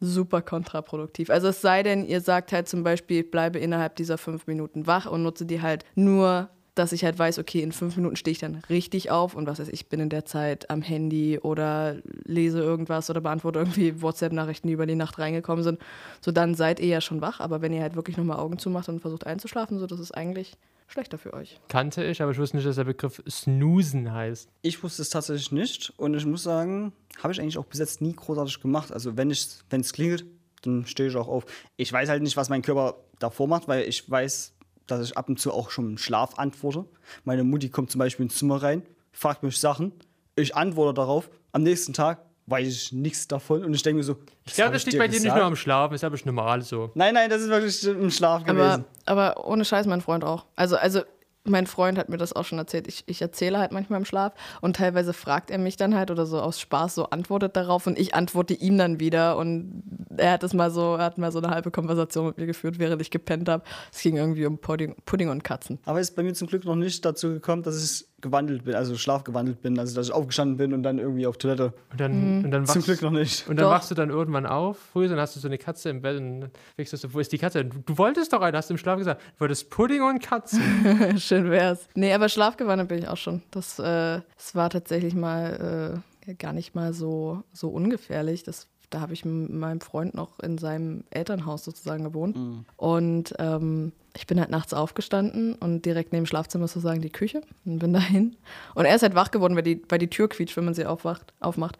[0.00, 1.30] super kontraproduktiv.
[1.30, 4.86] Also es sei denn, ihr sagt halt zum Beispiel, ich bleibe innerhalb dieser fünf Minuten
[4.86, 8.32] wach und nutze die halt nur dass ich halt weiß, okay, in fünf Minuten stehe
[8.32, 11.96] ich dann richtig auf und was weiß ich, bin in der Zeit am Handy oder
[12.24, 15.80] lese irgendwas oder beantworte irgendwie WhatsApp-Nachrichten, die über die Nacht reingekommen sind.
[16.22, 18.88] So, dann seid ihr ja schon wach, aber wenn ihr halt wirklich nochmal Augen zumacht
[18.88, 20.54] und versucht einzuschlafen, so, das ist eigentlich
[20.86, 21.60] schlechter für euch.
[21.68, 24.48] Kannte ich, aber ich wusste nicht, dass der Begriff Snoosen heißt.
[24.62, 28.00] Ich wusste es tatsächlich nicht und ich muss sagen, habe ich eigentlich auch bis jetzt
[28.00, 28.92] nie großartig gemacht.
[28.92, 30.24] Also wenn es klingelt,
[30.62, 31.44] dann stehe ich auch auf.
[31.76, 34.54] Ich weiß halt nicht, was mein Körper davor macht, weil ich weiß,
[34.86, 36.84] dass ich ab und zu auch schon im Schlaf antworte.
[37.24, 39.92] Meine Mutti kommt zum Beispiel ins Zimmer rein, fragt mich Sachen,
[40.36, 41.30] ich antworte darauf.
[41.52, 44.16] Am nächsten Tag weiß ich nichts davon und ich denke mir so.
[44.44, 46.90] Ich glaube, das liegt bei dir nicht nur am Schlafen, ist aber normal so.
[46.94, 48.84] Nein, nein, das ist wirklich im Schlaf gewesen.
[49.06, 50.46] Aber, aber ohne Scheiß, mein Freund auch.
[50.56, 51.02] Also, also
[51.44, 52.86] mein Freund hat mir das auch schon erzählt.
[52.86, 56.24] Ich, ich erzähle halt manchmal im Schlaf und teilweise fragt er mich dann halt oder
[56.26, 59.82] so aus Spaß so antwortet darauf und ich antworte ihm dann wieder und
[60.16, 62.78] er hat es mal so, er hat mal so eine halbe Konversation mit mir geführt,
[62.78, 63.64] während ich gepennt habe.
[63.92, 65.80] Es ging irgendwie um Pudding, Pudding und Katzen.
[65.84, 68.74] Aber es ist bei mir zum Glück noch nicht dazu gekommen, dass ich gewandelt bin,
[68.74, 71.74] also schlafgewandelt bin, also dass ich aufgestanden bin und dann irgendwie auf Toilette.
[71.90, 72.44] Und dann, mhm.
[72.44, 73.46] und dann Zum Glück noch nicht.
[73.48, 73.72] Und dann Doch.
[73.72, 76.40] wachst du dann irgendwann auf, früh, dann hast du so eine Katze im Bett und
[76.40, 77.64] dann wächst du, wo ist die Katze?
[77.64, 79.20] Du, du wolltest doch eine, hast du im Schlaf gesagt.
[79.34, 80.62] Du wolltest Pudding und Katzen.
[81.18, 81.88] Schön wär's.
[81.94, 83.42] Nee, aber schlafgewandelt bin ich auch schon.
[83.50, 88.44] Das, äh, das war tatsächlich mal äh, gar nicht mal so, so ungefährlich.
[88.44, 92.36] Das da habe ich mit meinem Freund noch in seinem Elternhaus sozusagen gewohnt.
[92.36, 92.64] Mhm.
[92.76, 97.40] Und ähm, ich bin halt nachts aufgestanden und direkt neben dem Schlafzimmer sozusagen die Küche
[97.64, 98.36] und bin dahin.
[98.74, 100.86] Und er ist halt wach geworden, weil die, weil die Tür quietscht, wenn man sie
[100.86, 101.78] aufwacht, aufmacht.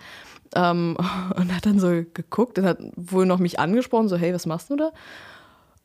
[0.54, 0.96] Ähm,
[1.36, 4.70] und hat dann so geguckt und hat wohl noch mich angesprochen, so, hey, was machst
[4.70, 4.92] du da?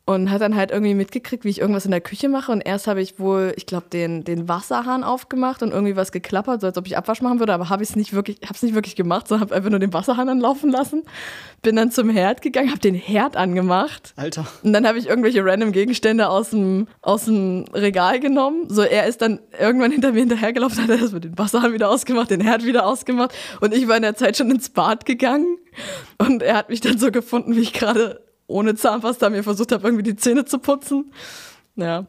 [0.08, 2.49] Und hat dann halt irgendwie mitgekriegt, wie ich irgendwas in der Küche mache.
[2.53, 6.62] Und erst habe ich wohl, ich glaube, den, den Wasserhahn aufgemacht und irgendwie was geklappert,
[6.62, 8.64] so als ob ich Abwasch machen würde, aber habe ich es nicht wirklich, habe es
[8.64, 11.03] nicht wirklich gemacht, sondern habe einfach nur den Wasserhahn anlaufen lassen.
[11.62, 14.14] Bin dann zum Herd gegangen, habe den Herd angemacht.
[14.16, 14.47] Alter.
[14.64, 18.70] Und dann habe ich irgendwelche random Gegenstände aus dem, aus dem Regal genommen.
[18.70, 21.89] So, er ist dann irgendwann hinter mir hinterhergelaufen, hat er das mit dem Wasserhahn wieder
[21.89, 23.36] ausgemacht, den Herd wieder ausgemacht.
[23.60, 25.58] Und ich war in der Zeit schon ins Bad gegangen.
[26.18, 29.88] Und er hat mich dann so gefunden, wie ich gerade ohne Zahnpasta mir versucht habe,
[29.88, 31.12] irgendwie die Zähne zu putzen.
[31.76, 32.08] Ja.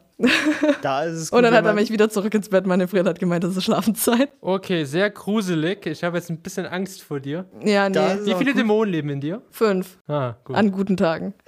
[0.81, 3.19] Da ist es gut, Und dann hat er mich wieder zurück ins Bett manövriert, hat
[3.19, 4.29] gemeint, das ist Schlafenszeit.
[4.41, 5.85] Okay, sehr gruselig.
[5.85, 7.45] Ich habe jetzt ein bisschen Angst vor dir.
[7.63, 7.99] Ja, nee.
[8.23, 9.41] Wie viele Dämonen leben in dir?
[9.51, 9.99] Fünf.
[10.07, 10.55] Ah, gut.
[10.55, 11.35] An guten Tagen.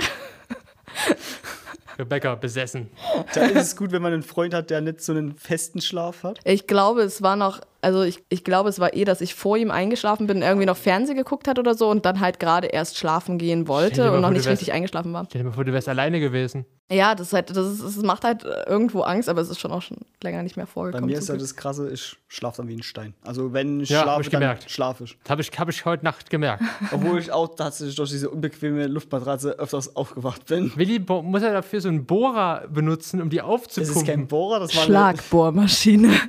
[2.01, 2.89] Rebecca besessen.
[3.33, 6.23] Da ist es gut, wenn man einen Freund hat, der nicht so einen festen Schlaf
[6.23, 6.39] hat.
[6.43, 9.57] Ich glaube, es war noch also ich, ich glaube, es war eh, dass ich vor
[9.57, 12.97] ihm eingeschlafen bin, irgendwie noch Fernsehen geguckt hat oder so und dann halt gerade erst
[12.97, 15.25] schlafen gehen wollte und noch nicht wärst, richtig eingeschlafen war.
[15.27, 16.65] Stell dir mal vor, du wärst alleine gewesen.
[16.91, 19.81] Ja, das, halt, das, ist, das macht halt irgendwo Angst, aber es ist schon auch
[19.81, 21.07] schon länger nicht mehr vorgekommen.
[21.07, 23.13] Bei mir ist halt das Krasse, ich schlafe dann wie ein Stein.
[23.23, 25.17] Also wenn ich ja, schlafe, ich dann schlafe ich.
[25.23, 26.63] Das habe ich, hab ich heute Nacht gemerkt.
[26.91, 30.71] Obwohl ich auch tatsächlich durch diese unbequeme Luftmatratze öfters aufgewacht bin.
[30.75, 33.93] Willi muss er dafür so einen Bohrer benutzen, um die aufzupumpen.
[33.93, 36.13] Das ist kein Bohrer, das war Schlagbohrmaschine.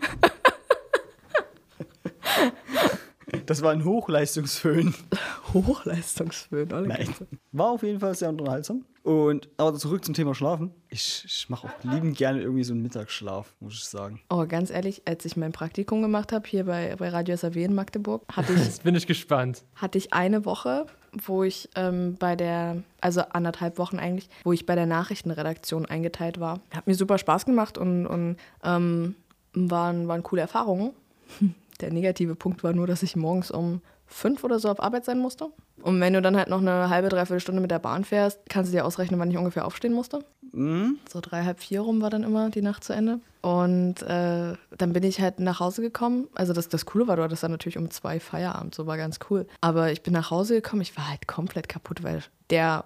[3.47, 4.95] Das war ein Hochleistungsföhn.
[5.55, 7.09] Hochleistungsföhn, alle Nein.
[7.53, 8.85] War auf jeden Fall sehr unterhaltsam.
[9.03, 10.70] Und aber zurück zum Thema Schlafen.
[10.89, 14.20] Ich, ich mache auch liebend gerne irgendwie so einen Mittagsschlaf, muss ich sagen.
[14.30, 17.74] Oh, ganz ehrlich, als ich mein Praktikum gemacht habe hier bei, bei Radio SAW in
[17.74, 18.61] Magdeburg, hatte ich.
[18.64, 19.64] Jetzt bin ich gespannt.
[19.74, 20.87] Hatte ich eine Woche,
[21.26, 26.39] wo ich ähm, bei der, also anderthalb Wochen eigentlich, wo ich bei der Nachrichtenredaktion eingeteilt
[26.39, 26.61] war.
[26.70, 29.16] Hat mir super Spaß gemacht und, und ähm,
[29.53, 30.93] waren, waren coole Erfahrungen.
[31.81, 35.18] Der negative Punkt war nur, dass ich morgens um fünf oder so auf Arbeit sein
[35.18, 35.49] musste.
[35.83, 38.70] Und wenn du dann halt noch eine halbe, dreiviertel Stunde mit der Bahn fährst, kannst
[38.70, 40.25] du dir ausrechnen, wann ich ungefähr aufstehen musste.
[40.53, 40.99] Mhm.
[41.09, 43.20] So drei, halb vier rum war dann immer die Nacht zu Ende.
[43.41, 46.29] Und äh, dann bin ich halt nach Hause gekommen.
[46.35, 49.18] Also das, das Coole war, du hattest dann natürlich um zwei Feierabend, so war ganz
[49.31, 49.47] cool.
[49.61, 52.85] Aber ich bin nach Hause gekommen, ich war halt komplett kaputt, weil der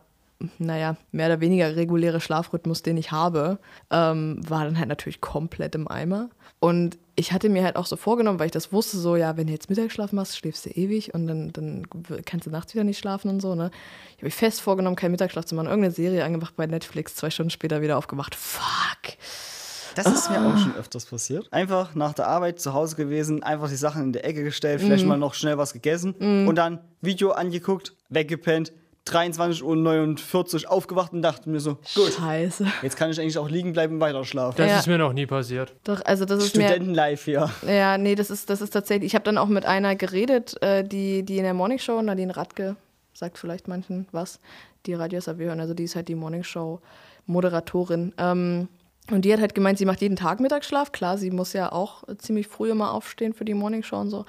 [0.59, 3.59] naja, mehr oder weniger reguläre Schlafrhythmus, den ich habe,
[3.91, 6.28] ähm, war dann halt natürlich komplett im Eimer.
[6.61, 9.46] Und ich hatte mir halt auch so vorgenommen, weil ich das wusste, so, ja, wenn
[9.46, 11.86] du jetzt Mittagsschlaf machst, schläfst du ewig und dann, dann
[12.26, 13.70] kannst du nachts wieder nicht schlafen und so, ne?
[14.10, 15.66] Ich habe mich fest vorgenommen, keinen Mittagsschlaf zu machen.
[15.66, 18.34] Irgendeine Serie angemacht bei Netflix, zwei Stunden später wieder aufgewacht.
[18.34, 19.16] Fuck!
[19.94, 21.50] Das ist mir auch schon öfters passiert.
[21.54, 25.06] Einfach nach der Arbeit zu Hause gewesen, einfach die Sachen in der Ecke gestellt, vielleicht
[25.06, 25.08] mm.
[25.08, 26.46] mal noch schnell was gegessen mm.
[26.46, 28.74] und dann Video angeguckt, weggepennt,
[29.07, 32.66] 23.49 Uhr aufgewacht und dachte mir so, gut, Scheiße.
[32.82, 34.57] jetzt kann ich eigentlich auch liegen bleiben und weiter schlafen.
[34.59, 34.78] Das ja.
[34.78, 35.74] ist mir noch nie passiert.
[35.84, 37.50] Doch, also das ist Studenten-Live hier.
[37.66, 40.82] Ja, nee, das ist, das ist tatsächlich, ich habe dann auch mit einer geredet, äh,
[40.82, 42.76] die, die in der Morningshow, Nadine Radke,
[43.14, 44.40] sagt vielleicht manchen was,
[44.86, 48.12] die Radio SAW hören, also die ist halt die Morningshow-Moderatorin.
[48.18, 48.68] Ähm,
[49.11, 50.90] und die hat halt gemeint, sie macht jeden Tag Mittagsschlaf.
[50.90, 54.24] Klar, sie muss ja auch ziemlich früh immer aufstehen für die Morningshow und so.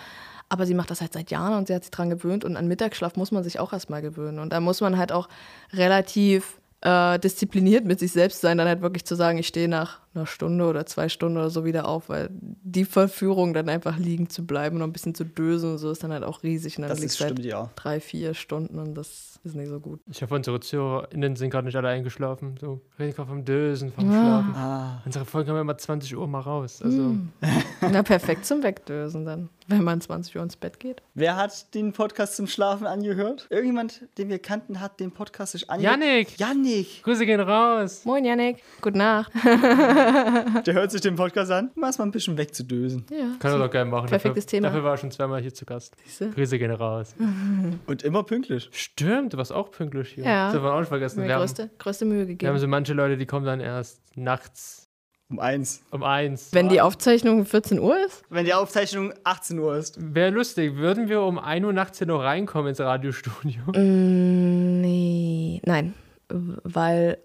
[0.50, 2.45] Aber sie macht das halt seit Jahren und sie hat sich dran gewöhnt.
[2.45, 4.39] Und an Mittagsschlaf muss man sich auch erstmal gewöhnen.
[4.39, 5.28] Und da muss man halt auch
[5.74, 10.00] relativ äh, diszipliniert mit sich selbst sein, dann halt wirklich zu sagen, ich stehe nach
[10.14, 14.30] einer Stunde oder zwei Stunden oder so wieder auf, weil die Verführung dann einfach liegen
[14.30, 16.78] zu bleiben und ein bisschen zu dösen und so ist dann halt auch riesig.
[16.78, 17.72] Und dann Das liegst ist halt stimmt, ja.
[17.76, 20.00] drei, vier Stunden und das ist nicht so gut.
[20.10, 22.56] Ich hoffe, unsere ZuhörerInnen sind gerade nicht alle eingeschlafen.
[22.62, 24.12] So, reden gerade vom Dösen, vom Ja.
[24.22, 24.56] Schlafen.
[24.56, 26.80] Ah, Unsere Folgen haben immer 20 Uhr mal raus.
[26.84, 27.30] Also, Hm.
[27.91, 31.01] Na, perfekt zum Wegdösen dann, wenn man 20 Uhr ins Bett geht.
[31.13, 33.47] wer hat den Podcast zum Schlafen angehört?
[33.49, 35.99] Irgendjemand, den wir kannten, hat den Podcast sich angehört.
[35.99, 36.39] Yannick!
[36.39, 37.03] Yannick!
[37.03, 38.03] Grüße gehen raus!
[38.05, 38.63] Moin, Janik.
[38.82, 39.32] Gute Nacht.
[39.43, 43.05] Der hört sich den Podcast an, um erstmal ein bisschen wegzudösen.
[43.11, 43.36] Ja.
[43.39, 44.07] Kann er doch gerne machen.
[44.07, 44.68] Perfektes dafür, Thema.
[44.70, 45.95] Dafür war er schon zweimal hier zu Gast.
[46.05, 46.32] Siehste?
[46.32, 47.15] Grüße gehen raus.
[47.86, 48.70] Und immer pünktlich.
[48.72, 50.24] Stimmt, du warst auch pünktlich hier.
[50.24, 50.47] Ja.
[50.47, 51.22] Das haben wir auch nicht vergessen.
[51.22, 52.57] Mir Wir haben, größte, größte Mühe wir haben gegeben.
[52.59, 54.86] so manche Leute, die kommen dann erst nachts
[55.30, 55.82] Um eins.
[55.91, 56.49] um eins.
[56.53, 58.23] Wenn die Aufzeichnung 14 Uhr ist?
[58.30, 59.97] Wenn die Aufzeichnung 18 Uhr ist.
[59.99, 63.61] Wäre lustig, würden wir um 1 Uhr nachts hier noch reinkommen ins Radiostudio?
[63.75, 65.61] Mm, nee.
[65.65, 65.93] Nein,
[66.30, 67.17] weil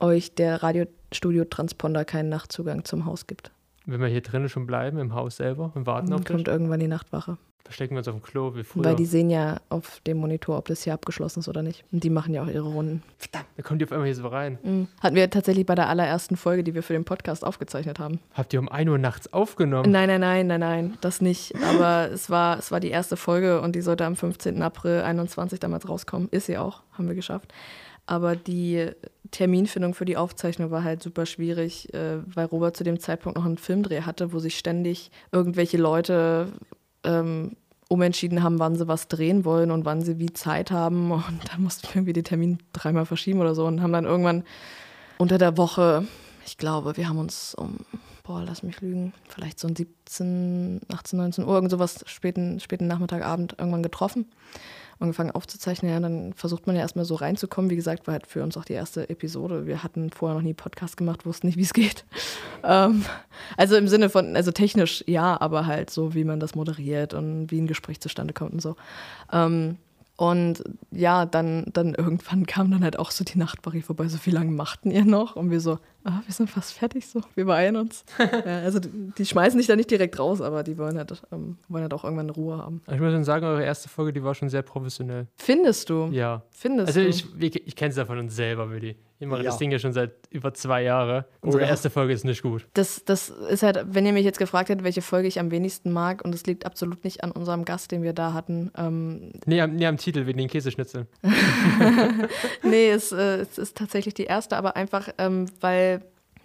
[0.00, 3.52] euch der Radiostudio-Transponder keinen Nachtzugang zum Haus gibt.
[3.90, 6.46] Wenn wir hier drinnen schon bleiben, im Haus selber und warten Dann auf dich, kommt
[6.46, 7.38] irgendwann die Nachtwache.
[7.64, 8.84] verstecken wir uns auf dem Klo wie früher.
[8.84, 11.84] Weil die sehen ja auf dem Monitor, ob das hier abgeschlossen ist oder nicht.
[11.90, 13.02] Und die machen ja auch ihre Runden.
[13.32, 14.58] da kommt die auf einmal hier so rein.
[14.62, 14.88] Mhm.
[15.00, 18.20] Hatten wir tatsächlich bei der allerersten Folge, die wir für den Podcast aufgezeichnet haben.
[18.34, 19.90] Habt ihr um 1 Uhr nachts aufgenommen?
[19.90, 21.54] Nein, nein, nein, nein, nein, das nicht.
[21.64, 24.60] Aber es war, es war die erste Folge und die sollte am 15.
[24.60, 26.28] April 21 damals rauskommen.
[26.30, 27.54] Ist sie auch, haben wir geschafft.
[28.08, 28.90] Aber die
[29.32, 33.44] Terminfindung für die Aufzeichnung war halt super schwierig, äh, weil Robert zu dem Zeitpunkt noch
[33.44, 36.50] einen Filmdreh hatte, wo sich ständig irgendwelche Leute
[37.04, 37.54] ähm,
[37.90, 41.10] umentschieden haben, wann sie was drehen wollen und wann sie wie Zeit haben.
[41.12, 44.44] Und dann mussten wir irgendwie den Termin dreimal verschieben oder so und haben dann irgendwann
[45.18, 46.06] unter der Woche,
[46.46, 47.76] ich glaube, wir haben uns um,
[48.22, 52.86] boah, lass mich lügen, vielleicht so um 17, 18, 19 Uhr, irgend sowas, späten, späten
[52.86, 54.26] Nachmittag, irgendwann getroffen,
[55.00, 55.92] angefangen aufzuzeichnen.
[55.92, 57.70] Ja, dann versucht man ja erstmal so reinzukommen.
[57.70, 59.66] Wie gesagt, war halt für uns auch die erste Episode.
[59.66, 62.04] Wir hatten vorher noch nie Podcast gemacht, wussten nicht, wie es geht.
[62.64, 63.04] Ähm,
[63.56, 67.52] also im Sinne von, also technisch ja, aber halt so, wie man das moderiert und
[67.52, 68.74] wie ein Gespräch zustande kommt und so.
[69.32, 69.76] Ähm,
[70.16, 74.32] und ja, dann, dann irgendwann kam dann halt auch so die Nachtwache vorbei, so wie
[74.32, 75.36] lange machten ihr noch?
[75.36, 78.04] Und wir so, ah, wir sind fast fertig, so, wir beeilen uns.
[78.18, 81.58] ja, also die, die schmeißen dich da nicht direkt raus, aber die wollen halt, ähm,
[81.68, 82.82] wollen halt auch irgendwann Ruhe haben.
[82.92, 85.26] Ich muss schon sagen, eure erste Folge, die war schon sehr professionell.
[85.36, 86.08] Findest du?
[86.12, 86.42] Ja.
[86.50, 87.08] Findest Also du?
[87.08, 87.26] ich,
[87.56, 88.96] ich, ich kenne es ja von uns selber, Willi.
[89.18, 89.50] Wir machen Ja.
[89.50, 91.24] das Ding ja schon seit über zwei Jahren.
[91.40, 91.68] Unsere ja.
[91.70, 92.68] erste Folge ist nicht gut.
[92.74, 95.90] Das, das ist halt, wenn ihr mich jetzt gefragt hättet, welche Folge ich am wenigsten
[95.92, 98.70] mag, und es liegt absolut nicht an unserem Gast, den wir da hatten.
[98.76, 101.08] Ähm, Nee, am, nee, am Titel wegen den Käseschnitzeln.
[102.62, 105.97] nee, es, äh, es ist tatsächlich die erste, aber einfach, ähm, weil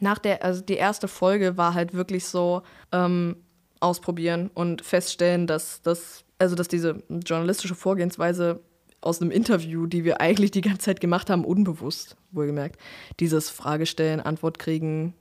[0.03, 3.37] nach der, also die erste Folge war halt wirklich so ähm,
[3.79, 8.61] ausprobieren und feststellen, dass das, also dass diese journalistische Vorgehensweise
[9.01, 12.79] aus einem Interview, die wir eigentlich die ganze Zeit gemacht haben, unbewusst, wohlgemerkt,
[13.19, 15.13] dieses Frage stellen, Antwort kriegen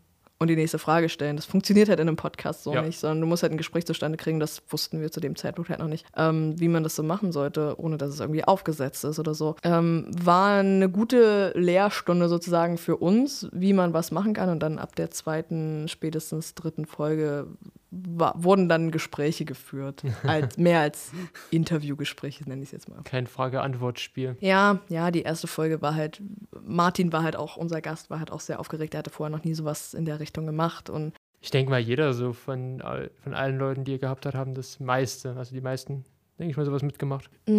[0.42, 1.36] und die nächste Frage stellen.
[1.36, 2.82] Das funktioniert halt in einem Podcast so Ja.
[2.82, 5.70] nicht, sondern du musst halt ein Gespräch zustande kriegen, das wussten wir zu dem Zeitpunkt
[5.70, 9.04] halt noch nicht, ähm, wie man das so machen sollte, ohne dass es irgendwie aufgesetzt
[9.04, 9.56] ist oder so.
[9.62, 14.78] Ähm, war eine gute Lehrstunde sozusagen für uns, wie man was machen kann und dann
[14.78, 17.46] ab der zweiten, spätestens dritten Folge
[17.92, 21.12] wurden dann Gespräche geführt, als, mehr als
[21.50, 23.02] Interviewgespräche, nenne ich es jetzt mal.
[23.04, 24.36] Kein Frage-Antwort-Spiel.
[24.40, 26.22] Ja, ja, die erste Folge war halt,
[26.64, 29.44] Martin war halt auch, unser Gast war halt auch sehr aufgeregt, er hatte vorher noch
[29.44, 32.82] nie sowas in der Richtung gemacht und Ich denke mal, jeder so von,
[33.22, 36.04] von allen Leuten, die ihr gehabt habt, haben das meiste, also die meisten,
[36.38, 37.28] denke ich mal, sowas mitgemacht.
[37.46, 37.54] mh,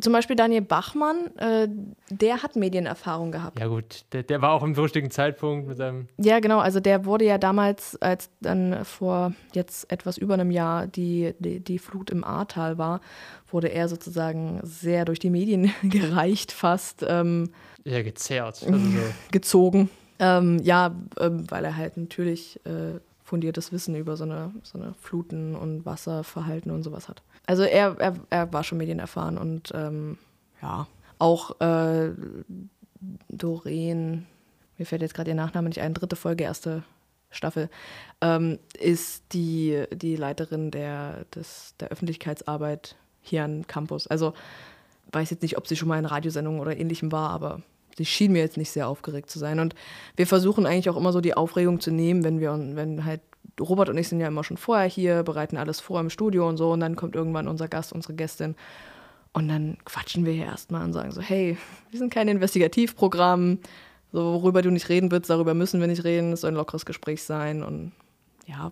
[0.00, 1.68] zum Beispiel Daniel Bachmann, äh,
[2.10, 3.60] der hat Medienerfahrung gehabt.
[3.60, 6.58] Ja gut, der, der war auch im richtigen Zeitpunkt mit seinem, Ja, genau.
[6.58, 11.60] Also der wurde ja damals, als dann vor jetzt etwas über einem Jahr die, die,
[11.60, 13.00] die Flut im Ahrtal war,
[13.50, 17.50] wurde er sozusagen sehr durch die Medien gereicht, fast ähm,
[17.84, 18.64] eher gezerrt.
[18.66, 18.98] Also so.
[19.30, 19.90] gezogen.
[20.18, 24.94] Ähm, ja, ähm, weil er halt natürlich äh, fundiertes Wissen über so eine, so eine
[25.00, 27.22] Fluten und Wasserverhalten und sowas hat.
[27.46, 30.18] Also er, er, er war schon medienerfahren und ähm,
[30.62, 30.86] ja,
[31.18, 32.10] auch äh,
[33.28, 34.26] Doreen,
[34.78, 36.82] mir fällt jetzt gerade ihr Nachname nicht ein, dritte Folge, erste
[37.30, 37.68] Staffel,
[38.20, 44.06] ähm, ist die, die Leiterin der, des, der Öffentlichkeitsarbeit hier am Campus.
[44.06, 44.34] Also
[45.12, 47.62] weiß jetzt nicht, ob sie schon mal in Radiosendungen oder ähnlichem war, aber
[47.96, 49.60] sie schien mir jetzt nicht sehr aufgeregt zu sein.
[49.60, 49.74] Und
[50.16, 53.20] wir versuchen eigentlich auch immer so die Aufregung zu nehmen, wenn wir, wenn halt,
[53.60, 56.56] Robert und ich sind ja immer schon vorher hier, bereiten alles vor im Studio und
[56.56, 58.56] so, und dann kommt irgendwann unser Gast, unsere Gästin.
[59.32, 61.56] Und dann quatschen wir hier erstmal und sagen so, hey,
[61.90, 63.58] wir sind kein Investigativprogramm,
[64.12, 66.86] so, worüber du nicht reden willst, darüber müssen wir nicht reden, es soll ein lockeres
[66.86, 67.64] Gespräch sein.
[67.64, 67.92] Und
[68.46, 68.70] ja,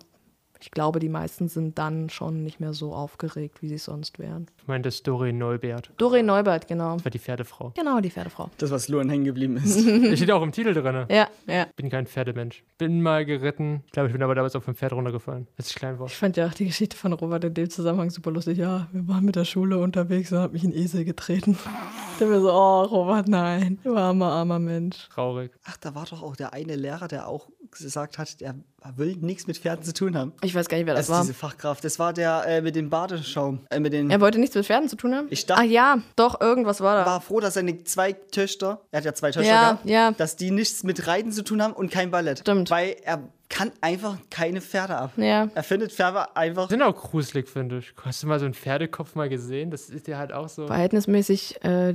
[0.63, 4.47] ich glaube, die meisten sind dann schon nicht mehr so aufgeregt, wie sie sonst wären.
[4.61, 5.91] Ich meine, das Dori Neubert.
[5.97, 6.93] Doreen Neubert, genau.
[6.93, 7.73] Das war die Pferdefrau.
[7.75, 8.49] Genau, die Pferdefrau.
[8.59, 9.85] Das, was Luan hängen geblieben ist.
[10.13, 11.05] Das steht auch im Titel drin.
[11.09, 11.67] Ja, ja.
[11.75, 12.63] Bin kein Pferdemensch.
[12.77, 13.83] Bin mal geritten.
[13.87, 16.07] Ich glaube, ich bin aber damals auf dem Pferd runtergefallen, als ich klein war.
[16.07, 18.57] Ich fand ja auch die Geschichte von Robert in dem Zusammenhang super lustig.
[18.57, 21.57] Ja, wir waren mit der Schule unterwegs und hat mich ein Esel getreten.
[22.19, 25.09] Der mir so, oh, Robert, nein, du armer, armer Mensch.
[25.09, 25.51] Traurig.
[25.63, 28.55] Ach, da war doch auch der eine Lehrer, der auch gesagt hat, er
[28.95, 30.33] will nichts mit Pferden zu tun haben.
[30.41, 31.21] Ich weiß gar nicht, wer das Also war.
[31.21, 31.83] diese Fachkraft.
[31.83, 33.65] Das war der äh, mit dem Badeschaum.
[33.69, 35.27] Äh, mit den Er wollte nichts mit Pferden zu tun haben?
[35.29, 37.05] Ich dachte- Ach ja, doch, irgendwas war da.
[37.05, 40.11] war froh, dass seine zwei Töchter, er hat ja zwei Töchter Ja, gehabt, ja.
[40.11, 42.39] dass die nichts mit Reiten zu tun haben und kein Ballett.
[42.39, 42.69] Stimmt.
[42.69, 45.11] Weil er kann einfach keine Pferde ab.
[45.17, 45.47] Ja.
[45.53, 46.69] Er findet Pferde einfach.
[46.69, 47.93] Sind auch gruselig, finde ich.
[48.03, 49.69] Hast du mal so einen Pferdekopf mal gesehen?
[49.69, 50.65] Das ist ja halt auch so.
[50.67, 51.93] Verhältnismäßig, äh,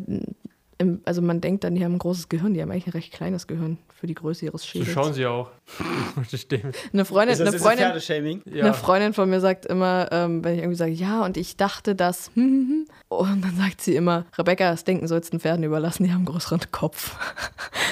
[0.79, 3.13] im, also man denkt dann, die haben ein großes Gehirn, die haben eigentlich ein recht
[3.13, 4.91] kleines Gehirn für die Größe ihres So Schädels.
[4.91, 5.51] schauen sie auch.
[6.31, 6.47] Das.
[6.93, 8.43] Eine Freundin, Ist das eine ist Freundin, Pferdeshaming?
[8.47, 8.65] Ja.
[8.65, 11.95] Eine Freundin von mir sagt immer, ähm, wenn ich irgendwie sage, ja, und ich dachte
[11.95, 12.87] das, hm, hm, hm.
[13.09, 16.19] und dann sagt sie immer, Rebecca, das Denken sollst du den Pferden überlassen, die haben
[16.19, 17.17] einen größeren Kopf.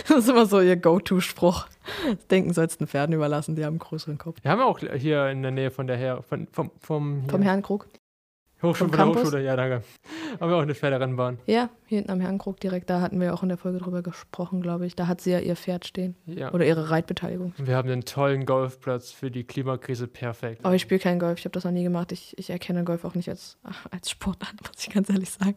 [0.09, 1.67] Das ist immer so ihr Go-To-Spruch.
[2.05, 4.37] Das Denken sollst du den Pferden überlassen, die haben einen größeren Kopf.
[4.41, 7.31] Wir haben auch hier in der Nähe von der Her von, vom, vom, hier.
[7.31, 7.89] Vom Herrenkrug?
[8.63, 9.23] Hochschule, von der?
[9.23, 9.83] Hochschule, ja, danke.
[10.41, 11.39] Haben wir auch eine Pferderennbahn.
[11.47, 14.63] Ja, hier hinten am Herrenkrug direkt, da hatten wir auch in der Folge drüber gesprochen,
[14.63, 14.97] glaube ich.
[14.97, 16.17] Da hat sie ja ihr Pferd stehen.
[16.27, 16.53] Ja.
[16.53, 17.53] Oder ihre Reitbeteiligung.
[17.59, 20.65] Und wir haben einen tollen Golfplatz für die Klimakrise perfekt.
[20.65, 22.13] Aber ich spiele kein Golf, ich habe das noch nie gemacht.
[22.13, 25.31] Ich, ich erkenne Golf auch nicht als, ach, als Sport an, muss ich ganz ehrlich
[25.31, 25.57] sagen.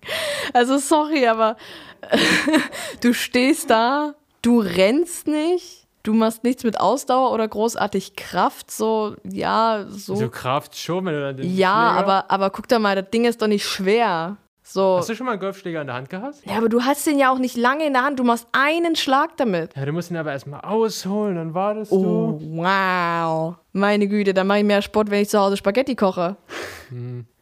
[0.54, 1.56] Also sorry, aber
[3.02, 9.16] du stehst da, du rennst nicht, du machst nichts mit Ausdauer oder großartig Kraft, so,
[9.24, 10.16] ja, so.
[10.16, 13.10] So Kraft schon, wenn du dann den ja, Schläger- aber, aber guck da mal, das
[13.12, 14.38] Ding ist doch nicht schwer.
[14.62, 14.98] So.
[15.00, 16.36] Hast du schon mal einen Golfschläger in der Hand gehabt?
[16.46, 18.96] Ja, aber du hast den ja auch nicht lange in der Hand, du machst einen
[18.96, 19.76] Schlag damit.
[19.76, 22.58] Ja, du musst ihn aber erstmal ausholen, dann wartest Oh, du.
[22.58, 23.56] wow.
[23.74, 26.36] Meine Güte, dann mache ich mehr Sport, wenn ich zu Hause Spaghetti koche.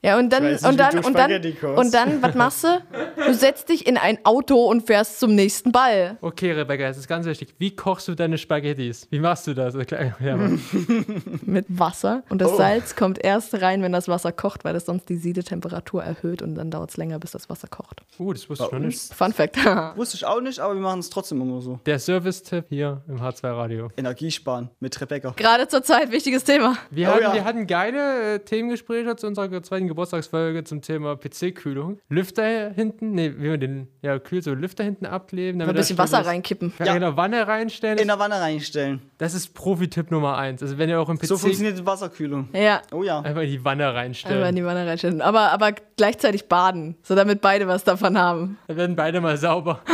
[0.08, 1.32] Ja, und dann, nicht, und dann, und dann,
[1.76, 2.82] und dann, was machst du?
[3.26, 6.18] Du setzt dich in ein Auto und fährst zum nächsten Ball.
[6.22, 7.54] Okay, Rebecca, das ist ganz wichtig.
[7.58, 9.08] Wie kochst du deine Spaghettis?
[9.10, 9.74] Wie machst du das?
[10.22, 10.38] Ja.
[11.42, 12.24] Mit Wasser.
[12.30, 12.56] Und das Oh.
[12.56, 16.56] Salz kommt erst rein, wenn das Wasser kocht, weil das sonst die Siedetemperatur erhöht und
[16.56, 18.02] dann dauert es länger, bis das Wasser kocht.
[18.20, 19.14] uh, das wusste ich noch nicht.
[19.14, 19.58] Fun Fact.
[19.98, 21.80] wusste ich auch nicht, aber wir machen es trotzdem immer so.
[21.86, 23.90] Der Service-Tipp hier im H2 Radio.
[23.98, 25.34] Energiesparen mit Rebecca.
[25.36, 26.78] Gerade zur Zeit, wichtiges Thema.
[26.92, 27.34] Wir, Oh hatten, ja.
[27.34, 31.98] wir hatten geile äh, Themengespräche zu unserer zweiten Geburtstagsfolge zum Thema PC-Kühlung.
[32.08, 35.60] Lüfter hinten, nee, wie man den ja, kühlt, so Lüfter hinten abkleben.
[35.60, 36.28] Ein damit bisschen da Wasser ist.
[36.28, 36.72] reinkippen.
[36.78, 36.94] Ja, Ja.
[36.94, 37.98] in der Wanne reinstellen.
[37.98, 39.02] In der Wanne reinstellen.
[39.18, 40.62] das ist Profi-Tipp Nummer eins.
[40.62, 42.50] Also wenn ihr auch im PC So funktioniert die Wasserkühlung.
[42.54, 42.84] Ja.
[42.92, 43.22] Oh ja.
[43.22, 44.56] einfach in die Wanne Einfach in reinstellen.
[44.56, 45.22] die Wanne reinstellen.
[45.22, 48.60] Aber, aber gleichzeitig baden, so damit beide was davon haben.
[48.68, 49.82] Dann werden beide mal sauber.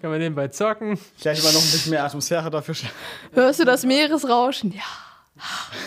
[0.00, 0.96] Kann man nebenbei zocken.
[1.20, 2.76] Gleich mal noch ein bisschen mehr Atmosphäre dafür.
[3.32, 4.70] Hörst du das Meeresrauschen?
[4.72, 4.82] Ja.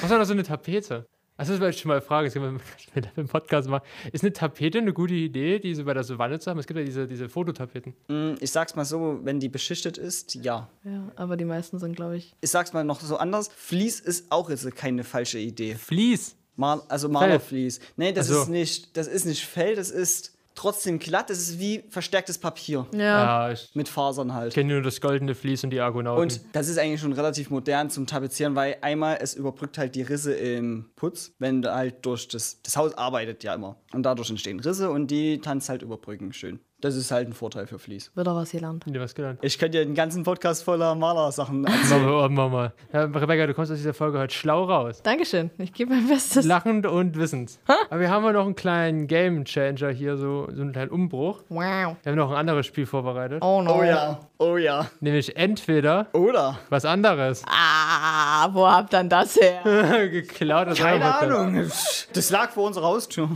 [0.01, 1.05] Was war noch so eine Tapete?
[1.37, 2.59] Also das wollte ich schon mal fragen, das können
[2.95, 3.83] wir im Podcast machen.
[4.11, 6.57] Ist eine Tapete eine gute Idee, diese bei der Savanne zu haben?
[6.57, 7.93] Es gibt ja diese, diese Fototapeten.
[8.07, 10.67] Mm, Ich sag's mal so, wenn die beschichtet ist, ja.
[10.83, 12.33] Ja, aber die meisten sind, glaube ich.
[12.41, 13.49] Ich sag's mal noch so anders.
[13.55, 15.75] Vlies ist auch jetzt keine falsche Idee.
[15.75, 16.35] Vlies.
[16.55, 17.79] Mal, also Malervlies.
[17.97, 18.41] Nee, das Ach so.
[18.41, 22.85] ist nicht, das ist nicht Fell, das ist trotzdem glatt, das ist wie verstärktes Papier.
[22.91, 22.99] Ja.
[22.99, 24.53] Ja, ich Mit Fasern halt.
[24.53, 26.21] kenne nur das goldene Vlies und die Argonauten.
[26.23, 30.01] Und das ist eigentlich schon relativ modern zum Tapezieren, weil einmal es überbrückt halt die
[30.01, 33.77] Risse im Putz, wenn du halt durch das, das Haus arbeitet ja immer.
[33.93, 36.59] Und dadurch entstehen Risse und die kannst halt überbrücken schön.
[36.79, 38.11] Das ist halt ein Vorteil für Vlies.
[38.13, 38.85] Wird auch was hier lernt.
[38.85, 39.39] Wieder was gelernt.
[39.41, 42.73] Ich könnte dir einen ganzen Podcast voller Malersachen Machen wir, machen wir mal.
[42.93, 45.01] Ja, Rebecca, du kommst aus dieser Folge heute schlau raus.
[45.01, 45.49] Dankeschön.
[45.57, 46.45] Ich gebe mein Bestes.
[46.45, 47.57] Lachend und wissend.
[47.89, 51.41] Aber wir haben ja noch einen kleinen Game Changer hier, so, so einen kleinen Umbruch.
[51.49, 51.95] Wow.
[52.03, 53.41] Wir haben noch ein anderes Spiel vorbereitet.
[53.43, 53.79] Oh no.
[53.79, 54.85] Oh ja, oh ja.
[54.99, 56.59] Nämlich entweder Oder?
[56.69, 57.41] was anderes.
[57.47, 59.61] Ah, wo habt dann das her?
[60.09, 61.15] Geklaut aus Keine.
[61.15, 61.55] Ahnung.
[62.13, 63.29] Das lag vor unserer Haustür.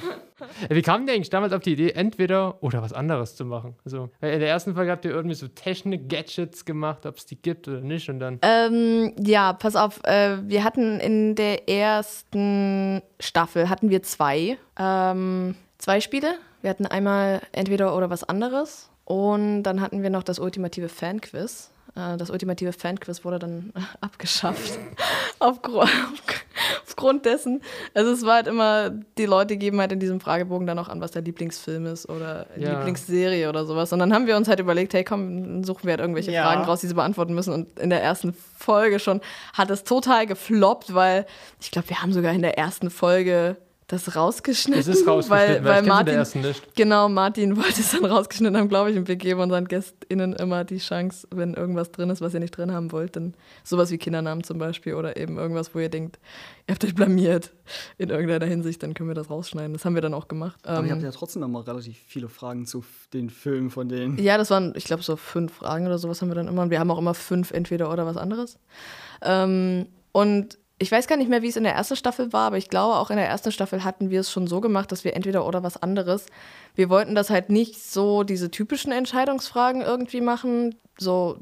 [0.69, 3.76] Wie kam der eigentlich damals auf die Idee, entweder oder was anderes zu machen?
[3.85, 7.68] Also, in der ersten Folge habt ihr irgendwie so Technik-Gadgets gemacht, ob es die gibt
[7.68, 8.09] oder nicht.
[8.09, 8.39] Und dann.
[8.41, 10.03] ähm, ja, pass auf.
[10.03, 16.35] Äh, wir hatten in der ersten Staffel hatten wir zwei, ähm, zwei Spiele.
[16.61, 18.89] Wir hatten einmal entweder oder was anderes.
[19.05, 21.72] Und dann hatten wir noch das ultimative Fanquiz.
[21.95, 24.77] Äh, Das ultimative Fanquiz wurde dann abgeschafft.
[25.39, 25.88] Aufgru-
[26.85, 27.61] Aufgrund dessen.
[27.93, 31.01] Also es war halt immer, die Leute geben halt in diesem Fragebogen dann auch an,
[31.01, 32.77] was der Lieblingsfilm ist oder Ja.
[32.77, 33.91] Lieblingsserie oder sowas.
[33.93, 36.43] Und dann haben wir uns halt überlegt, hey komm, suchen wir halt irgendwelche Ja.
[36.43, 37.53] Fragen raus, die sie beantworten müssen.
[37.53, 39.22] Und in der ersten Folge schon
[39.53, 41.26] hat es total gefloppt, weil
[41.59, 43.57] ich glaube, wir haben sogar in der ersten Folge
[43.91, 44.80] das rausgeschnitten.
[44.80, 46.76] Es ist rausgeschnitten, weil, weil der Martin, ersten nicht.
[46.76, 50.63] genau, Martin wollte es dann rausgeschnitten haben, glaube ich, und wir geben unseren GästInnen immer
[50.63, 53.97] die Chance, wenn irgendwas drin ist, was ihr nicht drin haben wollt, dann sowas wie
[53.97, 56.19] Kindernamen zum Beispiel oder eben irgendwas, wo ihr denkt,
[56.68, 57.51] ihr habt euch blamiert
[57.97, 59.73] in irgendeiner Hinsicht, dann können wir das rausschneiden.
[59.73, 60.59] Das haben wir dann auch gemacht.
[60.65, 64.18] Aber Ähm, ihr habt ja trotzdem immer relativ viele Fragen zu den Filmen von denen.
[64.18, 66.61] Ja, das waren, ich glaube, so fünf Fragen oder sowas haben wir dann immer.
[66.61, 68.57] Und wir haben auch immer fünf entweder oder was anderes.
[69.22, 72.58] Ähm, und ich weiß gar nicht mehr, wie es in der ersten Staffel war, aber
[72.58, 75.16] ich glaube, auch in der ersten Staffel hatten wir es schon so gemacht, dass wir
[75.16, 76.26] entweder oder was anderes.
[76.74, 81.38] Wir wollten das halt nicht so diese typischen Entscheidungsfragen irgendwie machen, so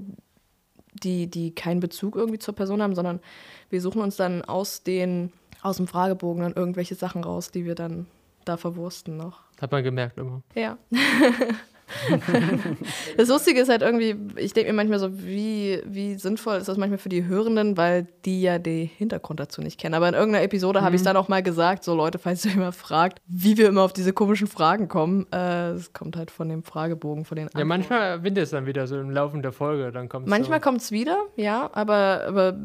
[0.91, 3.21] die, die keinen Bezug irgendwie zur Person haben, sondern
[3.69, 7.75] wir suchen uns dann aus den, aus dem Fragebogen dann irgendwelche Sachen raus, die wir
[7.75, 8.07] dann
[8.43, 9.39] da verwursten noch.
[9.61, 10.41] Hat man gemerkt immer.
[10.53, 10.77] Ja.
[13.17, 16.77] das Lustige ist halt irgendwie, ich denke mir manchmal so, wie, wie sinnvoll ist das
[16.77, 19.95] manchmal für die Hörenden, weil die ja den Hintergrund dazu nicht kennen.
[19.95, 22.53] Aber in irgendeiner Episode habe ich es dann auch mal gesagt, so Leute, falls ihr
[22.53, 26.49] immer fragt, wie wir immer auf diese komischen Fragen kommen, äh, es kommt halt von
[26.49, 27.67] dem Fragebogen, von den Ja, Antworten.
[27.67, 29.91] manchmal windet es dann wieder so im Laufe der Folge.
[29.91, 30.63] Dann kommt Manchmal so.
[30.63, 32.57] kommt es wieder, ja, aber, aber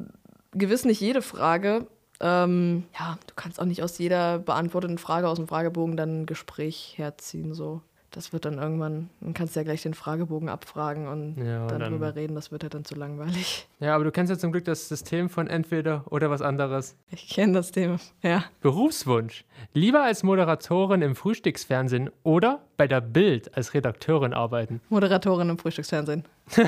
[0.53, 1.87] gewiss nicht jede Frage.
[2.21, 6.27] Ähm, ja, du kannst auch nicht aus jeder beantworteten Frage aus dem Fragebogen dann ein
[6.27, 7.55] Gespräch herziehen.
[7.55, 7.83] So.
[8.15, 11.81] Das wird dann irgendwann, dann kannst du ja gleich den Fragebogen abfragen und Ja, dann,
[11.81, 12.37] dann- drüber reden.
[12.37, 13.67] Das wird ja dann zu langweilig.
[13.81, 16.97] Ja, aber du kennst ja zum Glück das System von entweder oder was anderes.
[17.11, 18.45] Ich kenne das Thema, ja.
[18.63, 19.45] Berufswunsch.
[19.75, 24.81] Lieber als Moderatorin im Frühstücksfernsehen oder bei der Bild als Redakteurin arbeiten.
[24.89, 26.25] Moderatorin im Frühstücksfernsehen.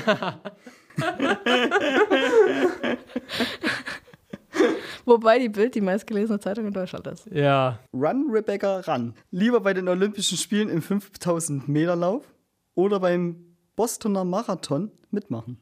[5.05, 7.27] Wobei die Bild die meistgelesene Zeitung in Deutschland ist.
[7.31, 9.15] Ja, Run, Rebecca, run.
[9.31, 12.25] Lieber bei den Olympischen Spielen im 5000 Meter Lauf
[12.75, 15.59] oder beim Bostoner Marathon mitmachen.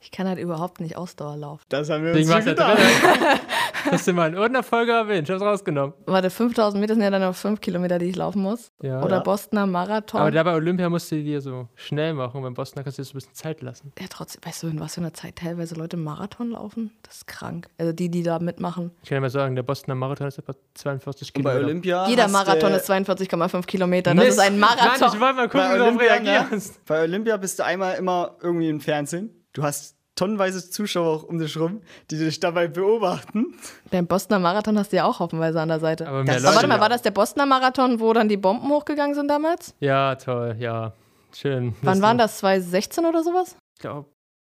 [0.00, 1.62] Ich kann halt überhaupt nicht Ausdauer laufen.
[1.68, 2.76] Das haben wir uns schon gedacht.
[3.90, 5.28] Hast du mal in irgendeiner Folge erwähnt.
[5.28, 5.94] Ich hab's rausgenommen.
[6.06, 8.70] Warte, 5000 Meter sind ja dann noch 5 Kilometer, die ich laufen muss.
[8.82, 9.02] Ja.
[9.02, 9.22] Oder Ja.
[9.22, 10.20] Bostoner Marathon.
[10.20, 12.42] Aber da bei Olympia musst du dir so schnell machen.
[12.42, 13.92] Beim Boston kannst du dir so ein bisschen Zeit lassen.
[13.98, 16.92] ja, trotzdem, weißt du, in was für einer Zeit teilweise Leute Marathon laufen?
[17.02, 17.68] Das ist krank.
[17.78, 18.90] Also die, die da mitmachen.
[19.02, 21.66] Ich kann ja mal sagen, der Bostoner Marathon ist etwa 42 Und bei Kilometer.
[21.66, 22.08] Olympia.
[22.08, 24.14] Jeder Marathon ist 42,5 Kilometer.
[24.14, 24.38] Das Mist.
[24.38, 25.20] ist ein Mann, ich Marathon.
[25.20, 26.00] wollte mal gucken, wie du darauf ne?
[26.00, 26.84] reagierst.
[26.86, 29.30] Bei Olympia bist du einmal immer irgendwie im Fernsehen.
[29.52, 31.80] Du hast tonnenweise Zuschauer auch um dich rum,
[32.10, 33.54] die dich dabei beobachten.
[33.90, 36.06] Beim Bostoner Marathon hast du ja auch haufenweise an der Seite.
[36.06, 36.54] Aber Das- mehr Aber Leute.
[36.56, 39.74] warte mal, war das der Bostoner Marathon, wo dann die Bomben hochgegangen sind damals?
[39.80, 40.92] Ja, toll, ja.
[41.34, 41.74] Schön.
[41.82, 42.38] Wann waren das?
[42.38, 43.56] 2016 oder sowas?
[43.74, 44.06] Ich glaube,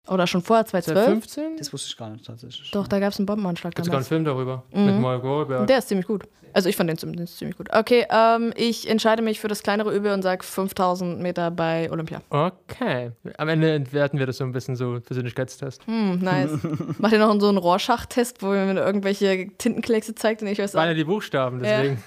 [0.10, 1.06] Oder schon vorher, 2012?
[1.06, 1.58] 2015?
[1.58, 2.72] Das wusste ich gar nicht tatsächlich.
[2.72, 4.08] Doch, da gab es einen Bombenanschlag Gibt sogar einen damals.
[4.08, 4.64] Film darüber.
[4.74, 4.86] Mhm.
[4.86, 5.68] Mit Mark Wahlberg.
[5.68, 6.24] Der ist ziemlich gut.
[6.54, 7.68] Also ich fand den zumindest ziemlich gut.
[7.74, 12.22] Okay, ähm, ich entscheide mich für das kleinere Übel und sage 5000 Meter bei Olympia.
[12.30, 13.12] Okay.
[13.38, 15.86] Am Ende entwerten wir das so ein bisschen so Persönlichkeitstest.
[15.86, 16.52] Hm, nice.
[16.98, 20.60] Macht ihr noch so einen Rorschach-Test, wo ihr mir irgendwelche Tintenkleckse zeigt und ich euch
[20.60, 22.04] ja sage, die Buchstaben, deswegen.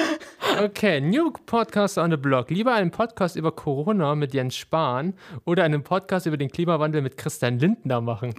[0.64, 2.50] okay, New Podcast on the Block.
[2.50, 5.14] Lieber einen Podcast über Corona mit Jens Spahn
[5.44, 8.34] oder einen Podcast über den Klimawandel mit Christian Lindner machen.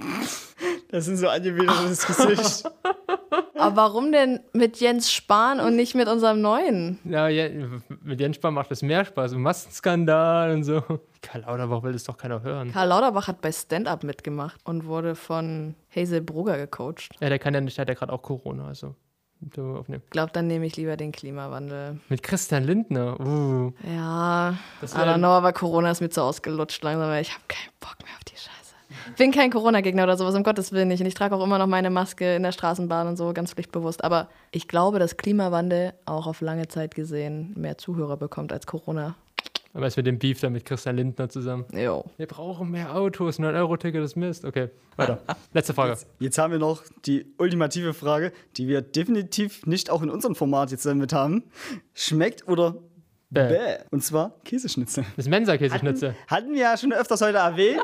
[0.90, 2.66] Das sind so angewiderndes Gesicht.
[3.58, 7.00] aber warum denn mit Jens Spahn und nicht mit unserem neuen?
[7.04, 7.28] Ja,
[8.04, 9.34] mit Jens Spahn macht das mehr Spaß.
[9.34, 10.84] Und Massenskandal und so.
[11.22, 12.72] Karl Lauterbach will das doch keiner hören.
[12.72, 17.10] Karl Lauterbach hat bei Stand-Up mitgemacht und wurde von Hazel Brugger gecoacht.
[17.20, 18.96] Ja, der kann ja nicht, der hat ja gerade auch Corona, also.
[19.46, 19.52] Ich
[20.10, 22.00] glaube, dann nehme ich lieber den Klimawandel.
[22.08, 23.20] Mit Christian Lindner.
[23.20, 23.74] Uh.
[23.94, 27.74] Ja, Das I don't know, aber Corona ist mir zu ausgelutscht langsam, ich habe keinen
[27.82, 28.53] Bock mehr auf die Scheiße.
[29.12, 31.02] Ich bin kein Corona-Gegner oder sowas, um Gottes Willen nicht.
[31.02, 34.04] Und ich trage auch immer noch meine Maske in der Straßenbahn und so, ganz pflichtbewusst.
[34.04, 39.16] Aber ich glaube, dass Klimawandel auch auf lange Zeit gesehen mehr Zuhörer bekommt als Corona.
[39.76, 41.66] Aber es mit dem Beef da mit Christian Lindner zusammen.
[41.74, 42.06] Jo.
[42.18, 44.46] Wir brauchen mehr Autos, 9-Euro-Ticket ist Mist.
[44.46, 45.20] Okay, weiter.
[45.54, 45.98] Letzte Frage.
[46.20, 50.70] Jetzt haben wir noch die ultimative Frage, die wir definitiv nicht auch in unserem Format
[50.70, 51.46] jetzt damit haben.
[51.96, 52.76] Schmeckt oder
[53.32, 53.48] Bäh.
[53.48, 53.78] bäh?
[53.90, 55.06] Und zwar Käseschnitzel.
[55.18, 56.16] Das Mensa-Käseschnitzel.
[56.28, 57.82] Hatten wir ja schon öfters heute erwähnt,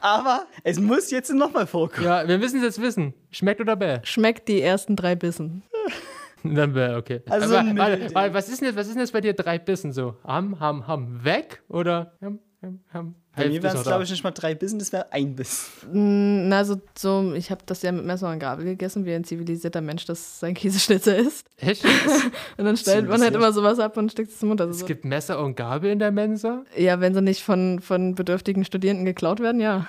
[0.00, 2.06] aber es muss jetzt nochmal vorkommen.
[2.06, 3.14] Ja, wir müssen es jetzt wissen.
[3.30, 3.98] Schmeckt oder bäh?
[4.02, 5.62] Schmeckt die ersten drei Bissen.
[6.42, 7.20] Dann bäh, okay.
[7.28, 9.58] Also Aber, warte, warte, was, ist denn jetzt, was ist denn jetzt bei dir drei
[9.58, 10.16] Bissen so?
[10.24, 13.14] Ham, ham, ham, weg oder ham, ham, ham?
[13.40, 15.70] Bei mir wären ist es, glaube ich, nicht mal drei Bissen, das wäre ein Biss.
[15.92, 19.24] Mm, Na, so, so ich habe das ja mit Messer und Gabel gegessen, wie ein
[19.24, 21.46] zivilisierter Mensch das sein Käseschnitzer isst.
[21.58, 21.84] Echt?
[22.56, 24.60] Und dann stellt man halt immer sowas ab und steckt es zum Mund.
[24.60, 24.86] Also Es so.
[24.86, 26.64] gibt Messer und Gabel in der Mensa?
[26.76, 29.86] Ja, wenn sie nicht von, von bedürftigen Studierenden geklaut werden, ja.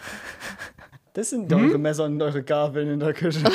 [1.14, 1.70] Das sind Hm?
[1.70, 3.40] eure Messer und eure Gabeln in der Küche.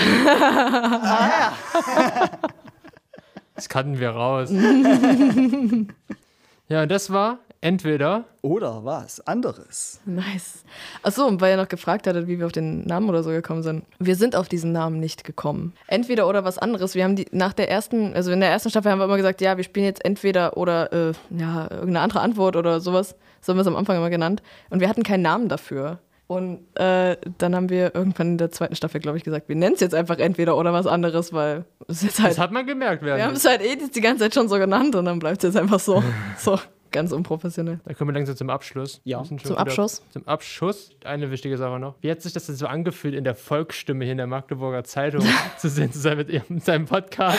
[3.55, 4.51] Das kannten wir raus.
[6.68, 10.01] ja, und das war entweder Oder was anderes.
[10.05, 10.65] Nice.
[11.03, 13.65] Achso, und weil ihr noch gefragt hattet, wie wir auf den Namen oder so gekommen
[13.65, 13.85] sind.
[13.99, 15.73] Wir sind auf diesen Namen nicht gekommen.
[15.89, 16.95] Entweder oder was anderes.
[16.95, 19.41] Wir haben die nach der ersten, also in der ersten Staffel haben wir immer gesagt,
[19.41, 23.17] ja, wir spielen jetzt entweder oder äh, ja, irgendeine andere Antwort oder sowas.
[23.41, 24.43] So haben wir es am Anfang immer genannt.
[24.71, 25.99] Und wir hatten keinen Namen dafür.
[26.29, 29.75] Und äh, dann haben wir irgendwann in der zweiten Staffel, glaube ich, gesagt, wir nennen
[29.75, 32.33] es jetzt einfach entweder oder was anderes, weil es ist halt.
[32.33, 34.97] das hat man gemerkt Wir haben es halt eh die ganze Zeit schon so genannt
[34.97, 36.03] und dann bleibt es jetzt einfach so.
[36.39, 36.59] So,
[36.91, 37.81] ganz unprofessionell.
[37.85, 39.01] Da kommen wir langsam zum Abschluss.
[39.05, 39.23] Ja.
[39.25, 40.03] Zum wieder- Abschuss?
[40.11, 40.91] Zum Abschuss.
[41.05, 41.95] Eine wichtige Sache noch.
[42.01, 45.23] Wie hat sich das denn so angefühlt, in der Volksstimme hier in der Magdeburger Zeitung
[45.59, 47.39] zu sehen zu sein mit, ihrem, mit seinem Podcast?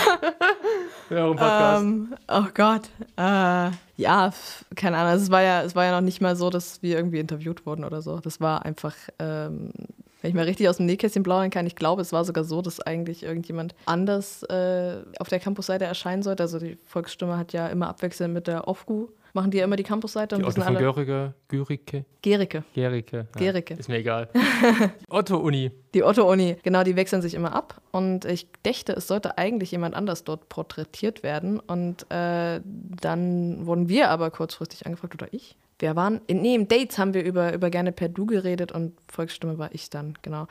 [1.10, 1.84] mit eurem Podcast.
[1.84, 2.84] Ähm, oh Gott.
[3.18, 4.32] Äh, ja,
[4.76, 5.14] keine Ahnung.
[5.22, 7.84] Es war, ja, es war ja noch nicht mal so, dass wir irgendwie interviewt wurden
[7.84, 8.19] oder so.
[8.19, 9.72] Das war einfach, ähm,
[10.22, 12.61] wenn ich mal richtig aus dem Nähkästchen plaudern kann, ich glaube, es war sogar so,
[12.61, 16.44] dass eigentlich irgendjemand anders äh, auf der Campusseite erscheinen sollte.
[16.44, 19.84] Also die Volksstimme hat ja immer abwechselnd mit der OFGU, machen die ja immer die
[19.84, 20.35] Campusseite.
[20.35, 22.64] und Die wir Otto von alle Görige, Gürike, Gericke.
[22.73, 23.27] Gerike.
[23.35, 23.76] Ja, Gericke.
[23.76, 24.30] Ist mir egal.
[25.09, 25.72] Otto-Uni.
[25.93, 27.80] Die Otto-Uni, genau, die wechseln sich immer ab.
[27.91, 31.59] Und ich dächte, es sollte eigentlich jemand anders dort porträtiert werden.
[31.59, 35.55] Und äh, dann wurden wir aber kurzfristig angefragt, oder ich.
[35.80, 38.93] Wir waren, in, nee, im Dates haben wir über, über gerne per Du geredet und
[39.07, 40.47] Volksstimme war ich dann, genau.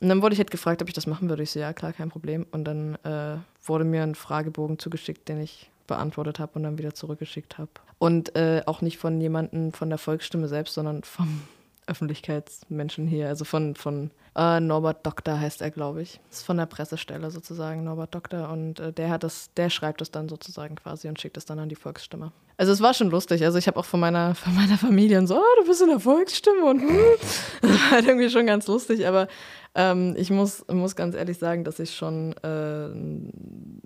[0.00, 1.42] Und dann wurde ich halt gefragt, ob ich das machen würde.
[1.42, 2.44] Ich so, ja, klar, kein Problem.
[2.50, 6.92] Und dann äh, wurde mir ein Fragebogen zugeschickt, den ich beantwortet habe und dann wieder
[6.92, 7.70] zurückgeschickt habe.
[7.98, 11.42] Und äh, auch nicht von jemandem von der Volksstimme selbst, sondern vom
[11.86, 16.20] Öffentlichkeitsmenschen hier, also von, von äh, Norbert Doktor heißt er, glaube ich.
[16.30, 18.50] Ist von der Pressestelle sozusagen, Norbert Doktor.
[18.50, 21.58] Und äh, der hat das, der schreibt es dann sozusagen quasi und schickt es dann
[21.58, 22.32] an die Volksstimme.
[22.58, 23.44] Also es war schon lustig.
[23.44, 25.88] Also ich habe auch von meiner, von meiner Familie und so, oh, du bist in
[25.88, 26.98] der Volksstimme und hm.
[27.62, 29.06] das war halt irgendwie schon ganz lustig.
[29.06, 29.26] Aber
[29.74, 33.80] ähm, ich muss, muss ganz ehrlich sagen, dass ich schon äh, ein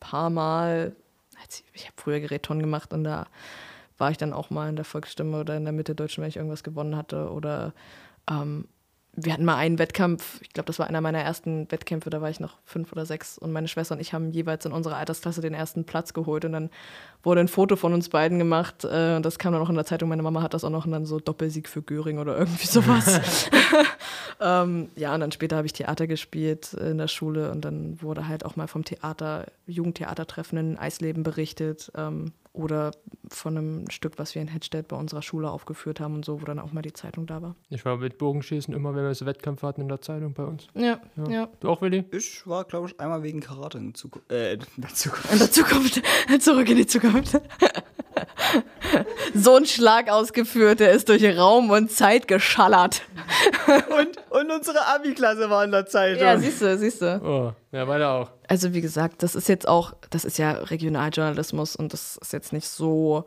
[0.00, 0.96] paar Mal,
[1.72, 3.26] ich, habe früher Gerätton gemacht und da
[3.98, 6.36] war ich dann auch mal in der Volksstimme oder in der Mitte Deutschen, wenn ich
[6.36, 7.30] irgendwas gewonnen hatte.
[7.30, 7.72] Oder
[8.28, 8.66] ähm,
[9.14, 12.30] wir hatten mal einen Wettkampf, ich glaube, das war einer meiner ersten Wettkämpfe, da war
[12.30, 15.42] ich noch fünf oder sechs und meine Schwester und ich haben jeweils in unserer Altersklasse
[15.42, 16.70] den ersten Platz geholt und dann
[17.22, 19.84] wurde ein Foto von uns beiden gemacht äh, und das kam dann auch in der
[19.84, 20.08] Zeitung.
[20.08, 23.50] Meine Mama hat das auch noch und dann so Doppelsieg für Göring oder irgendwie sowas.
[24.40, 28.28] ähm, ja, und dann später habe ich Theater gespielt in der Schule und dann wurde
[28.28, 32.90] halt auch mal vom Theater, Jugendtheatertreffen in Eisleben berichtet ähm, oder
[33.30, 36.44] von einem Stück, was wir in Hedstedt bei unserer Schule aufgeführt haben und so, wo
[36.44, 37.56] dann auch mal die Zeitung da war.
[37.70, 40.66] Ich war mit Bogenschießen immer, wenn wir so Wettkämpfe hatten in der Zeitung bei uns.
[40.74, 41.30] Ja, Ja.
[41.30, 41.48] ja.
[41.60, 42.04] Du auch, Willi?
[42.12, 44.30] Ich war, glaube ich, einmal wegen Karate in Zukunft.
[44.30, 45.32] Äh, in der Zukunft.
[45.32, 46.02] In der Zukunft,
[46.40, 47.40] zurück in die Zukunft.
[49.34, 53.02] So ein Schlag ausgeführt, der ist durch Raum und Zeit geschallert.
[53.66, 56.22] Und, und unsere Abi-Klasse war in der Zeitung.
[56.22, 57.20] Ja, siehst du, siehst du.
[57.22, 58.30] Oh, ja, weiter auch.
[58.48, 62.52] Also wie gesagt, das ist jetzt auch, das ist ja Regionaljournalismus und das ist jetzt
[62.52, 63.24] nicht so,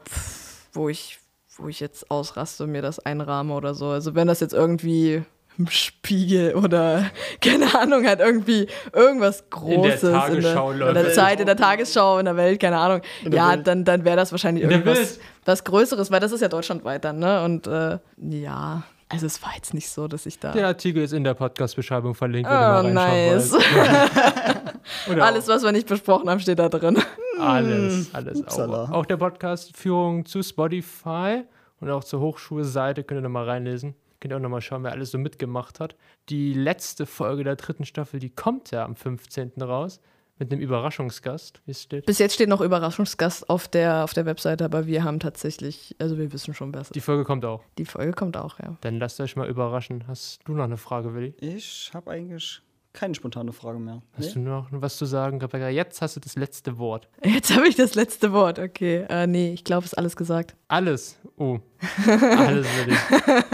[0.74, 1.20] wo ich,
[1.58, 3.88] wo ich jetzt ausraste und mir das einrahme oder so.
[3.88, 5.24] Also wenn das jetzt irgendwie
[5.70, 7.06] Spiegel oder
[7.42, 11.14] keine Ahnung hat irgendwie irgendwas Großes Tagesschau in der, in der.
[11.14, 13.02] Zeit, in der Tagesschau, in der Welt, keine Ahnung.
[13.24, 13.68] der Ja, Welt.
[13.68, 17.06] dann, dann wäre das wahrscheinlich In der irgendwas was Größeres, weil das ist ja deutschlandweit
[17.06, 17.44] dann, ne?
[17.44, 20.52] Und äh, ja, also es war jetzt nicht so, dass ich da.
[20.54, 23.54] Der Artikel ist in der Podcast-Beschreibung verlinkt, wenn Oh, nice.
[25.20, 26.98] Alles, was wir nicht besprochen haben, steht da drin.
[27.40, 28.42] alles, alles.
[28.42, 28.84] Upsala.
[28.86, 31.44] Auch, auch der Podcast-Führung zu Spotify
[31.80, 33.96] und auch zur Hochschulseite könnt ihr nochmal reinlesen.
[34.26, 35.96] Könnt ihr auch nochmal schauen, wer alles so mitgemacht hat.
[36.30, 39.52] Die letzte Folge der dritten Staffel, die kommt ja am 15.
[39.62, 40.02] raus
[40.40, 42.08] mit einem Überraschungsgast, wie es steht.
[42.08, 46.18] Bis jetzt steht noch Überraschungsgast auf der, auf der Webseite, aber wir haben tatsächlich, also
[46.18, 47.02] wir wissen schon, wer es Die.
[47.02, 47.62] Folge kommt auch.
[47.78, 48.76] Die Folge kommt auch, ja.
[48.82, 50.06] Dann lasst euch mal überraschen.
[50.08, 51.36] Hast du noch eine Frage, Willi?
[51.40, 52.64] Ich habe eigentlich
[52.96, 54.02] keine spontane Frage mehr.
[54.18, 55.70] Hast du noch was zu sagen, Rebecca?
[55.70, 57.08] Jetzt hast du das letzte Wort.
[57.24, 59.06] Jetzt habe ich das letzte Wort, okay.
[59.10, 60.56] Äh, nee, ich glaube, ist alles gesagt.
[60.68, 61.20] Alles.
[61.38, 61.60] Oh.
[62.08, 62.96] Alles, Willi.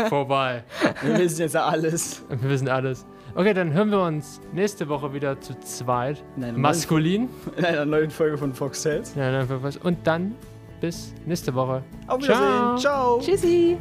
[0.07, 0.63] Vorbei.
[1.01, 2.23] Wir wissen jetzt ja alles.
[2.29, 3.05] Wir wissen alles.
[3.33, 6.23] Okay, dann hören wir uns nächste Woche wieder zu zweit.
[6.37, 7.27] Nein, Maskulin.
[7.57, 9.13] In einer neuen Folge von Fox Tales.
[9.83, 10.35] Und dann
[10.79, 11.83] bis nächste Woche.
[12.07, 12.77] Auf Wiedersehen.
[12.77, 13.19] Ciao.
[13.19, 13.77] Tschüssi!